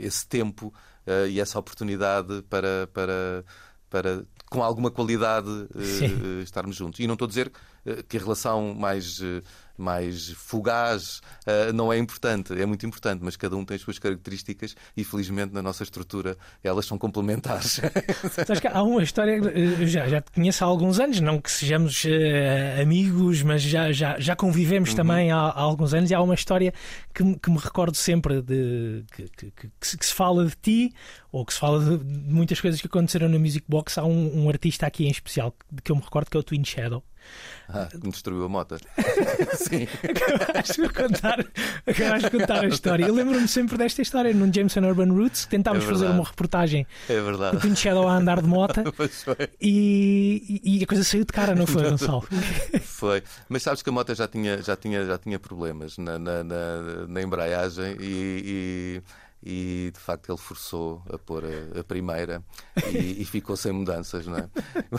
esse 0.00 0.26
tempo 0.26 0.74
uh, 1.06 1.28
e 1.28 1.40
essa 1.40 1.60
oportunidade 1.60 2.42
para, 2.50 2.88
para, 2.92 3.44
para 3.88 4.24
com 4.50 4.64
alguma 4.64 4.90
qualidade 4.90 5.48
estarmos 6.42 6.74
juntos. 6.74 6.98
E 6.98 7.06
não 7.06 7.14
estou 7.14 7.26
a 7.26 7.28
dizer 7.28 7.52
que 8.08 8.16
a 8.16 8.20
relação 8.20 8.74
mais 8.74 9.20
mais 9.78 10.30
fugaz 10.30 11.20
uh, 11.46 11.72
não 11.72 11.92
é 11.92 11.98
importante, 11.98 12.52
é 12.58 12.64
muito 12.66 12.86
importante, 12.86 13.20
mas 13.22 13.36
cada 13.36 13.56
um 13.56 13.64
tem 13.64 13.74
as 13.74 13.82
suas 13.82 13.98
características 13.98 14.74
e 14.96 15.04
felizmente 15.04 15.52
na 15.52 15.62
nossa 15.62 15.82
estrutura 15.82 16.36
elas 16.62 16.86
são 16.86 16.98
complementares. 16.98 17.80
Sabes 18.46 18.60
que 18.60 18.66
há 18.66 18.82
uma 18.82 19.02
história, 19.02 19.32
eu 19.32 19.86
já, 19.86 20.08
já 20.08 20.20
te 20.20 20.32
conheço 20.32 20.64
há 20.64 20.66
alguns 20.66 20.98
anos, 20.98 21.20
não 21.20 21.40
que 21.40 21.50
sejamos 21.50 22.04
amigos, 22.80 23.42
mas 23.42 23.62
já, 23.62 23.92
já, 23.92 24.18
já 24.18 24.34
convivemos 24.34 24.90
uhum. 24.90 24.96
também 24.96 25.30
há, 25.30 25.36
há, 25.36 25.60
alguns 25.60 25.94
anos 25.94 26.10
e 26.10 26.14
há 26.14 26.20
uma 26.20 26.34
história 26.34 26.72
que, 27.16 27.38
que 27.38 27.50
me 27.50 27.56
recordo 27.56 27.96
sempre 27.96 28.42
de 28.42 29.04
que, 29.10 29.28
que, 29.30 29.70
que, 29.80 29.86
se, 29.86 30.12
fala 30.12 30.44
de 30.44 30.54
ti 30.56 30.92
ou 31.32 31.46
que 31.46 31.54
se 31.54 31.58
fala 31.58 31.82
de, 31.82 32.04
de, 32.04 32.30
muitas 32.30 32.60
coisas 32.60 32.78
que 32.78 32.86
aconteceram 32.86 33.26
no 33.26 33.40
Music 33.40 33.64
Box. 33.66 33.96
Há 33.96 34.04
um, 34.04 34.44
um 34.44 34.48
artista 34.50 34.86
aqui 34.86 35.06
em 35.06 35.10
especial 35.10 35.56
que 35.82 35.90
eu 35.90 35.96
me 35.96 36.02
recordo 36.02 36.30
que 36.30 36.36
é 36.36 36.40
o 36.40 36.42
Twin 36.42 36.62
Shadow. 36.62 37.02
Ah, 37.68 37.88
que 37.90 37.96
me 37.96 38.12
destruiu 38.12 38.44
a 38.44 38.48
moto. 38.48 38.76
Sim. 39.56 39.88
Acabaste 40.04 40.80
de 40.80 40.88
contar, 40.90 41.44
acabaste 41.86 42.30
de 42.30 42.38
contar 42.38 42.64
a 42.64 42.68
história. 42.68 43.06
Eu 43.06 43.14
lembro-me 43.14 43.48
sempre 43.48 43.76
desta 43.76 44.02
história 44.02 44.32
num 44.32 44.52
Jameson 44.52 44.80
Urban 44.80 45.08
Roots, 45.08 45.46
que 45.46 45.50
tentámos 45.50 45.84
é 45.84 45.88
fazer 45.88 46.06
uma 46.06 46.22
reportagem 46.22 46.86
é 47.08 47.20
verdade. 47.20 47.56
do 47.56 47.60
Twin 47.60 47.74
Shadow 47.74 48.06
a 48.06 48.16
andar 48.16 48.40
de 48.40 48.46
moto 48.46 48.82
e, 49.60 50.60
e, 50.62 50.84
a 50.84 50.86
coisa 50.86 51.02
saiu 51.02 51.24
de 51.24 51.32
cara, 51.32 51.54
não 51.54 51.66
foi, 51.66 51.82
Gonçalo? 51.90 52.28
Foi. 52.96 53.22
Mas 53.48 53.62
sabes 53.62 53.82
que 53.82 53.90
a 53.90 53.92
moto 53.92 54.14
já 54.14 54.26
tinha, 54.26 54.62
já 54.62 54.74
tinha, 54.74 55.04
já 55.04 55.18
tinha 55.18 55.38
problemas 55.38 55.98
na, 55.98 56.18
na, 56.18 56.42
na, 56.42 57.06
na 57.06 57.22
embreagem 57.22 57.94
e, 58.00 59.02
e 59.02 59.02
e 59.42 59.90
de 59.94 60.00
facto 60.00 60.30
ele 60.30 60.38
forçou 60.38 61.02
a 61.12 61.16
pôr 61.16 61.44
a, 61.44 61.80
a 61.80 61.84
primeira 61.84 62.42
e, 62.92 63.22
e, 63.22 63.24
ficou 63.24 63.56
sem 63.56 63.70
mudanças, 63.70 64.26
não 64.26 64.38
é? 64.38 64.48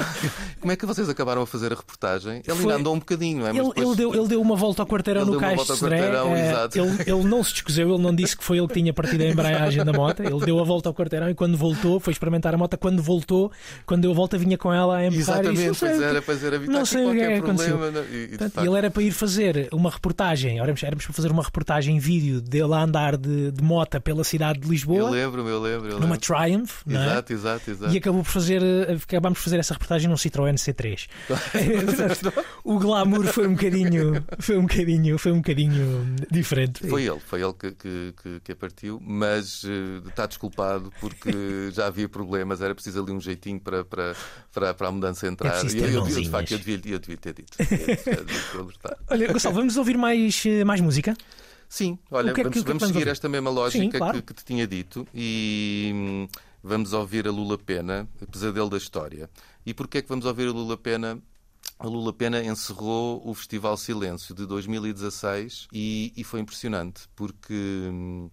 Como 0.61 0.71
é 0.71 0.75
que 0.75 0.85
vocês 0.85 1.09
acabaram 1.09 1.41
a 1.41 1.47
fazer 1.47 1.73
a 1.73 1.75
reportagem? 1.75 2.41
Ele 2.47 2.59
ainda 2.59 2.75
andou 2.75 2.95
um 2.95 2.99
bocadinho, 2.99 3.39
não 3.39 3.47
é? 3.47 3.49
Ele, 3.49 3.59
depois... 3.59 3.88
ele, 3.88 3.95
deu, 3.95 4.15
ele 4.15 4.27
deu 4.27 4.41
uma 4.41 4.55
volta 4.55 4.83
ao 4.83 4.88
quarteirão 4.88 5.25
no 5.25 5.39
Cais 5.39 5.59
de 5.59 5.75
Sodré. 5.75 5.99
É, 5.99 6.79
ele, 6.79 7.01
ele 7.05 7.23
não 7.23 7.43
se 7.43 7.53
descoseu, 7.53 7.93
ele 7.93 8.01
não 8.01 8.15
disse 8.15 8.38
que 8.38 8.43
foi 8.43 8.57
ele 8.57 8.67
que 8.67 8.75
tinha 8.75 8.93
partido 8.93 9.21
a 9.21 9.25
embreagem 9.25 9.83
da 9.83 9.91
moto. 9.91 10.21
Ele 10.21 10.45
deu 10.45 10.59
a 10.59 10.63
volta 10.63 10.89
ao 10.89 10.95
quarteirão 10.95 11.29
e 11.29 11.35
quando 11.35 11.57
voltou, 11.57 11.99
foi 11.99 12.13
experimentar 12.13 12.53
a 12.53 12.57
moto. 12.57 12.77
Quando 12.77 13.01
voltou, 13.01 13.51
quando 13.85 14.03
deu 14.03 14.11
a 14.11 14.15
volta, 14.15 14.38
vinha 14.38 14.57
com 14.57 14.71
ela 14.71 14.97
a 14.97 15.05
empurrar. 15.05 15.39
Exatamente, 15.39 15.61
e 15.61 15.69
disse, 15.71 15.79
pois 15.79 16.01
era, 16.01 16.21
pois 16.21 16.43
era, 16.43 16.59
não 16.59 16.85
sei 16.85 17.05
o 17.05 17.11
que 17.11 17.19
é 17.19 17.38
aconteceu. 17.38 17.77
E, 18.13 18.27
Portanto, 18.29 18.65
ele 18.65 18.77
era 18.77 18.89
para 18.89 19.03
ir 19.03 19.11
fazer 19.11 19.67
uma 19.73 19.89
reportagem, 19.89 20.59
éramos, 20.59 20.81
éramos 20.83 21.05
para 21.05 21.13
fazer 21.13 21.31
uma 21.31 21.43
reportagem 21.43 21.97
em 21.97 21.99
vídeo 21.99 22.39
dele 22.39 22.73
a 22.73 22.83
andar 22.83 23.17
de, 23.17 23.51
de 23.51 23.63
moto 23.63 23.99
pela 23.99 24.23
cidade 24.28 24.59
de 24.59 24.67
Lisboa 24.67 25.09
lembro, 25.09 25.47
eu 25.47 25.61
lembro. 25.61 25.88
Eu 25.89 25.99
numa 25.99 26.15
lembro. 26.15 26.19
Triumph, 26.19 26.82
não 26.86 26.99
é? 26.99 27.05
Exato, 27.05 27.34
exato, 27.34 27.71
exato. 27.71 27.93
E 27.93 27.97
acabou 27.97 28.23
por 28.23 28.32
fazer, 28.32 28.61
acabámos 28.91 29.39
por 29.39 29.45
fazer 29.45 29.59
essa 29.59 29.73
reportagem 29.73 30.09
num 30.09 30.15
Citroën 30.15 30.55
C3. 30.55 31.07
o 32.63 32.80
glamour 32.80 33.25
foi 33.25 33.47
um 33.47 33.53
bocadinho, 33.53 34.23
foi 34.39 34.57
um 34.57 34.63
bocadinho, 34.63 35.17
foi 35.17 35.32
um 35.32 35.38
bocadinho 35.38 36.15
diferente. 36.32 36.88
Foi 36.88 37.03
ele, 37.03 37.19
foi 37.19 37.41
ele 37.41 37.53
que, 37.53 37.71
que, 37.71 38.39
que, 38.43 38.55
partiu, 38.55 39.01
mas 39.03 39.63
uh, 39.63 40.07
está 40.07 40.25
desculpado 40.25 40.91
porque 40.99 41.30
já 41.71 41.88
havia 41.88 42.09
problemas, 42.09 42.61
era 42.61 42.73
preciso 42.73 43.01
ali 43.01 43.11
um 43.11 43.21
jeitinho 43.21 43.59
para, 43.59 43.86
para, 43.86 44.15
para, 44.53 44.73
para 44.73 44.88
a 44.88 44.91
mudança 44.91 45.28
entrar. 45.28 45.65
É 45.65 45.67
e 45.67 45.80
eu, 45.80 45.89
eu, 45.89 46.05
de 46.05 46.30
facto, 46.30 46.51
eu 46.51 46.57
devia, 46.57 46.93
eu 46.93 46.99
devia 46.99 47.17
ter 47.17 47.34
dito. 47.34 47.57
Olha, 49.09 49.32
Gonçalo, 49.32 49.55
vamos 49.55 49.78
ouvir 49.78 49.97
mais, 49.97 50.43
eh, 50.45 50.63
mais 50.63 50.82
música? 50.82 51.15
Sim, 51.70 51.99
olha, 52.09 52.34
que, 52.34 52.41
é 52.41 52.43
vamos, 52.43 52.57
que, 52.57 52.68
vamos, 52.68 52.84
seguir 52.84 53.07
esta 53.07 53.28
mesma 53.28 53.49
lógica 53.49 53.84
Sim, 53.84 53.89
claro. 53.89 54.24
que, 54.24 54.34
te 54.34 54.45
tinha 54.45 54.65
dito 54.65 55.05
e 55.13 55.91
hum, 55.93 56.28
vamos 56.63 56.93
ouvir 56.93 57.28
a 57.28 57.32
Lula 57.32 57.57
Pena, 57.57 58.07
pesadelo 58.32 58.70
da 58.70 58.78
história. 58.78 59.30
E 59.65 59.74
porquê 59.74 59.97
é 59.97 60.01
que 60.01 60.09
vamos 60.09 60.26
ouvir 60.26 60.47
a 60.47 60.51
Lula 60.51 60.78
Pena? 60.78 61.22
A 61.78 61.86
Lula 61.86 62.13
Pena 62.13 62.41
encerrou 62.41 63.22
o 63.28 63.34
Festival 63.34 63.76
Silêncio 63.78 64.34
de 64.34 64.45
2016 64.45 65.68
e, 65.74 66.13
e 66.15 66.24
foi 66.24 66.39
impressionante, 66.39 67.03
porque 67.15 67.53
hum, 67.53 68.30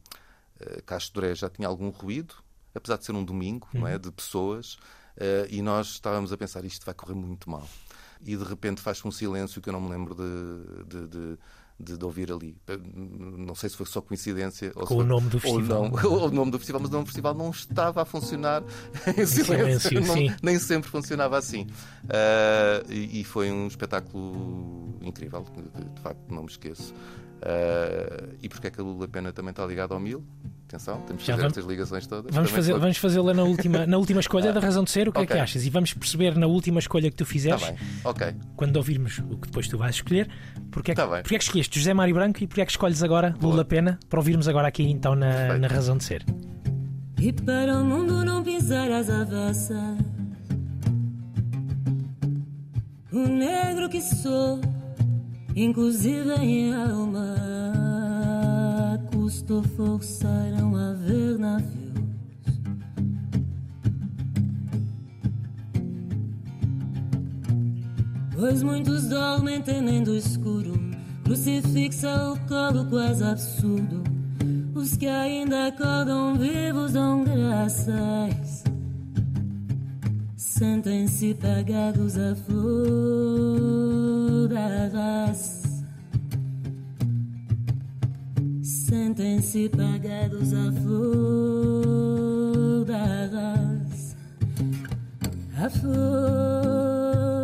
eh, 0.60 0.82
Castro 0.86 1.20
Doré 1.20 1.34
já 1.34 1.50
tinha 1.50 1.68
algum 1.68 1.90
ruído, 1.90 2.34
apesar 2.74 2.96
de 2.96 3.04
ser 3.04 3.12
um 3.12 3.24
domingo, 3.24 3.68
uhum. 3.74 3.80
não 3.80 3.88
é, 3.88 3.94
uhum. 3.94 3.98
de 3.98 4.12
pessoas, 4.12 4.74
uh, 5.16 5.46
e 5.48 5.62
nós 5.62 5.88
estávamos 5.88 6.32
a 6.32 6.36
pensar 6.36 6.64
isto 6.64 6.84
vai 6.84 6.94
correr 6.94 7.14
muito 7.14 7.48
mal. 7.50 7.68
E 8.24 8.36
de 8.36 8.44
repente 8.44 8.80
faz-se 8.80 9.06
um 9.06 9.10
silêncio 9.10 9.60
que 9.60 9.68
eu 9.68 9.72
não 9.72 9.80
me 9.80 9.90
lembro 9.90 10.14
de, 10.14 10.84
de, 10.84 11.06
de 11.08 11.38
de, 11.78 11.96
de, 11.96 12.04
ouvir 12.04 12.30
ali. 12.32 12.56
Não 12.94 13.54
sei 13.54 13.68
se 13.68 13.76
foi 13.76 13.86
só 13.86 14.00
coincidência 14.00 14.72
ou 14.74 14.86
com 14.86 14.96
o 14.96 15.04
nome 15.04 15.28
do 15.28 15.40
festival. 15.40 15.82
Ou, 15.82 15.90
não, 15.90 16.12
ou 16.12 16.28
o 16.28 16.30
nome 16.30 16.50
do 16.50 16.58
festival, 16.58 16.80
mas 16.80 16.90
o 16.90 16.92
nome 16.92 17.04
do 17.04 17.08
festival 17.08 17.34
não 17.34 17.50
estava 17.50 18.02
a 18.02 18.04
funcionar 18.04 18.62
em 19.16 19.26
silêncio. 19.26 19.88
silêncio 19.88 20.30
não, 20.30 20.36
nem 20.42 20.58
sempre 20.58 20.90
funcionava 20.90 21.36
assim. 21.36 21.62
Uh, 22.04 22.90
e, 22.92 23.20
e, 23.20 23.24
foi 23.24 23.50
um 23.50 23.66
espetáculo 23.66 24.98
incrível, 25.02 25.44
de, 25.74 25.84
de 25.94 26.00
facto, 26.00 26.20
não 26.28 26.42
me 26.42 26.48
esqueço. 26.48 26.94
Uh, 26.94 28.36
e 28.40 28.48
porque 28.48 28.68
é 28.68 28.70
que 28.70 28.80
a 28.80 28.84
Lula 28.84 29.06
Pena 29.08 29.32
também 29.32 29.50
está 29.50 29.66
ligada 29.66 29.94
ao 29.94 30.00
Mil? 30.00 30.24
Atenção, 30.74 31.00
temos 31.06 31.22
que 31.22 31.30
fazer 31.30 31.42
vamos, 31.42 31.52
estas 31.52 31.70
ligações 31.70 32.06
todas. 32.06 32.34
Vamos, 32.34 32.50
fazer, 32.50 32.72
vamos 32.72 32.96
fazê-la 32.96 33.32
na 33.32 33.44
última, 33.44 33.86
na 33.86 33.96
última 33.96 34.18
escolha 34.20 34.52
da 34.52 34.58
razão 34.58 34.82
de 34.82 34.90
ser. 34.90 35.08
O 35.08 35.12
que 35.12 35.20
okay. 35.20 35.34
é 35.34 35.38
que 35.38 35.42
achas? 35.42 35.64
E 35.64 35.70
vamos 35.70 35.94
perceber 35.94 36.36
na 36.36 36.46
última 36.46 36.80
escolha 36.80 37.10
que 37.10 37.16
tu 37.16 37.24
fizeres, 37.24 37.62
tá. 37.62 38.10
Okay. 38.10 38.34
quando 38.56 38.76
ouvirmos 38.76 39.18
o 39.18 39.36
que 39.36 39.46
depois 39.46 39.68
tu 39.68 39.78
vais 39.78 39.94
escolher, 39.94 40.28
porque 40.72 40.90
é 40.90 40.94
que, 40.94 41.00
tá 41.00 41.06
porque 41.06 41.36
é 41.36 41.38
que 41.38 41.44
escolheste 41.44 41.78
José 41.78 41.94
Mário 41.94 42.14
Branco 42.14 42.42
e 42.42 42.46
porque 42.46 42.60
é 42.60 42.66
que 42.66 42.72
escolhes 42.72 43.02
agora 43.02 43.30
Boa. 43.30 43.52
Lula 43.52 43.64
Pena 43.64 44.00
para 44.08 44.18
ouvirmos 44.18 44.48
agora 44.48 44.66
aqui 44.66 44.82
então 44.82 45.14
na, 45.14 45.56
na 45.58 45.68
razão 45.68 45.96
de 45.96 46.04
ser. 46.04 46.24
E 47.20 47.32
para 47.32 47.78
o 47.78 47.84
mundo 47.84 48.24
não 48.24 48.42
pisar 48.42 48.90
as 48.90 49.08
avessas, 49.08 49.78
o 53.12 53.28
negro 53.28 53.88
que 53.88 54.02
sou 54.02 54.60
inclusive 55.54 56.34
em 56.34 56.74
alma, 56.74 57.36
forçaram 59.76 60.76
a 60.76 60.92
ver 60.92 61.38
navios. 61.38 61.94
Pois 68.34 68.62
muitos 68.62 69.08
dormem 69.08 69.62
temendo 69.62 70.14
escuro, 70.14 70.74
crucifixa 71.24 72.32
o 72.32 72.38
colo 72.46 72.86
quase 72.86 73.24
absurdo. 73.24 74.02
Os 74.74 74.96
que 74.96 75.06
ainda 75.06 75.68
acordam 75.68 76.36
vivos 76.36 76.92
dão 76.92 77.24
graças 77.24 78.64
sentem-se 80.54 81.34
pagados 81.34 82.16
à 82.16 82.34
flor 82.36 83.68
da 84.48 84.88
raça. 84.88 85.53
Sentem-se 88.94 89.68
pagados 89.70 90.54
à 90.54 90.70
flor 90.82 92.04
da 92.84 93.26
raça. 93.26 94.16
A 95.58 95.68
flor. 95.68 97.43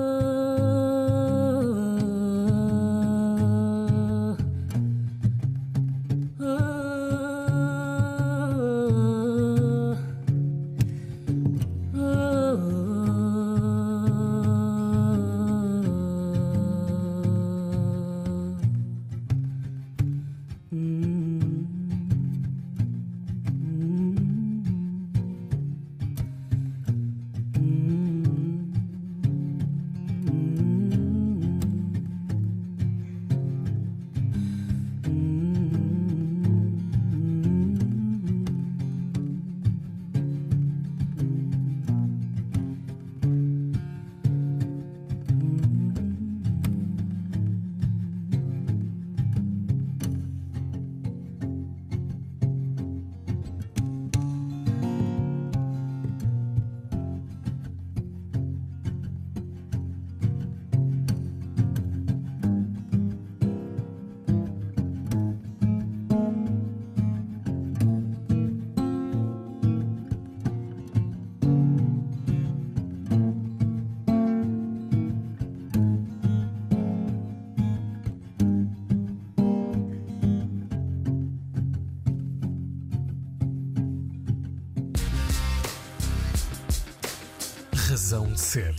Ser. 88.51 88.75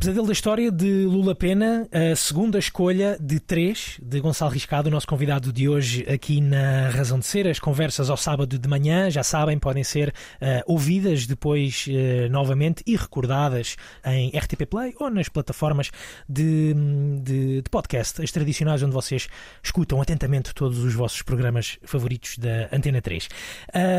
Pesadelo 0.00 0.26
da 0.26 0.32
História 0.32 0.68
de 0.72 1.04
Lula 1.04 1.32
Pena, 1.32 1.86
a 1.92 2.16
segunda 2.16 2.58
escolha 2.58 3.16
de 3.20 3.38
três 3.38 4.00
de 4.02 4.18
Gonçalo 4.18 4.50
Riscado, 4.50 4.88
o 4.88 4.90
nosso 4.90 5.06
convidado 5.06 5.52
de 5.52 5.68
hoje 5.68 6.04
aqui 6.12 6.40
na 6.40 6.88
Razão 6.88 7.20
de 7.20 7.26
Ser. 7.26 7.46
As 7.46 7.60
conversas 7.60 8.10
ao 8.10 8.16
sábado 8.16 8.58
de 8.58 8.68
manhã, 8.68 9.08
já 9.10 9.22
sabem, 9.22 9.60
podem 9.60 9.84
ser 9.84 10.08
uh, 10.08 10.64
ouvidas 10.66 11.24
depois 11.24 11.86
uh, 11.86 12.28
novamente 12.32 12.82
e 12.84 12.96
recordadas 12.96 13.76
em 14.04 14.36
RTP 14.36 14.66
Play 14.68 14.92
ou 14.98 15.08
nas 15.08 15.28
plataformas 15.28 15.92
de, 16.28 16.74
de, 17.22 17.62
de, 17.62 17.70
podcast, 17.70 18.20
as 18.20 18.32
tradicionais 18.32 18.82
onde 18.82 18.92
vocês 18.92 19.28
escutam 19.62 20.02
atentamente 20.02 20.52
todos 20.52 20.82
os 20.82 20.94
vossos 20.94 21.22
programas 21.22 21.78
favoritos 21.84 22.38
da 22.38 22.68
Antena 22.72 23.00
3. 23.00 23.28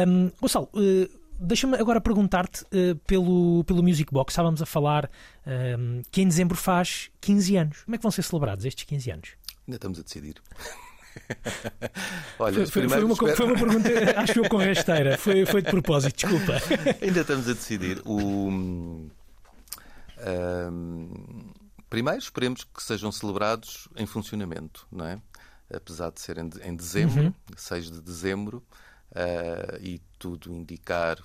Um, 0.05 0.31
Gonçalo, 0.41 0.67
uh, 0.73 1.20
Deixa-me 1.43 1.75
agora 1.75 1.99
perguntar-te 1.99 2.63
uh, 2.65 2.95
pelo, 3.07 3.63
pelo 3.63 3.81
Music 3.81 4.13
Box. 4.13 4.31
Estávamos 4.31 4.61
a 4.61 4.65
falar 4.65 5.05
uh, 5.05 6.03
que 6.11 6.21
em 6.21 6.27
dezembro 6.27 6.55
faz 6.55 7.09
15 7.19 7.57
anos. 7.57 7.81
Como 7.83 7.95
é 7.95 7.97
que 7.97 8.03
vão 8.03 8.11
ser 8.11 8.21
celebrados 8.21 8.63
estes 8.63 8.83
15 8.83 9.11
anos? 9.11 9.29
Ainda 9.67 9.77
estamos 9.77 9.99
a 9.99 10.03
decidir. 10.03 10.35
Olha, 12.37 12.67
foi, 12.67 12.87
foi, 12.87 13.03
uma, 13.03 13.15
foi, 13.15 13.45
uma, 13.47 13.55
pergunta, 13.55 13.89
acho 14.21 14.39
eu, 14.39 14.47
com 14.47 14.57
rasteira. 14.57 15.17
Foi, 15.17 15.43
foi 15.47 15.63
de 15.63 15.71
propósito, 15.71 16.15
desculpa. 16.15 16.61
Ainda 17.01 17.21
estamos 17.21 17.49
a 17.49 17.53
decidir. 17.53 17.99
O, 18.05 18.19
um, 18.19 19.09
primeiro, 21.89 22.19
esperemos 22.19 22.63
que 22.63 22.83
sejam 22.83 23.11
celebrados 23.11 23.87
em 23.97 24.05
funcionamento, 24.05 24.85
não 24.91 25.07
é? 25.07 25.19
Apesar 25.73 26.11
de 26.11 26.21
ser 26.21 26.37
em, 26.37 26.51
em 26.63 26.75
dezembro, 26.75 27.23
uhum. 27.23 27.33
6 27.57 27.89
de 27.89 27.99
dezembro, 27.99 28.63
uh, 29.11 29.77
e 29.81 29.99
tudo 30.19 30.53
indicar 30.53 31.17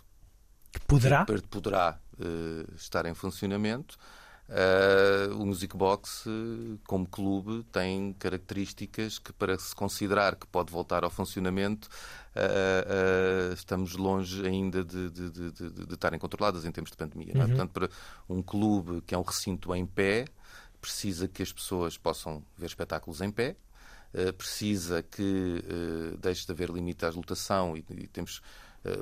poderá, 0.81 1.27
poderá 1.51 1.99
uh, 2.19 2.75
estar 2.77 3.07
em 3.07 3.15
funcionamento. 3.15 3.97
Uh, 4.49 5.43
o 5.43 5.45
Music 5.45 5.77
Box, 5.77 6.25
uh, 6.27 6.79
como 6.87 7.05
clube, 7.05 7.65
tem 7.73 8.13
características 8.13 9.19
que, 9.19 9.33
para 9.33 9.59
se 9.59 9.75
considerar 9.75 10.37
que 10.37 10.47
pode 10.47 10.71
voltar 10.71 11.03
ao 11.03 11.11
funcionamento, 11.11 11.89
uh, 12.37 13.53
estamos 13.53 13.97
longe 13.97 14.47
ainda 14.47 14.85
de, 14.85 15.11
de, 15.11 15.31
de, 15.31 15.51
de, 15.51 15.95
estarem 15.95 16.19
controladas 16.19 16.65
em 16.65 16.71
termos 16.71 16.93
de 16.93 16.97
pandemia. 16.97 17.33
É? 17.35 17.39
Uhum. 17.39 17.43
É? 17.43 17.47
Portanto, 17.49 17.71
para 17.73 17.91
um 18.29 18.41
clube 18.41 19.03
que 19.05 19.17
é 19.17 19.19
um 19.19 19.23
recinto 19.23 19.75
em 19.75 19.85
pé, 19.85 20.27
precisa 20.81 21.27
que 21.27 21.43
as 21.43 21.53
pessoas 21.53 21.99
possam 21.99 22.41
ver 22.57 22.67
espetáculos 22.67 23.21
em 23.21 23.33
pé, 23.33 23.57
precisa 24.39 25.03
que 25.03 25.63
deixe 26.21 26.47
de 26.47 26.53
haver 26.53 26.71
limite 26.71 27.05
à 27.05 27.11
lotação 27.11 27.77
e, 27.77 27.85
e 27.91 28.07
temos 28.07 28.41
eh, 28.41 28.41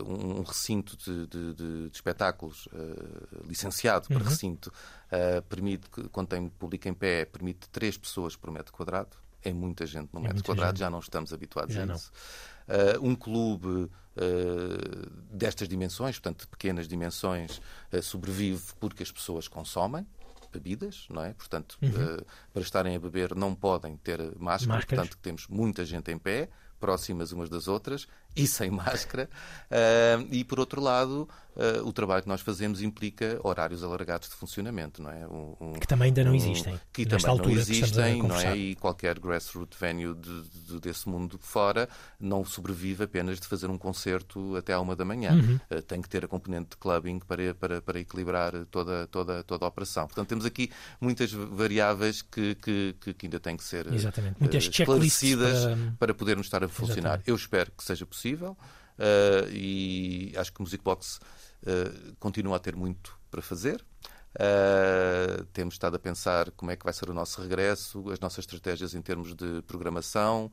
um 0.06 0.42
recinto 0.42 0.96
de, 0.96 1.26
de, 1.26 1.54
de, 1.54 1.90
de 1.90 1.94
espetáculos 1.94 2.66
uh, 2.66 3.46
licenciado 3.46 4.08
para 4.08 4.18
uhum. 4.18 4.24
recinto 4.24 4.72
uh, 5.10 5.42
permite, 5.42 5.88
quando 6.10 6.28
tem 6.28 6.48
público 6.48 6.88
em 6.88 6.94
pé, 6.94 7.24
permite 7.24 7.68
três 7.70 7.96
pessoas 7.96 8.36
por 8.36 8.50
metro 8.50 8.72
quadrado. 8.72 9.16
É 9.42 9.52
muita 9.52 9.86
gente 9.86 10.08
no 10.12 10.20
é 10.20 10.28
metro 10.28 10.42
quadrado, 10.42 10.72
gente. 10.72 10.80
já 10.80 10.90
não 10.90 11.00
estamos 11.00 11.32
habituados 11.32 11.74
já 11.74 11.82
a 11.82 11.94
isso. 11.94 12.10
Uh, 12.66 13.06
um 13.06 13.14
clube 13.14 13.90
destas 15.28 15.68
dimensões, 15.68 16.20
portanto, 16.20 16.42
de 16.42 16.46
pequenas 16.46 16.86
dimensões, 16.86 17.60
sobrevive 18.00 18.62
porque 18.78 19.02
as 19.02 19.10
pessoas 19.10 19.48
consomem 19.48 20.06
bebidas, 20.54 21.06
não 21.10 21.24
é? 21.24 21.34
Portanto, 21.34 21.76
uhum. 21.82 21.88
uh, 21.88 22.26
para 22.52 22.62
estarem 22.62 22.96
a 22.96 22.98
beber 22.98 23.34
não 23.34 23.54
podem 23.54 23.96
ter 23.96 24.18
máscara, 24.38 24.76
Máscaras. 24.76 24.84
portanto 24.86 25.18
temos 25.20 25.48
muita 25.48 25.84
gente 25.84 26.10
em 26.10 26.18
pé, 26.18 26.48
próximas 26.78 27.32
umas 27.32 27.48
das 27.48 27.66
outras 27.66 28.06
e 28.36 28.46
sem 28.46 28.70
máscara. 28.70 29.28
Uh, 29.70 30.26
e 30.30 30.44
por 30.44 30.58
outro 30.58 30.80
lado, 30.80 31.28
uh, 31.56 31.86
o 31.86 31.92
trabalho 31.92 32.22
que 32.22 32.28
nós 32.28 32.40
fazemos 32.40 32.82
implica 32.82 33.38
horários 33.42 33.82
alargados 33.82 34.28
de 34.28 34.34
funcionamento, 34.34 35.02
não 35.02 35.10
é? 35.10 35.26
Um, 35.26 35.56
um, 35.60 35.72
que 35.74 35.86
também 35.86 36.08
ainda 36.08 36.24
não 36.24 36.34
existem. 36.34 36.78
Que 36.92 37.06
também 37.06 37.36
não 37.36 37.50
existem, 37.50 38.22
não 38.22 38.36
é? 38.36 38.56
E 38.56 38.74
qualquer 38.76 39.18
grassroots 39.18 39.78
venue 39.78 40.14
de, 40.14 40.42
de, 40.42 40.80
desse 40.80 41.08
mundo 41.08 41.38
fora 41.38 41.88
não 42.18 42.44
sobrevive 42.44 43.04
apenas 43.04 43.38
de 43.38 43.46
fazer 43.46 43.68
um 43.70 43.78
concerto 43.78 44.56
até 44.56 44.72
à 44.72 44.80
uma 44.80 44.96
da 44.96 45.04
manhã. 45.04 45.32
Uhum. 45.32 45.60
Uh, 45.70 45.82
tem 45.82 46.02
que 46.02 46.08
ter 46.08 46.24
a 46.24 46.28
componente 46.28 46.70
de 46.70 46.76
clubbing 46.76 47.20
para, 47.20 47.54
para, 47.54 47.80
para 47.80 48.00
equilibrar 48.00 48.52
toda, 48.66 49.06
toda, 49.06 49.42
toda 49.44 49.64
a 49.64 49.68
operação. 49.68 50.06
Portanto, 50.06 50.28
temos 50.28 50.44
aqui 50.44 50.70
muitas 51.00 51.32
variáveis 51.32 52.22
que, 52.22 52.56
que, 52.56 52.94
que 53.00 53.26
ainda 53.26 53.38
têm 53.38 53.56
que 53.56 53.64
ser 53.64 53.92
Exatamente. 53.92 54.36
Muitas 54.40 54.64
esclarecidas 54.64 55.64
para... 55.64 55.76
para 55.98 56.14
podermos 56.14 56.46
estar 56.46 56.64
a 56.64 56.68
funcionar. 56.68 56.98
Exatamente. 56.98 57.30
Eu 57.30 57.36
espero 57.36 57.70
que 57.76 57.84
seja 57.84 58.04
possível. 58.04 58.23
Uh, 58.98 59.50
e 59.50 60.32
acho 60.36 60.52
que 60.52 60.60
o 60.60 60.62
Music 60.62 60.82
Box 60.82 61.18
uh, 61.18 62.14
continua 62.18 62.56
a 62.56 62.58
ter 62.58 62.76
muito 62.76 63.18
para 63.30 63.42
fazer. 63.42 63.84
Uh, 64.34 65.44
temos 65.52 65.74
estado 65.74 65.96
a 65.96 65.98
pensar 65.98 66.50
como 66.52 66.70
é 66.70 66.76
que 66.76 66.84
vai 66.84 66.92
ser 66.92 67.08
o 67.10 67.14
nosso 67.14 67.40
regresso, 67.40 68.10
as 68.10 68.20
nossas 68.20 68.40
estratégias 68.40 68.94
em 68.94 69.02
termos 69.02 69.34
de 69.34 69.62
programação, 69.62 70.50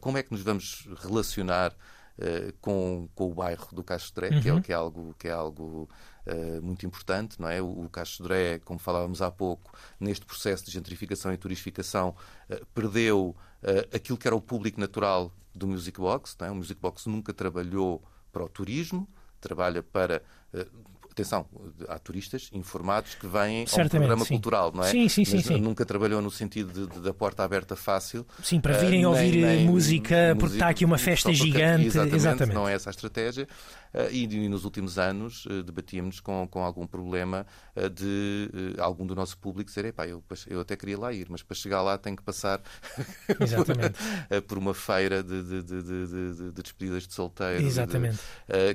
como 0.00 0.18
é 0.18 0.22
que 0.22 0.32
nos 0.32 0.42
vamos 0.42 0.88
relacionar 0.98 1.74
com, 2.60 3.08
com 3.14 3.30
o 3.30 3.34
bairro 3.34 3.68
do 3.72 3.84
Castro 3.84 4.14
Dré, 4.14 4.34
uhum. 4.34 4.40
que, 4.40 4.48
é, 4.48 4.52
uhum. 4.52 4.62
que, 4.62 4.72
é, 4.72 4.74
algo, 4.74 5.14
que 5.18 5.28
é 5.28 5.32
algo 5.32 5.88
muito 6.62 6.86
importante, 6.86 7.40
não 7.40 7.48
é? 7.48 7.60
O, 7.60 7.84
o 7.84 7.88
Castro 7.88 8.24
Dré, 8.24 8.58
como 8.60 8.78
falávamos 8.78 9.22
há 9.22 9.30
pouco, 9.30 9.72
neste 10.00 10.24
processo 10.24 10.64
de 10.64 10.72
gentrificação 10.72 11.32
e 11.32 11.36
turistificação, 11.36 12.16
perdeu 12.74 13.36
aquilo 13.92 14.18
que 14.18 14.26
era 14.26 14.34
o 14.34 14.40
público 14.40 14.80
natural 14.80 15.32
do 15.56 15.66
Music 15.66 15.98
Box. 15.98 16.36
Não 16.38 16.46
é? 16.46 16.50
O 16.50 16.54
Music 16.54 16.80
Box 16.80 17.06
nunca 17.06 17.32
trabalhou 17.32 18.04
para 18.30 18.44
o 18.44 18.48
turismo, 18.48 19.08
trabalha 19.40 19.82
para 19.82 20.22
eh, 20.52 20.66
atenção, 21.16 21.46
há 21.88 21.98
turistas 21.98 22.50
informados 22.52 23.14
que 23.14 23.26
vêm 23.26 23.64
a 23.64 23.82
um 23.82 23.88
programa 23.88 24.24
sim. 24.24 24.34
cultural, 24.34 24.70
não 24.74 24.84
é? 24.84 24.90
Sim, 24.90 25.08
sim, 25.08 25.24
sim. 25.24 25.40
sim. 25.40 25.60
Nunca 25.60 25.86
trabalhou 25.86 26.20
no 26.20 26.30
sentido 26.30 26.86
da 27.00 27.14
porta 27.14 27.42
aberta 27.42 27.74
fácil. 27.74 28.26
Sim, 28.42 28.60
para 28.60 28.76
virem 28.76 29.06
uh, 29.06 29.10
ouvir 29.10 29.32
nem, 29.32 29.56
nem 29.56 29.66
música, 29.66 30.36
porque 30.38 30.56
está 30.56 30.68
aqui 30.68 30.84
uma 30.84 30.98
festa 30.98 31.32
gigante. 31.32 31.86
Exatamente, 31.86 32.16
exatamente, 32.16 32.54
não 32.54 32.68
é 32.68 32.74
essa 32.74 32.90
a 32.90 32.92
estratégia. 32.92 33.48
Uh, 33.94 34.10
e, 34.10 34.24
e, 34.24 34.48
nos 34.48 34.64
últimos 34.64 34.98
anos 34.98 35.46
uh, 35.46 35.62
debatíamos 35.62 36.20
com, 36.20 36.46
com 36.50 36.62
algum 36.62 36.86
problema 36.86 37.46
de 37.94 38.50
algum 38.78 39.06
do 39.06 39.14
nosso 39.14 39.38
público 39.38 39.68
dizer, 39.68 39.84
epá, 39.86 40.06
eu, 40.06 40.22
eu 40.46 40.60
até 40.60 40.76
queria 40.76 40.98
lá 40.98 41.12
ir, 41.12 41.26
mas 41.28 41.42
para 41.42 41.54
chegar 41.54 41.82
lá 41.82 41.96
tenho 41.98 42.16
que 42.16 42.22
passar 42.22 42.60
por 44.48 44.58
uma 44.58 44.72
feira 44.72 45.22
de, 45.22 45.42
de, 45.42 45.62
de, 45.62 45.82
de, 45.82 46.52
despedidas 46.52 47.06
de 47.06 47.12
solteiros, 47.12 47.66
Exatamente. 47.66 48.18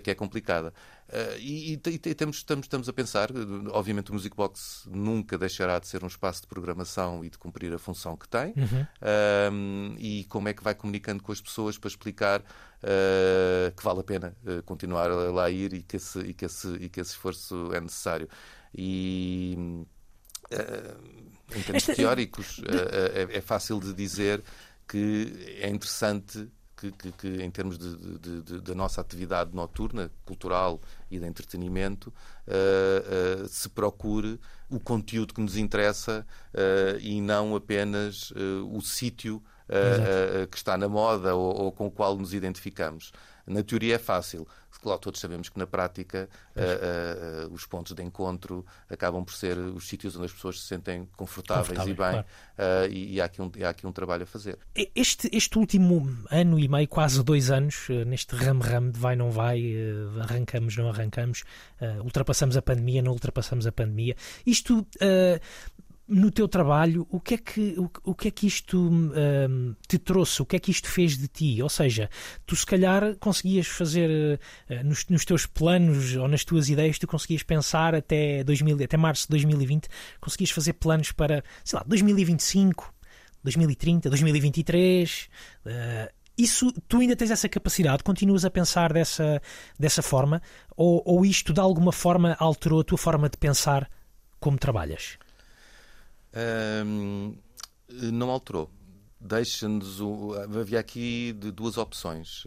que 0.03 0.11
é 0.11 0.15
complicada. 0.15 0.71
Uh, 1.11 1.37
e, 1.39 1.73
e, 1.73 1.73
e 1.73 2.15
temos, 2.15 2.37
estamos, 2.37 2.65
estamos 2.65 2.87
a 2.87 2.93
pensar, 2.93 3.29
obviamente 3.71 4.11
o 4.11 4.13
Music 4.13 4.33
Box 4.33 4.87
nunca 4.89 5.37
deixará 5.37 5.77
de 5.77 5.85
ser 5.85 6.05
um 6.05 6.07
espaço 6.07 6.41
de 6.41 6.47
programação 6.47 7.25
e 7.25 7.29
de 7.29 7.37
cumprir 7.37 7.73
a 7.73 7.77
função 7.77 8.15
que 8.15 8.29
tem, 8.29 8.53
uhum. 8.55 8.81
uh, 9.01 9.97
e 9.99 10.23
como 10.29 10.47
é 10.47 10.53
que 10.53 10.63
vai 10.63 10.73
comunicando 10.73 11.21
com 11.21 11.33
as 11.33 11.41
pessoas 11.41 11.77
para 11.77 11.89
explicar 11.89 12.39
uh, 12.39 13.75
que 13.75 13.83
vale 13.83 13.99
a 13.99 14.03
pena 14.03 14.37
continuar 14.65 15.11
a 15.11 15.31
lá 15.31 15.49
ir 15.49 15.73
e 15.73 15.83
que, 15.83 15.97
esse, 15.97 16.19
e, 16.19 16.33
que 16.33 16.45
esse, 16.45 16.69
e 16.75 16.87
que 16.87 17.01
esse 17.01 17.11
esforço 17.11 17.71
é 17.73 17.81
necessário. 17.81 18.29
E 18.73 19.85
em 21.53 21.61
termos 21.61 21.83
Esta... 21.89 21.93
teóricos, 21.95 22.61
é, 23.13 23.37
é 23.37 23.41
fácil 23.41 23.81
de 23.81 23.93
dizer 23.93 24.41
que 24.87 25.57
é 25.61 25.69
interessante 25.69 26.49
que, 26.81 26.91
que, 26.91 27.11
que 27.11 27.43
em 27.43 27.51
termos 27.51 27.77
da 27.77 28.73
nossa 28.73 29.01
atividade 29.01 29.53
noturna, 29.53 30.11
cultural 30.25 30.81
e 31.11 31.19
de 31.19 31.25
entretenimento, 31.27 32.11
uh, 32.47 33.43
uh, 33.43 33.47
se 33.47 33.69
procure 33.69 34.39
o 34.69 34.79
conteúdo 34.79 35.33
que 35.33 35.41
nos 35.41 35.57
interessa 35.57 36.25
uh, 36.53 36.99
e 36.99 37.21
não 37.21 37.55
apenas 37.55 38.33
o 38.71 38.81
sítio 38.81 39.43
que 40.49 40.57
está 40.57 40.77
na 40.77 40.89
moda 40.89 41.33
ou, 41.33 41.63
ou 41.63 41.71
com 41.71 41.87
o 41.87 41.91
qual 41.91 42.17
nos 42.17 42.33
identificamos. 42.33 43.13
Na 43.51 43.63
teoria 43.63 43.95
é 43.95 43.99
fácil. 43.99 44.47
Claro, 44.81 44.99
todos 44.99 45.19
sabemos 45.19 45.47
que 45.47 45.59
na 45.59 45.67
prática 45.67 46.27
uh, 46.55 47.49
uh, 47.49 47.53
os 47.53 47.67
pontos 47.67 47.93
de 47.93 48.01
encontro 48.01 48.65
acabam 48.89 49.23
por 49.23 49.33
ser 49.33 49.55
os 49.57 49.87
sítios 49.87 50.15
onde 50.15 50.25
as 50.25 50.33
pessoas 50.33 50.59
se 50.59 50.65
sentem 50.65 51.07
confortáveis, 51.15 51.79
e 51.81 51.93
bem, 51.93 51.95
claro. 51.95 52.25
e, 52.89 53.15
e, 53.15 53.21
há 53.21 53.25
aqui 53.25 53.41
um, 53.41 53.51
há 53.63 53.69
aqui 53.69 53.85
um 53.85 53.91
trabalho 53.91 54.23
a 54.23 54.25
fazer. 54.25 54.57
Este, 54.95 55.29
este 55.31 55.59
último 55.59 56.25
ano 56.31 56.57
e 56.57 56.67
meio, 56.67 56.87
quase 56.87 57.21
dois 57.23 57.51
anos, 57.51 57.87
neste 58.07 58.35
ramo-ramo 58.35 58.91
de 58.91 58.99
vai, 58.99 59.15
não 59.15 59.29
vai, 59.29 59.75
arrancamos, 60.19 60.75
não 60.77 60.89
arrancamos, 60.89 61.43
ultrapassamos 62.03 62.57
a 62.57 62.61
pandemia, 62.61 63.03
não 63.03 63.11
ultrapassamos 63.11 63.67
a 63.67 63.71
pandemia. 63.71 64.15
Isto 64.45 64.87
no 66.11 66.29
teu 66.29 66.45
trabalho, 66.47 67.07
o 67.09 67.21
que 67.21 67.35
é 67.35 67.37
que, 67.37 67.75
o, 67.77 67.89
o 68.03 68.13
que, 68.13 68.27
é 68.27 68.31
que 68.31 68.45
isto 68.45 68.77
um, 68.77 69.73
te 69.87 69.97
trouxe? 69.97 70.41
O 70.41 70.45
que 70.45 70.57
é 70.57 70.59
que 70.59 70.69
isto 70.69 70.89
fez 70.89 71.17
de 71.17 71.27
ti? 71.27 71.63
Ou 71.63 71.69
seja, 71.69 72.09
tu 72.45 72.53
se 72.53 72.65
calhar 72.65 73.15
conseguias 73.15 73.67
fazer 73.67 74.37
uh, 74.69 74.83
nos, 74.83 75.07
nos, 75.07 75.23
teus 75.23 75.45
planos 75.45 76.15
ou 76.17 76.27
nas 76.27 76.43
tuas 76.43 76.69
ideias, 76.69 76.99
tu 76.99 77.07
conseguias 77.07 77.43
pensar 77.43 77.95
até, 77.95 78.43
2000, 78.43 78.83
até 78.83 78.97
março 78.97 79.23
de 79.23 79.29
2020, 79.29 79.87
conseguias 80.19 80.51
fazer 80.51 80.73
planos 80.73 81.13
para, 81.13 81.43
sei 81.63 81.79
lá, 81.79 81.85
2025, 81.87 82.93
2030, 83.41 84.09
2023. 84.09 85.29
Uh, 85.65 86.21
isso, 86.37 86.73
tu 86.89 86.99
ainda 86.99 87.15
tens 87.15 87.31
essa 87.31 87.47
capacidade? 87.47 88.03
Continuas 88.03 88.43
a 88.43 88.49
pensar 88.49 88.91
dessa, 88.91 89.41
dessa 89.79 90.01
forma? 90.01 90.41
Ou, 90.75 91.01
ou 91.05 91.25
isto 91.25 91.53
de 91.53 91.61
alguma 91.61 91.93
forma 91.93 92.35
alterou 92.37 92.81
a 92.81 92.83
tua 92.83 92.97
forma 92.97 93.29
de 93.29 93.37
pensar 93.37 93.89
como 94.41 94.57
trabalhas? 94.57 95.17
Não 98.11 98.29
alterou. 98.29 98.69
Deixa-nos. 99.19 99.99
Havia 100.59 100.79
aqui 100.79 101.33
de 101.33 101.51
duas 101.51 101.77
opções. 101.77 102.45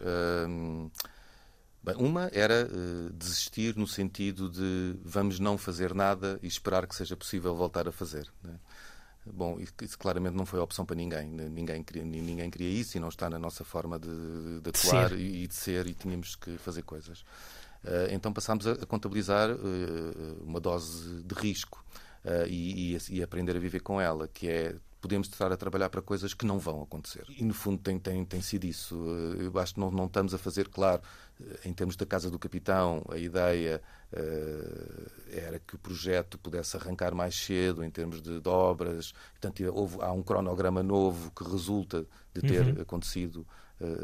bem, 1.82 1.94
uma 1.96 2.28
era 2.32 2.66
uh, 2.66 3.12
desistir 3.12 3.76
no 3.76 3.86
sentido 3.86 4.50
de 4.50 4.96
vamos 5.04 5.38
não 5.38 5.56
fazer 5.56 5.94
nada 5.94 6.38
e 6.42 6.46
esperar 6.48 6.86
que 6.86 6.94
seja 6.94 7.16
possível 7.16 7.54
voltar 7.54 7.86
a 7.86 7.92
fazer. 7.92 8.26
Né? 8.42 8.58
Bom, 9.26 9.58
isso 9.80 9.98
claramente 9.98 10.34
não 10.34 10.44
foi 10.44 10.60
opção 10.60 10.84
para 10.84 10.96
ninguém. 10.96 11.28
Ninguém 11.28 11.82
queria, 11.82 12.04
ninguém 12.04 12.50
queria 12.50 12.68
isso 12.68 12.96
e 12.96 13.00
não 13.00 13.08
está 13.08 13.30
na 13.30 13.38
nossa 13.38 13.64
forma 13.64 13.98
de, 13.98 14.60
de 14.60 14.68
atuar 14.68 15.10
de 15.10 15.16
e, 15.16 15.44
e, 15.44 15.46
de 15.46 15.54
ser 15.54 15.86
e 15.86 15.94
tínhamos 15.94 16.36
que 16.36 16.58
fazer 16.58 16.82
coisas. 16.82 17.20
Uh, 17.84 18.10
então 18.10 18.32
passámos 18.32 18.66
a, 18.66 18.72
a 18.72 18.86
contabilizar 18.86 19.50
uh, 19.50 20.42
uma 20.42 20.60
dose 20.60 21.22
de 21.22 21.34
risco 21.34 21.84
uh, 22.24 22.46
e, 22.48 22.94
e, 22.94 22.98
e, 23.10 23.22
aprender 23.22 23.56
a 23.56 23.60
viver 23.60 23.80
com 23.80 24.00
ela, 24.00 24.28
que 24.28 24.48
é 24.48 24.76
podemos 25.04 25.28
estar 25.28 25.52
a 25.52 25.56
trabalhar 25.58 25.90
para 25.90 26.00
coisas 26.00 26.32
que 26.32 26.46
não 26.46 26.58
vão 26.58 26.80
acontecer. 26.80 27.26
E 27.28 27.44
no 27.44 27.52
fundo 27.52 27.76
tem, 27.76 27.98
tem, 27.98 28.24
tem 28.24 28.40
sido 28.40 28.64
isso. 28.64 28.96
Eh, 29.38 29.44
eu 29.44 29.58
acho 29.58 29.74
que 29.74 29.80
não, 29.80 29.90
não 29.90 30.06
estamos 30.06 30.32
a 30.32 30.38
fazer, 30.38 30.66
claro, 30.68 31.02
eh, 31.38 31.58
em 31.66 31.74
termos 31.74 31.94
da 31.94 32.06
Casa 32.06 32.30
do 32.30 32.38
Capitão, 32.38 33.04
a 33.10 33.18
ideia 33.18 33.82
uh, 34.14 35.10
era 35.30 35.58
que 35.58 35.74
o 35.74 35.78
projeto 35.78 36.38
pudesse 36.38 36.74
arrancar 36.78 37.14
mais 37.14 37.34
cedo 37.34 37.84
em 37.84 37.90
termos 37.90 38.22
de, 38.22 38.40
de 38.40 38.48
obras. 38.48 39.12
Portanto, 39.32 39.62
houve, 39.74 39.98
há 40.00 40.10
um 40.10 40.22
cronograma 40.22 40.82
novo 40.82 41.30
que 41.32 41.44
resulta 41.44 42.06
de 42.32 42.40
ter 42.40 42.64
uhum. 42.64 42.80
acontecido 42.80 43.46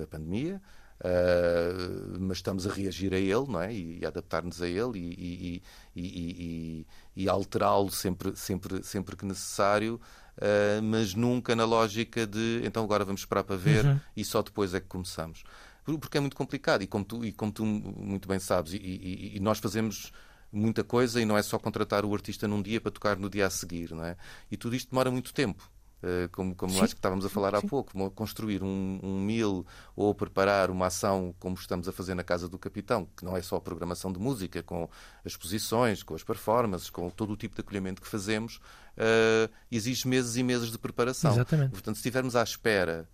a 0.02 0.06
pandemia. 0.06 0.60
Uh, 1.00 2.18
mas 2.20 2.38
estamos 2.38 2.66
a 2.66 2.70
reagir 2.70 3.14
a 3.14 3.18
ele 3.18 3.46
não 3.48 3.58
é? 3.58 3.72
e, 3.72 4.00
e 4.00 4.06
adaptar-nos 4.06 4.60
a 4.60 4.68
ele 4.68 4.98
e, 4.98 5.62
e, 5.96 6.86
e, 7.16 7.26
alterá-lo 7.26 7.90
sempre, 7.90 8.36
sempre, 8.36 8.82
sempre 8.82 9.16
que 9.16 9.24
necessário, 9.24 9.98
uh, 10.36 10.82
mas 10.82 11.14
nunca 11.14 11.56
na 11.56 11.64
lógica 11.64 12.26
de 12.26 12.60
então 12.64 12.84
agora 12.84 13.02
vamos 13.02 13.22
esperar 13.22 13.44
para 13.44 13.56
ver 13.56 13.86
uhum. 13.86 13.98
e 14.14 14.22
só 14.22 14.42
depois 14.42 14.74
é 14.74 14.80
que 14.80 14.88
começamos. 14.88 15.42
Porque 15.84 16.18
é 16.18 16.20
muito 16.20 16.36
complicado 16.36 16.82
e 16.82 16.86
como 16.86 17.04
tu, 17.04 17.24
e 17.24 17.32
como 17.32 17.50
tu 17.50 17.64
muito 17.64 18.28
bem 18.28 18.38
sabes, 18.38 18.74
e, 18.74 19.38
nós 19.40 19.58
fazemos 19.58 20.12
muita 20.52 20.84
coisa 20.84 21.20
e 21.20 21.24
não 21.24 21.38
é 21.38 21.42
só 21.42 21.58
contratar 21.58 22.04
o 22.04 22.12
artista 22.12 22.46
num 22.46 22.60
dia 22.60 22.78
para 22.78 22.90
tocar 22.90 23.16
no 23.16 23.30
dia 23.30 23.46
a 23.46 23.50
seguir, 23.50 23.92
não 23.92 24.04
é? 24.04 24.16
E 24.50 24.56
tudo 24.56 24.76
isto 24.76 24.90
demora 24.90 25.10
muito 25.10 25.32
tempo. 25.32 25.70
Eh, 26.02 26.28
como, 26.32 26.54
como 26.54 26.72
acho 26.82 26.94
que 26.94 26.98
estávamos 26.98 27.26
a 27.26 27.28
falar 27.28 27.54
há 27.54 27.60
pouco, 27.60 28.10
construir 28.12 28.62
um, 28.62 28.98
um 29.02 29.20
mil 29.20 29.66
ou 29.94 30.14
preparar 30.14 30.70
uma 30.70 30.86
ação 30.86 31.34
como 31.38 31.54
estamos 31.56 31.88
a 31.88 31.92
fazer 31.92 32.14
na 32.14 32.24
Casa 32.24 32.48
do 32.48 32.58
Capitão, 32.58 33.06
que 33.14 33.22
não 33.22 33.36
é 33.36 33.42
só 33.42 33.56
a 33.56 33.60
programação 33.60 34.10
de 34.10 34.18
música, 34.18 34.62
com 34.62 34.88
as 35.24 35.32
exposições, 35.32 36.02
com 36.02 36.14
as 36.14 36.22
performances, 36.22 36.88
com 36.88 37.10
todo 37.10 37.34
o 37.34 37.36
tipo 37.36 37.54
de 37.54 37.60
acolhimento 37.60 38.00
que 38.00 38.08
fazemos, 38.08 38.56
uh, 38.96 39.50
exige 39.70 40.08
meses 40.08 40.36
e 40.36 40.42
meses 40.42 40.70
de 40.70 40.78
preparação. 40.78 41.32
Exatamente. 41.32 41.72
Portanto, 41.72 41.96
se 41.96 42.00
estivermos 42.00 42.34
à 42.34 42.42
espera 42.42 43.06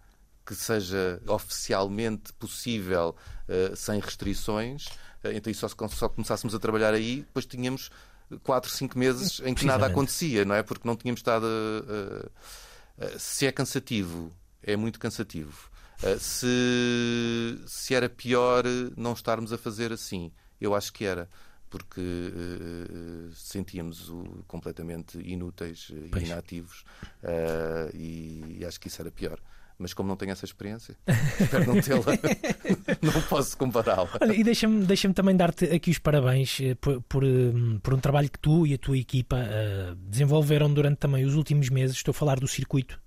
que 0.45 0.55
seja 0.55 1.21
oficialmente 1.27 2.33
possível, 2.35 3.17
uh, 3.49 3.75
sem 3.75 3.99
restrições, 3.99 4.87
uh, 5.25 5.33
então 5.35 5.51
e 5.51 5.55
só, 5.55 5.67
só 5.89 6.09
começássemos 6.09 6.55
a 6.55 6.59
trabalhar 6.61 6.95
aí, 6.95 7.23
depois 7.23 7.47
tínhamos 7.47 7.91
quatro, 8.45 8.71
cinco 8.71 8.97
meses 8.97 9.41
em 9.45 9.55
que 9.55 9.65
nada 9.65 9.87
acontecia, 9.87 10.45
não 10.45 10.55
é? 10.55 10.63
Porque 10.63 10.87
não 10.87 10.95
tínhamos 10.95 11.19
estado. 11.19 11.47
Uh, 11.47 12.31
se 13.19 13.47
é 13.47 13.53
cansativo, 13.53 14.33
é 14.63 14.77
muito 14.77 14.99
cansativo. 14.99 15.71
Uh, 16.03 16.19
se, 16.19 17.59
se 17.67 17.95
era 17.95 18.09
pior 18.09 18.65
não 18.97 19.13
estarmos 19.13 19.53
a 19.53 19.59
fazer 19.59 19.93
assim, 19.93 20.31
eu 20.61 20.75
acho 20.75 20.93
que 20.93 21.05
era. 21.05 21.29
porque 21.71 22.01
uh, 22.01 23.33
sentíamos 23.35 24.09
o 24.09 24.45
completamente 24.47 25.19
inúteis 25.19 25.91
e 25.91 26.25
inativos 26.25 26.85
uh, 27.23 27.95
e, 27.95 28.59
e, 28.59 28.65
acho 28.65 28.81
que 28.81 28.89
isso 28.89 29.01
era 29.01 29.11
pior. 29.11 29.41
Mas 29.79 29.93
como 29.93 30.09
não 30.09 30.17
tenho 30.17 30.33
essa 30.33 30.45
experiência, 30.45 30.97
espero 31.39 31.67
não 31.67 31.81
tê-la, 31.81 32.01
não 33.03 33.23
posso 33.23 33.57
compará-la. 33.59 34.09
E 34.35 34.43
deixa-me 34.43 34.85
deixa 34.87 35.13
também 35.13 35.37
dar-te 35.37 35.67
aqui 35.67 35.91
os 35.91 35.99
parabéns 35.99 36.59
por, 36.81 37.03
por, 37.03 37.23
por, 37.83 37.95
um 37.95 37.99
trabalho 37.99 38.31
que 38.31 38.39
tu 38.39 38.67
e 38.67 38.75
a 38.75 38.79
tua 38.79 38.97
equipa 38.97 39.37
uh, 39.37 39.95
desenvolveram 39.97 40.73
durante 40.73 40.97
também 40.97 41.25
os 41.25 41.35
últimos 41.35 41.69
meses. 41.69 41.97
Estou 41.97 42.13
a 42.13 42.15
falar 42.15 42.41
do 42.41 42.49
circuito 42.49 42.99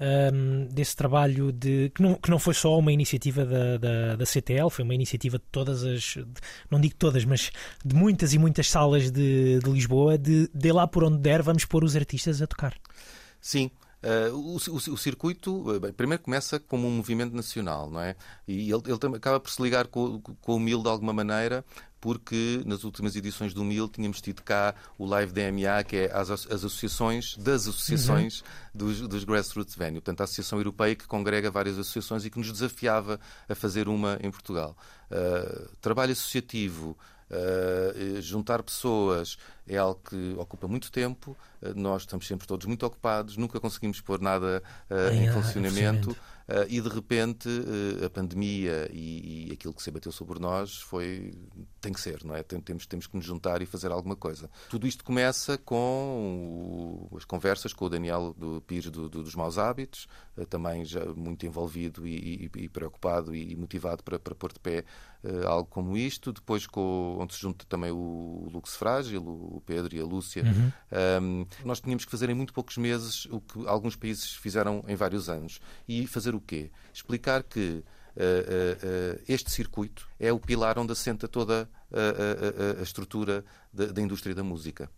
um, 0.00 0.66
desse 0.66 0.96
trabalho 0.96 1.52
de 1.52 1.90
que 1.94 2.02
não, 2.02 2.14
que 2.14 2.30
não 2.30 2.38
foi 2.38 2.54
só 2.54 2.78
uma 2.78 2.90
iniciativa 2.90 3.44
da, 3.44 3.76
da, 3.76 4.16
da, 4.16 4.26
CTL, 4.26 4.70
foi 4.70 4.84
uma 4.84 4.94
iniciativa 4.94 5.38
de 5.38 5.44
todas 5.52 5.84
as, 5.84 6.16
não 6.70 6.80
digo 6.80 6.94
todas, 6.94 7.24
mas 7.24 7.50
de 7.84 7.94
muitas 7.94 8.32
e 8.32 8.38
muitas 8.38 8.68
salas 8.68 9.10
de, 9.10 9.58
de 9.58 9.70
Lisboa, 9.70 10.16
de, 10.16 10.48
de 10.54 10.72
lá 10.72 10.86
por 10.86 11.04
onde 11.04 11.18
der, 11.18 11.42
vamos 11.42 11.64
pôr 11.64 11.84
os 11.84 11.94
artistas 11.94 12.40
a 12.40 12.46
tocar. 12.46 12.74
Sim, 13.40 13.70
Uh, 14.02 14.34
o, 14.34 14.56
o, 14.56 14.76
o, 14.94 14.96
circuito, 14.96 15.78
bem, 15.78 15.92
primeiro 15.92 16.22
começa 16.22 16.58
como 16.58 16.88
um 16.88 16.90
movimento 16.90 17.34
nacional, 17.34 17.90
não 17.90 18.00
é? 18.00 18.16
E 18.48 18.70
ele, 18.72 18.82
ele 18.86 19.16
acaba 19.16 19.38
por 19.38 19.50
se 19.50 19.62
ligar 19.62 19.88
com, 19.88 20.20
com 20.20 20.56
o 20.56 20.60
MIL 20.60 20.82
de 20.82 20.88
alguma 20.88 21.12
maneira, 21.12 21.62
porque 22.00 22.62
nas 22.64 22.82
últimas 22.82 23.14
edições 23.14 23.52
do 23.52 23.62
MIL 23.62 23.88
tínhamos 23.88 24.20
tido 24.22 24.42
cá 24.42 24.74
o 24.96 25.04
Live 25.04 25.32
DMA, 25.32 25.84
que 25.84 25.96
é 25.96 26.12
as, 26.12 26.30
as 26.30 26.46
associações 26.50 27.36
das 27.36 27.68
associações 27.68 28.40
uhum. 28.40 28.46
dos, 28.74 29.00
dos 29.02 29.24
Grassroots 29.24 29.74
Venue, 29.74 30.00
portanto, 30.00 30.22
a 30.22 30.24
Associação 30.24 30.58
Europeia 30.58 30.96
que 30.96 31.06
congrega 31.06 31.50
várias 31.50 31.78
associações 31.78 32.24
e 32.24 32.30
que 32.30 32.38
nos 32.38 32.50
desafiava 32.50 33.20
a 33.48 33.54
fazer 33.54 33.86
uma 33.86 34.18
em 34.22 34.30
Portugal. 34.30 34.74
Uh, 35.10 35.68
trabalho 35.80 36.12
associativo. 36.12 36.96
Uh, 37.30 38.20
juntar 38.20 38.60
pessoas 38.60 39.38
é 39.66 39.76
algo 39.76 40.00
que 40.08 40.34
ocupa 40.36 40.66
muito 40.66 40.90
tempo. 40.90 41.36
Uh, 41.62 41.78
nós 41.78 42.02
estamos 42.02 42.26
sempre 42.26 42.46
todos 42.46 42.66
muito 42.66 42.84
ocupados, 42.84 43.36
nunca 43.36 43.60
conseguimos 43.60 44.00
pôr 44.00 44.20
nada 44.20 44.62
uh, 44.90 45.14
em, 45.14 45.30
funcionamento. 45.30 46.16
Uh, 46.50 46.66
e 46.68 46.80
de 46.80 46.88
repente 46.88 47.48
uh, 47.48 48.06
a 48.06 48.10
pandemia 48.10 48.90
e, 48.92 49.50
e, 49.50 49.52
aquilo 49.52 49.72
que 49.72 49.80
se 49.80 49.88
abateu 49.88 50.10
sobre 50.10 50.40
nós 50.40 50.78
foi 50.78 51.32
tem 51.80 51.92
que 51.92 52.00
ser, 52.00 52.24
não 52.24 52.34
é? 52.34 52.42
Temos, 52.42 52.86
temos 52.86 53.06
que 53.06 53.16
nos 53.16 53.24
juntar 53.24 53.62
e 53.62 53.66
fazer 53.66 53.92
alguma 53.92 54.16
coisa. 54.16 54.50
Tudo 54.68 54.84
isto 54.84 55.04
começa 55.04 55.56
com 55.56 57.08
o, 57.08 57.16
as 57.16 57.24
conversas 57.24 57.72
com 57.72 57.84
o 57.84 57.88
Daniel 57.88 58.34
do 58.36 58.60
Pires 58.62 58.90
do, 58.90 59.08
do, 59.08 59.22
dos 59.22 59.36
Maus 59.36 59.58
Hábitos, 59.58 60.08
uh, 60.36 60.44
também 60.44 60.84
já 60.84 61.04
muito 61.14 61.46
envolvido 61.46 62.04
e, 62.04 62.50
e, 62.52 62.62
e 62.64 62.68
preocupado 62.68 63.32
e 63.32 63.54
motivado 63.54 64.02
para, 64.02 64.18
para 64.18 64.34
pôr 64.34 64.52
de 64.52 64.58
pé 64.58 64.84
algo 65.46 65.68
como 65.68 65.98
isto. 65.98 66.32
Depois, 66.32 66.66
com, 66.66 67.18
onde 67.20 67.34
se 67.34 67.40
junta 67.40 67.64
também 67.68 67.90
o 67.90 68.48
Lux 68.50 68.74
Frágil, 68.74 69.22
o 69.22 69.62
Pedro 69.66 69.94
e 69.94 70.00
a 70.00 70.04
Lúcia. 70.04 70.42
Uhum. 70.42 70.72
Um, 71.22 71.46
nós 71.62 71.78
tínhamos 71.78 72.06
que 72.06 72.10
fazer 72.10 72.30
em 72.30 72.34
muito 72.34 72.54
poucos 72.54 72.78
meses 72.78 73.26
o 73.26 73.38
que 73.38 73.66
alguns 73.66 73.96
países 73.96 74.32
fizeram 74.32 74.82
em 74.88 74.96
vários 74.96 75.28
anos. 75.28 75.60
E 75.86 76.06
fazer 76.06 76.34
o 76.34 76.39
quê? 76.40 76.70
Explicar 76.92 77.42
que 77.42 77.84
Uh, 78.10 78.20
uh, 78.20 79.16
uh, 79.16 79.22
este 79.28 79.50
circuito 79.50 80.08
é 80.18 80.32
o 80.32 80.38
pilar 80.38 80.78
onde 80.78 80.92
assenta 80.92 81.28
toda 81.28 81.68
a, 82.78 82.82
estrutura 82.82 83.44
da, 83.72 84.00
indústria 84.00 84.34
da 84.34 84.44
música. 84.44 84.90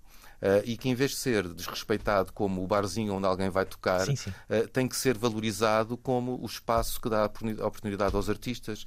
e 0.64 0.76
que, 0.76 0.88
em 0.88 0.95
vez 0.95 1.12
de 1.12 1.18
ser 1.18 1.49
desrespeitado 1.49 2.32
como 2.32 2.62
o 2.62 2.66
barzinho 2.66 3.14
onde 3.14 3.26
alguém 3.26 3.49
vai 3.49 3.64
tocar, 3.64 4.05
sim, 4.05 4.16
sim. 4.16 4.32
tem 4.72 4.88
que 4.88 4.97
ser 4.97 5.16
valorizado 5.16 5.97
como 5.97 6.38
o 6.43 6.47
espaço 6.47 7.01
que 7.01 7.09
dá 7.09 7.22
a 7.22 7.66
oportunidade 7.66 8.14
aos 8.14 8.28
artistas, 8.28 8.84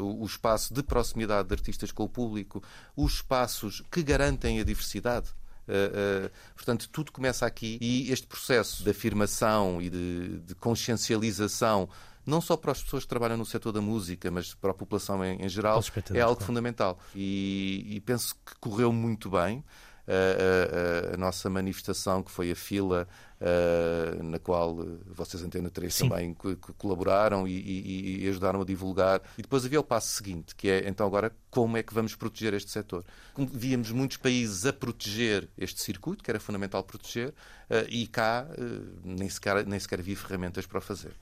o 0.00 0.24
espaço 0.24 0.74
de 0.74 0.82
proximidade 0.82 1.48
de 1.48 1.54
artistas 1.54 1.92
com 1.92 2.04
o 2.04 2.08
público, 2.08 2.62
os 2.96 3.14
espaços 3.14 3.82
que 3.90 4.02
garantem 4.02 4.58
a 4.58 4.64
diversidade. 4.64 5.28
Uh, 5.68 6.26
uh, 6.26 6.30
portanto, 6.54 6.88
tudo 6.90 7.12
começa 7.12 7.44
aqui 7.44 7.78
e 7.80 8.10
este 8.10 8.26
processo 8.26 8.82
de 8.82 8.90
afirmação 8.90 9.82
e 9.82 9.90
de, 9.90 10.38
de, 10.38 10.54
consciencialização, 10.54 11.88
não 12.24 12.40
só 12.40 12.56
para 12.56 12.72
as 12.72 12.82
pessoas 12.82 13.02
que 13.02 13.08
trabalham 13.08 13.36
no 13.36 13.44
setor 13.44 13.72
da 13.72 13.80
música, 13.80 14.30
mas 14.30 14.54
para 14.54 14.70
a 14.70 14.74
população 14.74 15.22
em, 15.22 15.42
em 15.44 15.48
geral, 15.48 15.82
é 16.14 16.20
algo 16.20 16.36
claro. 16.36 16.46
fundamental. 16.46 16.98
E, 17.14 17.86
e, 17.90 18.00
penso 18.00 18.34
que 18.34 18.54
correu 18.58 18.90
muito 18.92 19.28
bem 19.28 19.62
a, 20.06 21.10
a, 21.10 21.14
a, 21.14 21.16
nossa 21.18 21.50
manifestação, 21.50 22.22
que 22.22 22.30
foi 22.30 22.50
a 22.50 22.56
fila, 22.56 23.06
uh, 23.40 24.22
na 24.22 24.38
qual 24.38 24.76
vocês, 25.06 25.42
Antena 25.42 25.70
3, 25.70 25.94
Sim. 25.94 26.08
também 26.08 26.36
colaboraram 26.76 27.46
e, 27.46 27.52
e, 27.52 28.24
e, 28.24 28.28
ajudaram 28.28 28.60
a 28.60 28.64
divulgar. 28.64 29.20
E 29.36 29.42
depois 29.42 29.64
havia 29.64 29.80
o 29.80 29.84
passo 29.84 30.14
seguinte, 30.14 30.54
que 30.54 30.68
é, 30.68 30.88
então, 30.88 31.06
agora, 31.06 31.34
como 31.50 31.76
é 31.76 31.82
que 31.82 31.94
vamos 31.94 32.14
proteger 32.14 32.54
este 32.54 32.70
setor? 32.70 33.04
Víamos 33.36 33.90
muitos 33.90 34.16
países 34.16 34.66
a 34.66 34.72
proteger 34.72 35.48
este 35.56 35.82
circuito, 35.82 36.22
que 36.22 36.30
era 36.30 36.40
fundamental 36.40 36.82
proteger, 36.82 37.30
uh, 37.30 37.86
e 37.88 38.06
cá 38.06 38.46
uh, 38.50 39.00
nem, 39.04 39.28
sequer, 39.28 39.66
nem 39.66 39.78
sequer 39.78 40.00
havia 40.00 40.16
ferramentas 40.16 40.66
para 40.66 40.78
o 40.78 40.82
fazer. 40.82 41.12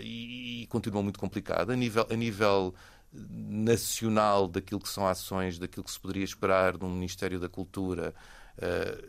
e, 0.00 0.62
e 0.62 0.66
continua 0.68 1.02
muito 1.02 1.18
complicado. 1.18 1.70
A 1.70 1.76
nível. 1.76 2.06
A 2.10 2.16
nível 2.16 2.74
nacional 3.18 4.46
daquilo 4.46 4.80
que 4.80 4.88
são 4.88 5.06
ações, 5.06 5.58
daquilo 5.58 5.84
que 5.84 5.90
se 5.90 5.98
poderia 5.98 6.24
esperar 6.24 6.76
de 6.76 6.84
um 6.84 6.90
Ministério 6.90 7.40
da 7.40 7.48
Cultura, 7.48 8.14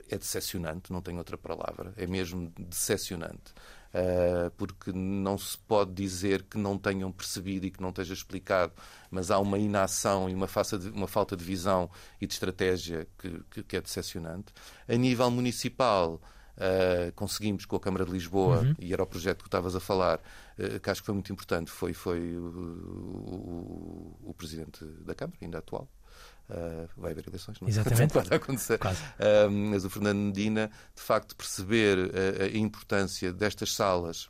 é 0.10 0.18
decepcionante, 0.18 0.92
não 0.92 1.02
tenho 1.02 1.18
outra 1.18 1.38
palavra, 1.38 1.94
é 1.98 2.06
mesmo 2.06 2.52
decepcionante. 2.58 3.54
Uh, 3.88 4.52
porque 4.58 4.92
não 4.92 5.38
se 5.38 5.58
pode 5.58 5.94
dizer 5.94 6.44
que 6.44 6.58
não 6.58 6.78
tenham 6.78 7.10
percebido 7.12 7.66
e 7.66 7.72
que 7.72 7.82
não 7.82 7.90
esteja 7.90 8.14
explicado, 8.14 8.74
mas 9.10 9.32
há 9.32 9.40
uma 9.40 9.58
inação 9.58 10.30
e 10.30 10.34
uma, 10.36 10.48
falta 10.48 11.38
de 11.38 11.44
visão 11.44 11.90
e 12.20 12.28
de 12.28 12.34
estratégia 12.34 13.08
que 13.18 13.76
é 13.76 13.82
decepcionante. 13.82 14.54
A 14.88 14.96
nível 14.96 15.32
municipal, 15.32 16.22
Uh, 16.58 17.12
conseguimos 17.14 17.66
com 17.66 17.76
a 17.76 17.80
Câmara 17.80 18.04
de 18.04 18.12
Lisboa, 18.12 18.62
uhum. 18.62 18.74
e 18.80 18.92
era 18.92 19.04
o 19.04 19.06
projeto 19.06 19.44
que 19.44 19.48
estavas 19.48 19.76
a 19.76 19.80
falar, 19.80 20.20
uh, 20.58 20.80
que 20.80 20.90
acho 20.90 21.02
que 21.02 21.06
foi 21.06 21.14
muito 21.14 21.32
importante, 21.32 21.70
foi, 21.70 21.94
foi 21.94 22.36
o, 22.36 22.46
o, 22.46 24.30
o 24.30 24.34
Presidente 24.34 24.84
da 24.84 25.14
Câmara, 25.14 25.38
ainda 25.42 25.60
atual, 25.60 25.88
Uh, 26.50 26.88
vai 26.96 27.12
haver 27.12 27.28
eleições, 27.28 27.60
não 27.60 27.68
Exatamente. 27.68 28.14
pode 28.14 28.34
acontecer. 28.34 28.80
Uh, 28.80 29.52
mas 29.52 29.84
o 29.84 29.90
Fernando 29.90 30.18
Medina, 30.18 30.72
de 30.96 31.02
facto, 31.02 31.36
perceber 31.36 31.98
a, 32.40 32.46
a 32.46 32.58
importância 32.58 33.34
destas 33.34 33.74
salas 33.74 34.30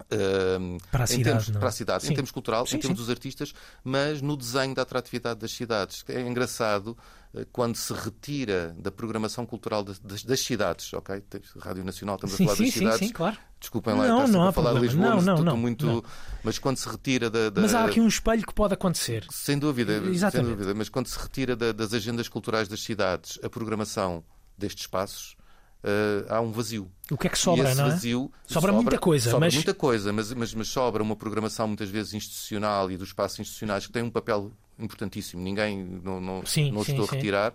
Uh, 0.00 0.78
para 0.92 1.04
a 1.04 1.06
cidade, 1.06 1.46
termos, 1.46 1.50
para 1.50 1.68
a 1.68 1.72
cidade 1.72 2.06
em 2.06 2.14
termos 2.14 2.30
cultural, 2.30 2.64
sim, 2.64 2.76
em 2.76 2.78
termos 2.78 2.98
sim. 2.98 3.02
dos 3.02 3.10
artistas, 3.10 3.52
mas 3.82 4.22
no 4.22 4.36
desenho 4.36 4.74
da 4.74 4.82
atratividade 4.82 5.40
das 5.40 5.50
cidades. 5.50 6.04
É 6.08 6.20
engraçado 6.20 6.96
uh, 7.34 7.44
quando 7.52 7.74
se 7.74 7.92
retira 7.92 8.74
da 8.78 8.92
programação 8.92 9.44
cultural 9.44 9.82
das, 9.82 9.98
das, 9.98 10.22
das 10.22 10.40
cidades, 10.40 10.94
ok? 10.94 11.22
Rádio 11.58 11.84
Nacional, 11.84 12.14
estamos 12.14 12.34
a 12.34 12.38
falar 12.38 12.56
das 12.56 12.72
cidades. 12.72 12.98
Sim, 12.98 13.12
claro. 13.12 13.36
Desculpem 13.60 13.94
lá, 13.94 14.06
não, 14.06 14.28
não 14.28 14.42
a 14.46 14.52
falar 14.52 14.70
problema. 14.70 14.80
de 14.80 14.86
Lisboa, 14.86 15.20
não, 15.20 15.36
não, 15.36 15.44
não, 15.44 15.56
muito. 15.56 15.84
Não. 15.84 16.04
Mas 16.44 16.60
quando 16.60 16.76
se 16.76 16.88
retira 16.88 17.28
da, 17.28 17.50
da, 17.50 17.60
Mas 17.60 17.74
há 17.74 17.84
aqui 17.84 18.00
um 18.00 18.06
espelho 18.06 18.46
que 18.46 18.54
pode 18.54 18.74
acontecer. 18.74 19.26
Sem 19.30 19.58
dúvida, 19.58 19.94
Exatamente. 19.94 20.46
sem 20.46 20.56
dúvida. 20.56 20.74
Mas 20.74 20.88
quando 20.88 21.08
se 21.08 21.18
retira 21.18 21.56
da, 21.56 21.72
das 21.72 21.92
agendas 21.92 22.28
culturais 22.28 22.68
das 22.68 22.80
cidades 22.80 23.36
a 23.42 23.50
programação 23.50 24.22
destes 24.56 24.84
espaços 24.84 25.37
uh, 25.84 26.32
há 26.32 26.40
um 26.40 26.50
vazio. 26.50 26.90
O 27.10 27.16
que 27.16 27.26
é 27.26 27.30
que 27.30 27.38
sobra, 27.38 27.74
não 27.74 27.86
é? 27.86 27.90
Vazio, 27.90 28.30
sobra, 28.46 28.60
sobra, 28.60 28.72
muita 28.72 28.98
coisa. 28.98 29.30
Sobra 29.30 29.46
mas... 29.46 29.54
muita 29.54 29.74
coisa, 29.74 30.12
mas, 30.12 30.32
mas, 30.32 30.54
mas 30.54 30.68
sobra 30.68 31.02
uma 31.02 31.16
programação 31.16 31.66
muitas 31.66 31.88
vezes 31.88 32.14
institucional 32.14 32.90
e 32.90 32.96
dos 32.96 33.08
espaços 33.08 33.38
institucionais 33.40 33.86
que 33.86 33.92
tem 33.92 34.02
um 34.02 34.10
papel 34.10 34.52
importantíssimo. 34.78 35.42
Ninguém 35.42 36.00
não, 36.02 36.20
não, 36.20 36.46
sim, 36.46 36.70
não 36.70 36.84
sim, 36.84 36.92
estou 36.92 37.06
sim. 37.06 37.12
a 37.12 37.16
retirar. 37.16 37.54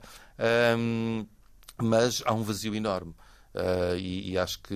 Um, 0.77 1.25
mas 1.81 2.21
há 2.25 2.33
um 2.33 2.43
vazio 2.43 2.75
enorme. 2.75 3.13
Uh, 3.53 3.95
e, 3.97 4.31
e, 4.31 4.37
acho 4.37 4.59
que. 4.63 4.73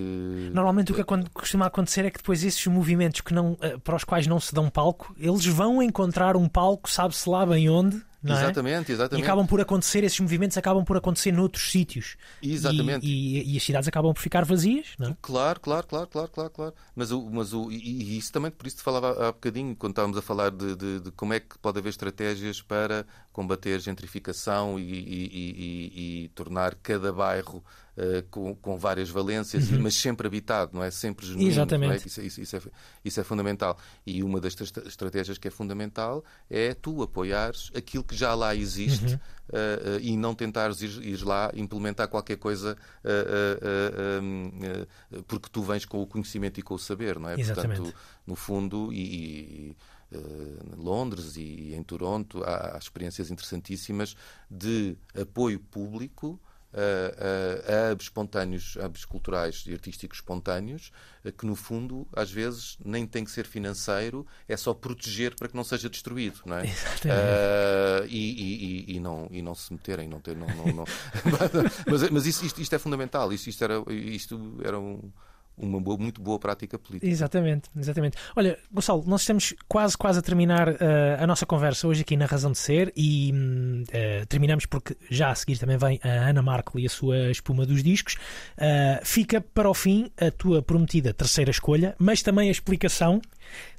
Normalmente 0.52 0.92
o 0.92 0.94
que 0.94 1.02
costuma 1.32 1.66
acontecer 1.66 2.04
é 2.04 2.10
que 2.10 2.18
depois 2.18 2.44
esses 2.44 2.64
movimentos 2.68 3.20
que 3.22 3.34
não, 3.34 3.54
uh, 3.54 3.80
para 3.82 3.96
os 3.96 4.04
quais 4.04 4.28
não 4.28 4.38
se 4.38 4.54
dão 4.54 4.70
palco, 4.70 5.12
eles 5.18 5.44
vão 5.46 5.82
encontrar 5.82 6.36
um 6.36 6.48
palco, 6.48 6.88
sabe-se 6.88 7.28
lá 7.28 7.44
bem 7.44 7.68
onde, 7.68 8.00
não 8.22 8.34
exatamente, 8.34 8.90
é? 8.90 8.94
exatamente. 8.94 9.24
E 9.24 9.24
acabam 9.24 9.46
por 9.46 9.60
acontecer, 9.60 10.02
esses 10.02 10.18
movimentos 10.18 10.56
acabam 10.56 10.84
por 10.84 10.96
acontecer 10.96 11.32
noutros 11.32 11.70
sítios. 11.70 12.16
Exatamente. 12.42 13.06
E, 13.06 13.38
e, 13.38 13.54
e, 13.54 13.56
as 13.56 13.62
cidades 13.62 13.88
acabam 13.88 14.12
por 14.12 14.20
ficar 14.20 14.44
vazias, 14.44 14.88
não 14.98 15.10
é? 15.10 15.16
Claro, 15.22 15.60
claro, 15.60 15.86
claro, 15.86 16.08
claro, 16.08 16.28
claro. 16.28 16.50
claro. 16.50 16.74
Mas, 16.96 17.12
o, 17.12 17.22
mas 17.30 17.52
o, 17.52 17.70
e, 17.70 18.18
isso 18.18 18.32
também, 18.32 18.50
por 18.50 18.66
isso 18.66 18.78
te 18.78 18.82
falava 18.82 19.28
há 19.28 19.32
bocadinho, 19.32 19.76
quando 19.76 19.92
estávamos 19.92 20.18
a 20.18 20.22
falar 20.22 20.50
de, 20.50 20.74
de, 20.74 21.00
de 21.00 21.10
como 21.12 21.32
é 21.32 21.40
que 21.40 21.56
pode 21.58 21.78
haver 21.78 21.90
estratégias 21.90 22.60
para 22.60 23.06
combater 23.32 23.78
gentrificação 23.80 24.80
e, 24.80 26.24
e 26.24 26.28
tornar 26.34 26.74
cada 26.76 27.12
bairro 27.12 27.62
com, 28.30 28.54
com, 28.54 28.76
várias 28.76 29.10
valências, 29.10 29.70
uhum. 29.70 29.80
mas 29.82 29.94
sempre 29.94 30.26
habitado, 30.26 30.72
não 30.74 30.82
é? 30.82 30.90
Sempre 30.90 31.26
genuíno. 31.26 31.50
Exatamente. 31.50 31.92
É? 31.92 31.96
Isso, 31.96 32.20
isso, 32.20 32.40
isso, 32.40 32.56
é, 32.56 32.60
isso, 33.04 33.20
é, 33.20 33.24
fundamental. 33.24 33.76
E 34.06 34.22
uma 34.22 34.40
das 34.40 34.54
estratégias 34.86 35.38
que 35.38 35.48
é 35.48 35.50
fundamental 35.50 36.24
é 36.48 36.74
tu 36.74 37.02
apoiares 37.02 37.70
aquilo 37.74 38.04
que 38.04 38.16
já 38.16 38.34
lá 38.34 38.54
existe 38.54 39.06
uhum. 39.06 39.14
uh, 39.14 39.96
uh, 39.96 40.00
e 40.00 40.16
não 40.16 40.34
tentares 40.34 40.80
ir, 40.80 41.02
ir, 41.02 41.24
lá 41.24 41.50
implementar 41.54 42.08
qualquer 42.08 42.36
coisa 42.36 42.76
porque 45.26 45.48
tu 45.50 45.62
vens 45.62 45.84
com 45.84 46.02
o 46.02 46.06
conhecimento 46.06 46.60
e 46.60 46.62
com 46.62 46.74
o 46.74 46.78
saber, 46.78 47.18
não 47.18 47.28
é? 47.28 47.40
Exatamente. 47.40 47.80
Portanto, 47.80 47.98
no 48.26 48.36
fundo, 48.36 48.92
e, 48.92 49.00
e 49.00 49.76
Londres 50.76 51.36
e 51.36 51.74
em 51.74 51.82
Toronto, 51.82 52.42
há, 52.44 52.76
há 52.76 52.78
experiências 52.78 53.30
interessantíssimas 53.30 54.16
de 54.50 54.96
apoio 55.14 55.58
público 55.58 56.40
a, 56.72 57.88
a, 57.88 57.92
hubs 57.92 58.06
espontâneos, 58.06 58.76
hubs 58.76 59.04
culturais 59.04 59.64
e 59.66 59.72
artísticos 59.72 60.18
espontâneos, 60.18 60.92
que 61.36 61.46
no 61.46 61.56
fundo, 61.56 62.06
às 62.14 62.30
vezes, 62.30 62.78
nem 62.84 63.06
tem 63.06 63.24
que 63.24 63.30
ser 63.30 63.46
financeiro, 63.46 64.26
é 64.48 64.56
só 64.56 64.72
proteger 64.72 65.34
para 65.34 65.48
que 65.48 65.56
não 65.56 65.64
seja 65.64 65.88
destruído, 65.88 66.40
não 66.44 66.56
é? 66.58 66.64
Uh, 67.08 68.06
e, 68.08 68.84
e, 68.86 68.96
e, 68.96 69.00
não, 69.00 69.28
e 69.30 69.40
não 69.40 69.54
se 69.54 69.72
meterem, 69.72 70.08
não 70.08 70.20
ter, 70.20 70.36
não, 70.36 70.46
não, 70.46 70.66
não. 70.66 70.84
mas, 71.86 72.10
mas 72.10 72.26
isso, 72.26 72.44
isto, 72.44 72.60
isto, 72.60 72.74
é 72.74 72.78
fundamental, 72.78 73.32
isto, 73.32 73.48
isto, 73.48 73.64
era, 73.64 73.82
isto 73.88 74.58
era 74.64 74.78
um 74.78 75.10
uma 75.58 75.80
boa, 75.80 75.96
muito 75.96 76.20
boa 76.20 76.38
prática 76.38 76.78
política. 76.78 77.10
Exatamente, 77.10 77.70
exatamente. 77.76 78.16
Olha, 78.36 78.58
Gonçalo, 78.70 79.04
nós 79.06 79.22
estamos 79.22 79.54
quase, 79.68 79.96
quase 79.96 80.18
a 80.18 80.22
terminar 80.22 80.68
uh, 80.68 80.76
a 81.18 81.26
nossa 81.26 81.44
conversa 81.44 81.86
hoje 81.86 82.02
aqui 82.02 82.16
na 82.16 82.26
Razão 82.26 82.52
de 82.52 82.58
Ser 82.58 82.92
e 82.96 83.32
uh, 83.32 84.26
terminamos 84.26 84.66
porque 84.66 84.96
já 85.10 85.30
a 85.30 85.34
seguir 85.34 85.58
também 85.58 85.76
vem 85.76 86.00
a 86.02 86.28
Ana 86.28 86.42
Marco 86.42 86.78
e 86.78 86.86
a 86.86 86.90
sua 86.90 87.30
espuma 87.30 87.66
dos 87.66 87.82
discos. 87.82 88.14
Uh, 88.56 89.04
fica 89.04 89.40
para 89.40 89.68
o 89.68 89.74
fim 89.74 90.10
a 90.20 90.30
tua 90.30 90.62
prometida 90.62 91.12
terceira 91.12 91.50
escolha, 91.50 91.94
mas 91.98 92.22
também 92.22 92.48
a 92.48 92.52
explicação 92.52 93.20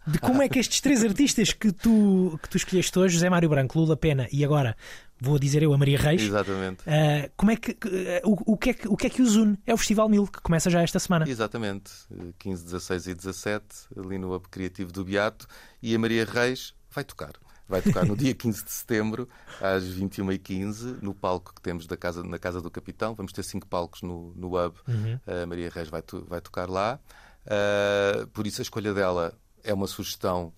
de 0.07 0.17
como 0.19 0.41
é 0.41 0.49
que 0.49 0.59
estes 0.59 0.81
três 0.81 1.03
artistas 1.05 1.53
que 1.53 1.71
tu, 1.71 2.39
que 2.41 2.49
tu 2.49 2.57
escolheste 2.57 2.97
hoje, 2.97 3.15
José 3.15 3.29
Mário 3.29 3.49
Branco, 3.49 3.77
Lula 3.79 3.95
Pena 3.95 4.27
e 4.31 4.43
agora 4.43 4.75
vou 5.19 5.37
dizer 5.37 5.63
eu, 5.63 5.73
a 5.73 5.77
Maria 5.77 5.97
Reis. 5.97 6.21
Exatamente. 6.21 6.81
Uh, 6.81 7.31
como 7.35 7.51
é 7.51 7.55
que, 7.55 7.71
uh, 7.71 7.75
o, 8.23 8.53
o, 8.53 8.57
que 8.57 8.69
é 8.69 8.73
que, 8.73 8.87
o 8.87 8.95
que 8.95 9.07
é 9.07 9.09
que 9.09 9.21
os 9.21 9.35
une? 9.35 9.57
É 9.65 9.73
o 9.73 9.77
Festival 9.77 10.09
Mil, 10.09 10.25
que 10.27 10.41
começa 10.41 10.69
já 10.69 10.81
esta 10.81 10.99
semana. 10.99 11.27
Exatamente. 11.27 11.91
15, 12.39 12.63
16 12.63 13.07
e 13.07 13.13
17, 13.13 13.65
ali 13.97 14.17
no 14.17 14.33
Hub 14.33 14.47
Criativo 14.49 14.91
do 14.91 15.03
Beato. 15.03 15.47
E 15.81 15.93
a 15.93 15.99
Maria 15.99 16.25
Reis 16.25 16.73
vai 16.91 17.03
tocar. 17.03 17.33
Vai 17.67 17.81
tocar 17.81 18.05
no 18.05 18.15
dia 18.15 18.33
15 18.35 18.65
de 18.65 18.71
setembro, 18.71 19.29
às 19.61 19.83
21h15, 19.83 21.01
no 21.01 21.13
palco 21.13 21.53
que 21.53 21.61
temos 21.61 21.85
da 21.85 21.95
casa, 21.95 22.23
na 22.23 22.39
Casa 22.39 22.61
do 22.61 22.71
Capitão. 22.71 23.13
Vamos 23.13 23.31
ter 23.31 23.43
cinco 23.43 23.67
palcos 23.67 24.01
no, 24.01 24.33
no 24.35 24.57
Hub. 24.57 24.75
Uhum. 24.87 25.19
A 25.27 25.45
Maria 25.45 25.69
Reis 25.69 25.89
vai, 25.89 26.03
vai 26.27 26.41
tocar 26.41 26.69
lá. 26.69 26.99
Uh, 27.45 28.27
por 28.27 28.47
isso, 28.47 28.61
a 28.61 28.63
escolha 28.63 28.93
dela 28.93 29.33
é 29.63 29.73
uma 29.73 29.87
sugestão 29.87 30.53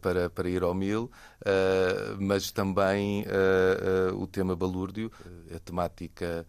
para, 0.00 0.30
para 0.30 0.48
ir 0.48 0.62
ao 0.62 0.74
Mil, 0.74 1.04
uh, 1.04 2.20
mas 2.20 2.50
também 2.50 3.24
uh, 3.24 4.14
o 4.16 4.26
tema 4.26 4.54
balúrdio, 4.54 5.10
a 5.54 5.58
temática 5.58 6.46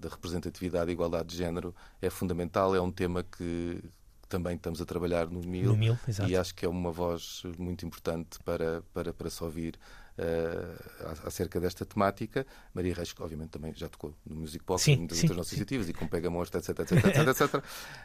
da 0.00 0.08
representatividade 0.08 0.90
e 0.90 0.92
igualdade 0.92 1.28
de 1.28 1.36
género 1.36 1.72
é 2.02 2.10
fundamental, 2.10 2.74
é 2.74 2.80
um 2.80 2.90
tema 2.90 3.22
que 3.22 3.80
também 4.28 4.56
estamos 4.56 4.80
a 4.82 4.84
trabalhar 4.84 5.28
no 5.28 5.40
Mil, 5.40 5.70
no 5.70 5.76
Mil 5.76 5.96
e 6.26 6.36
acho 6.36 6.54
que 6.56 6.66
é 6.66 6.68
uma 6.68 6.90
voz 6.90 7.44
muito 7.56 7.86
importante 7.86 8.38
para, 8.44 8.82
para, 8.92 9.12
para 9.14 9.30
se 9.30 9.44
ouvir 9.44 9.78
uh, 10.18 11.26
acerca 11.26 11.60
desta 11.60 11.84
temática. 11.84 12.46
Maria 12.74 12.94
Reis, 12.94 13.12
que 13.12 13.22
obviamente 13.22 13.50
também 13.50 13.72
já 13.74 13.88
tocou 13.88 14.14
no 14.26 14.36
Music 14.36 14.64
Box 14.64 14.82
sim, 14.82 14.96
muitas 14.96 15.18
outras 15.18 15.36
nossas 15.36 15.52
iniciativas, 15.52 15.88
e 15.88 15.92
com 15.92 16.06
Pega 16.06 16.28
Monstro, 16.28 16.58
etc, 16.58 16.80
etc, 16.80 17.04
etc, 17.04 17.28
etc. 17.28 17.64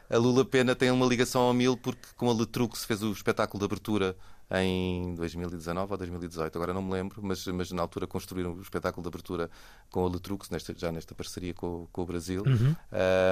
A 0.10 0.18
Lula 0.18 0.46
Pena 0.46 0.76
tem 0.76 0.92
uma 0.92 1.06
ligação 1.06 1.42
ao 1.42 1.54
Mil 1.54 1.76
porque 1.76 2.08
com 2.16 2.30
a 2.30 2.34
Letrux 2.34 2.80
se 2.80 2.88
fez 2.88 3.02
o 3.02 3.12
espetáculo 3.12 3.60
de 3.60 3.66
abertura 3.66 4.16
em 4.52 5.16
2019 5.16 5.92
ou 5.92 5.98
2018, 5.98 6.56
agora 6.56 6.74
não 6.74 6.82
me 6.82 6.92
lembro, 6.92 7.22
mas, 7.24 7.46
mas 7.48 7.72
na 7.72 7.82
altura 7.82 8.06
construíram 8.06 8.54
o 8.54 8.62
espetáculo 8.62 9.02
de 9.02 9.08
abertura 9.08 9.50
com 9.90 10.06
a 10.06 10.10
Letrux, 10.10 10.50
nesta, 10.50 10.74
já 10.78 10.92
nesta 10.92 11.16
parceria 11.16 11.54
com, 11.54 11.88
com 11.92 12.02
o 12.04 12.06
Brasil. 12.06 12.44
Uhum. 12.46 12.76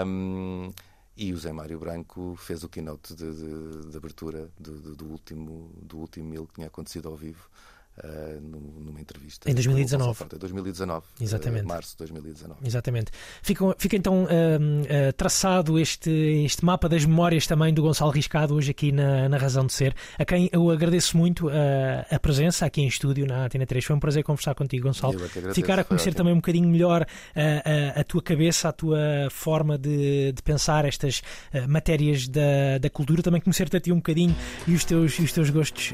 Um, 0.08 0.72
e 1.16 1.34
o 1.34 1.38
Zé 1.38 1.52
Mário 1.52 1.78
Branco 1.78 2.36
fez 2.38 2.64
o 2.64 2.70
keynote 2.70 3.14
de, 3.14 3.36
de, 3.36 3.90
de 3.92 3.98
abertura 3.98 4.50
do, 4.60 4.96
do, 4.96 5.06
último, 5.06 5.72
do 5.82 6.00
último 6.00 6.30
mil 6.30 6.48
que 6.48 6.56
tinha 6.56 6.68
acontecido 6.68 7.10
ao 7.10 7.16
vivo. 7.16 7.50
Uh, 7.98 8.40
numa 8.42 9.00
entrevista. 9.00 9.52
Em 9.52 9.54
2019. 9.54 10.24
Em 10.34 10.38
2019. 10.38 11.06
Exatamente. 11.20 11.66
Uh, 11.66 11.68
março 11.68 11.92
de 11.92 11.98
2019. 11.98 12.60
Exatamente. 12.66 13.12
Fica, 13.44 13.76
fica 13.78 13.96
então 13.96 14.24
uh, 14.24 15.14
traçado 15.16 15.78
este, 15.78 16.10
este 16.10 16.64
mapa 16.64 16.90
das 16.90 17.06
memórias 17.06 17.46
também 17.46 17.74
do 17.74 17.84
Gonçalo 17.84 18.10
Riscado 18.10 18.56
hoje 18.56 18.72
aqui 18.72 18.92
na, 18.92 19.30
na 19.30 19.38
Razão 19.38 19.66
de 19.66 19.74
Ser, 19.74 19.94
a 20.18 20.24
quem 20.24 20.50
eu 20.54 20.72
agradeço 20.72 21.16
muito 21.16 21.50
a 21.50 22.20
presença 22.20 22.66
aqui 22.66 22.82
em 22.82 22.88
estúdio 22.88 23.28
na 23.28 23.46
Atena 23.46 23.66
3. 23.66 23.84
Foi 23.84 23.96
um 23.96 24.00
prazer 24.00 24.24
conversar 24.24 24.56
contigo, 24.56 24.88
Gonçalo. 24.88 25.20
Ficar 25.54 25.78
a 25.78 25.84
conhecer 25.84 26.14
também 26.14 26.34
um 26.34 26.38
bocadinho 26.38 26.70
melhor 26.70 27.06
a, 27.36 28.00
a, 28.00 28.04
tua 28.04 28.22
cabeça, 28.22 28.70
a 28.70 28.72
tua 28.72 28.98
forma 29.30 29.78
de, 29.78 30.32
de 30.32 30.42
pensar 30.42 30.86
estas 30.86 31.22
matérias 31.68 32.28
da, 32.28 32.78
da 32.80 32.90
cultura, 32.90 33.22
também 33.22 33.42
conhecer-te 33.42 33.78
a 33.78 33.80
ti 33.80 33.92
um 33.92 33.98
bocadinho 33.98 34.36
e 34.66 34.74
os 34.74 34.86
teus, 34.86 35.20
os 35.20 35.32
teus 35.32 35.50
gostos 35.50 35.94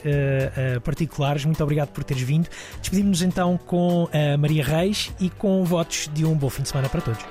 particulares. 0.83 1.43
Muito 1.43 1.61
obrigado 1.63 1.96
por 1.97 2.03
teres 2.03 2.21
vindo. 2.21 2.47
Despedimos-nos 2.79 3.23
então 3.23 3.57
com 3.57 4.07
a 4.13 4.37
Maria 4.37 4.63
Reis 4.63 5.11
e 5.19 5.31
com 5.31 5.63
votos 5.63 6.09
de 6.13 6.23
um 6.23 6.35
bom 6.35 6.49
fim 6.49 6.61
de 6.61 6.69
semana 6.69 6.87
para 6.87 7.01
todos. 7.01 7.25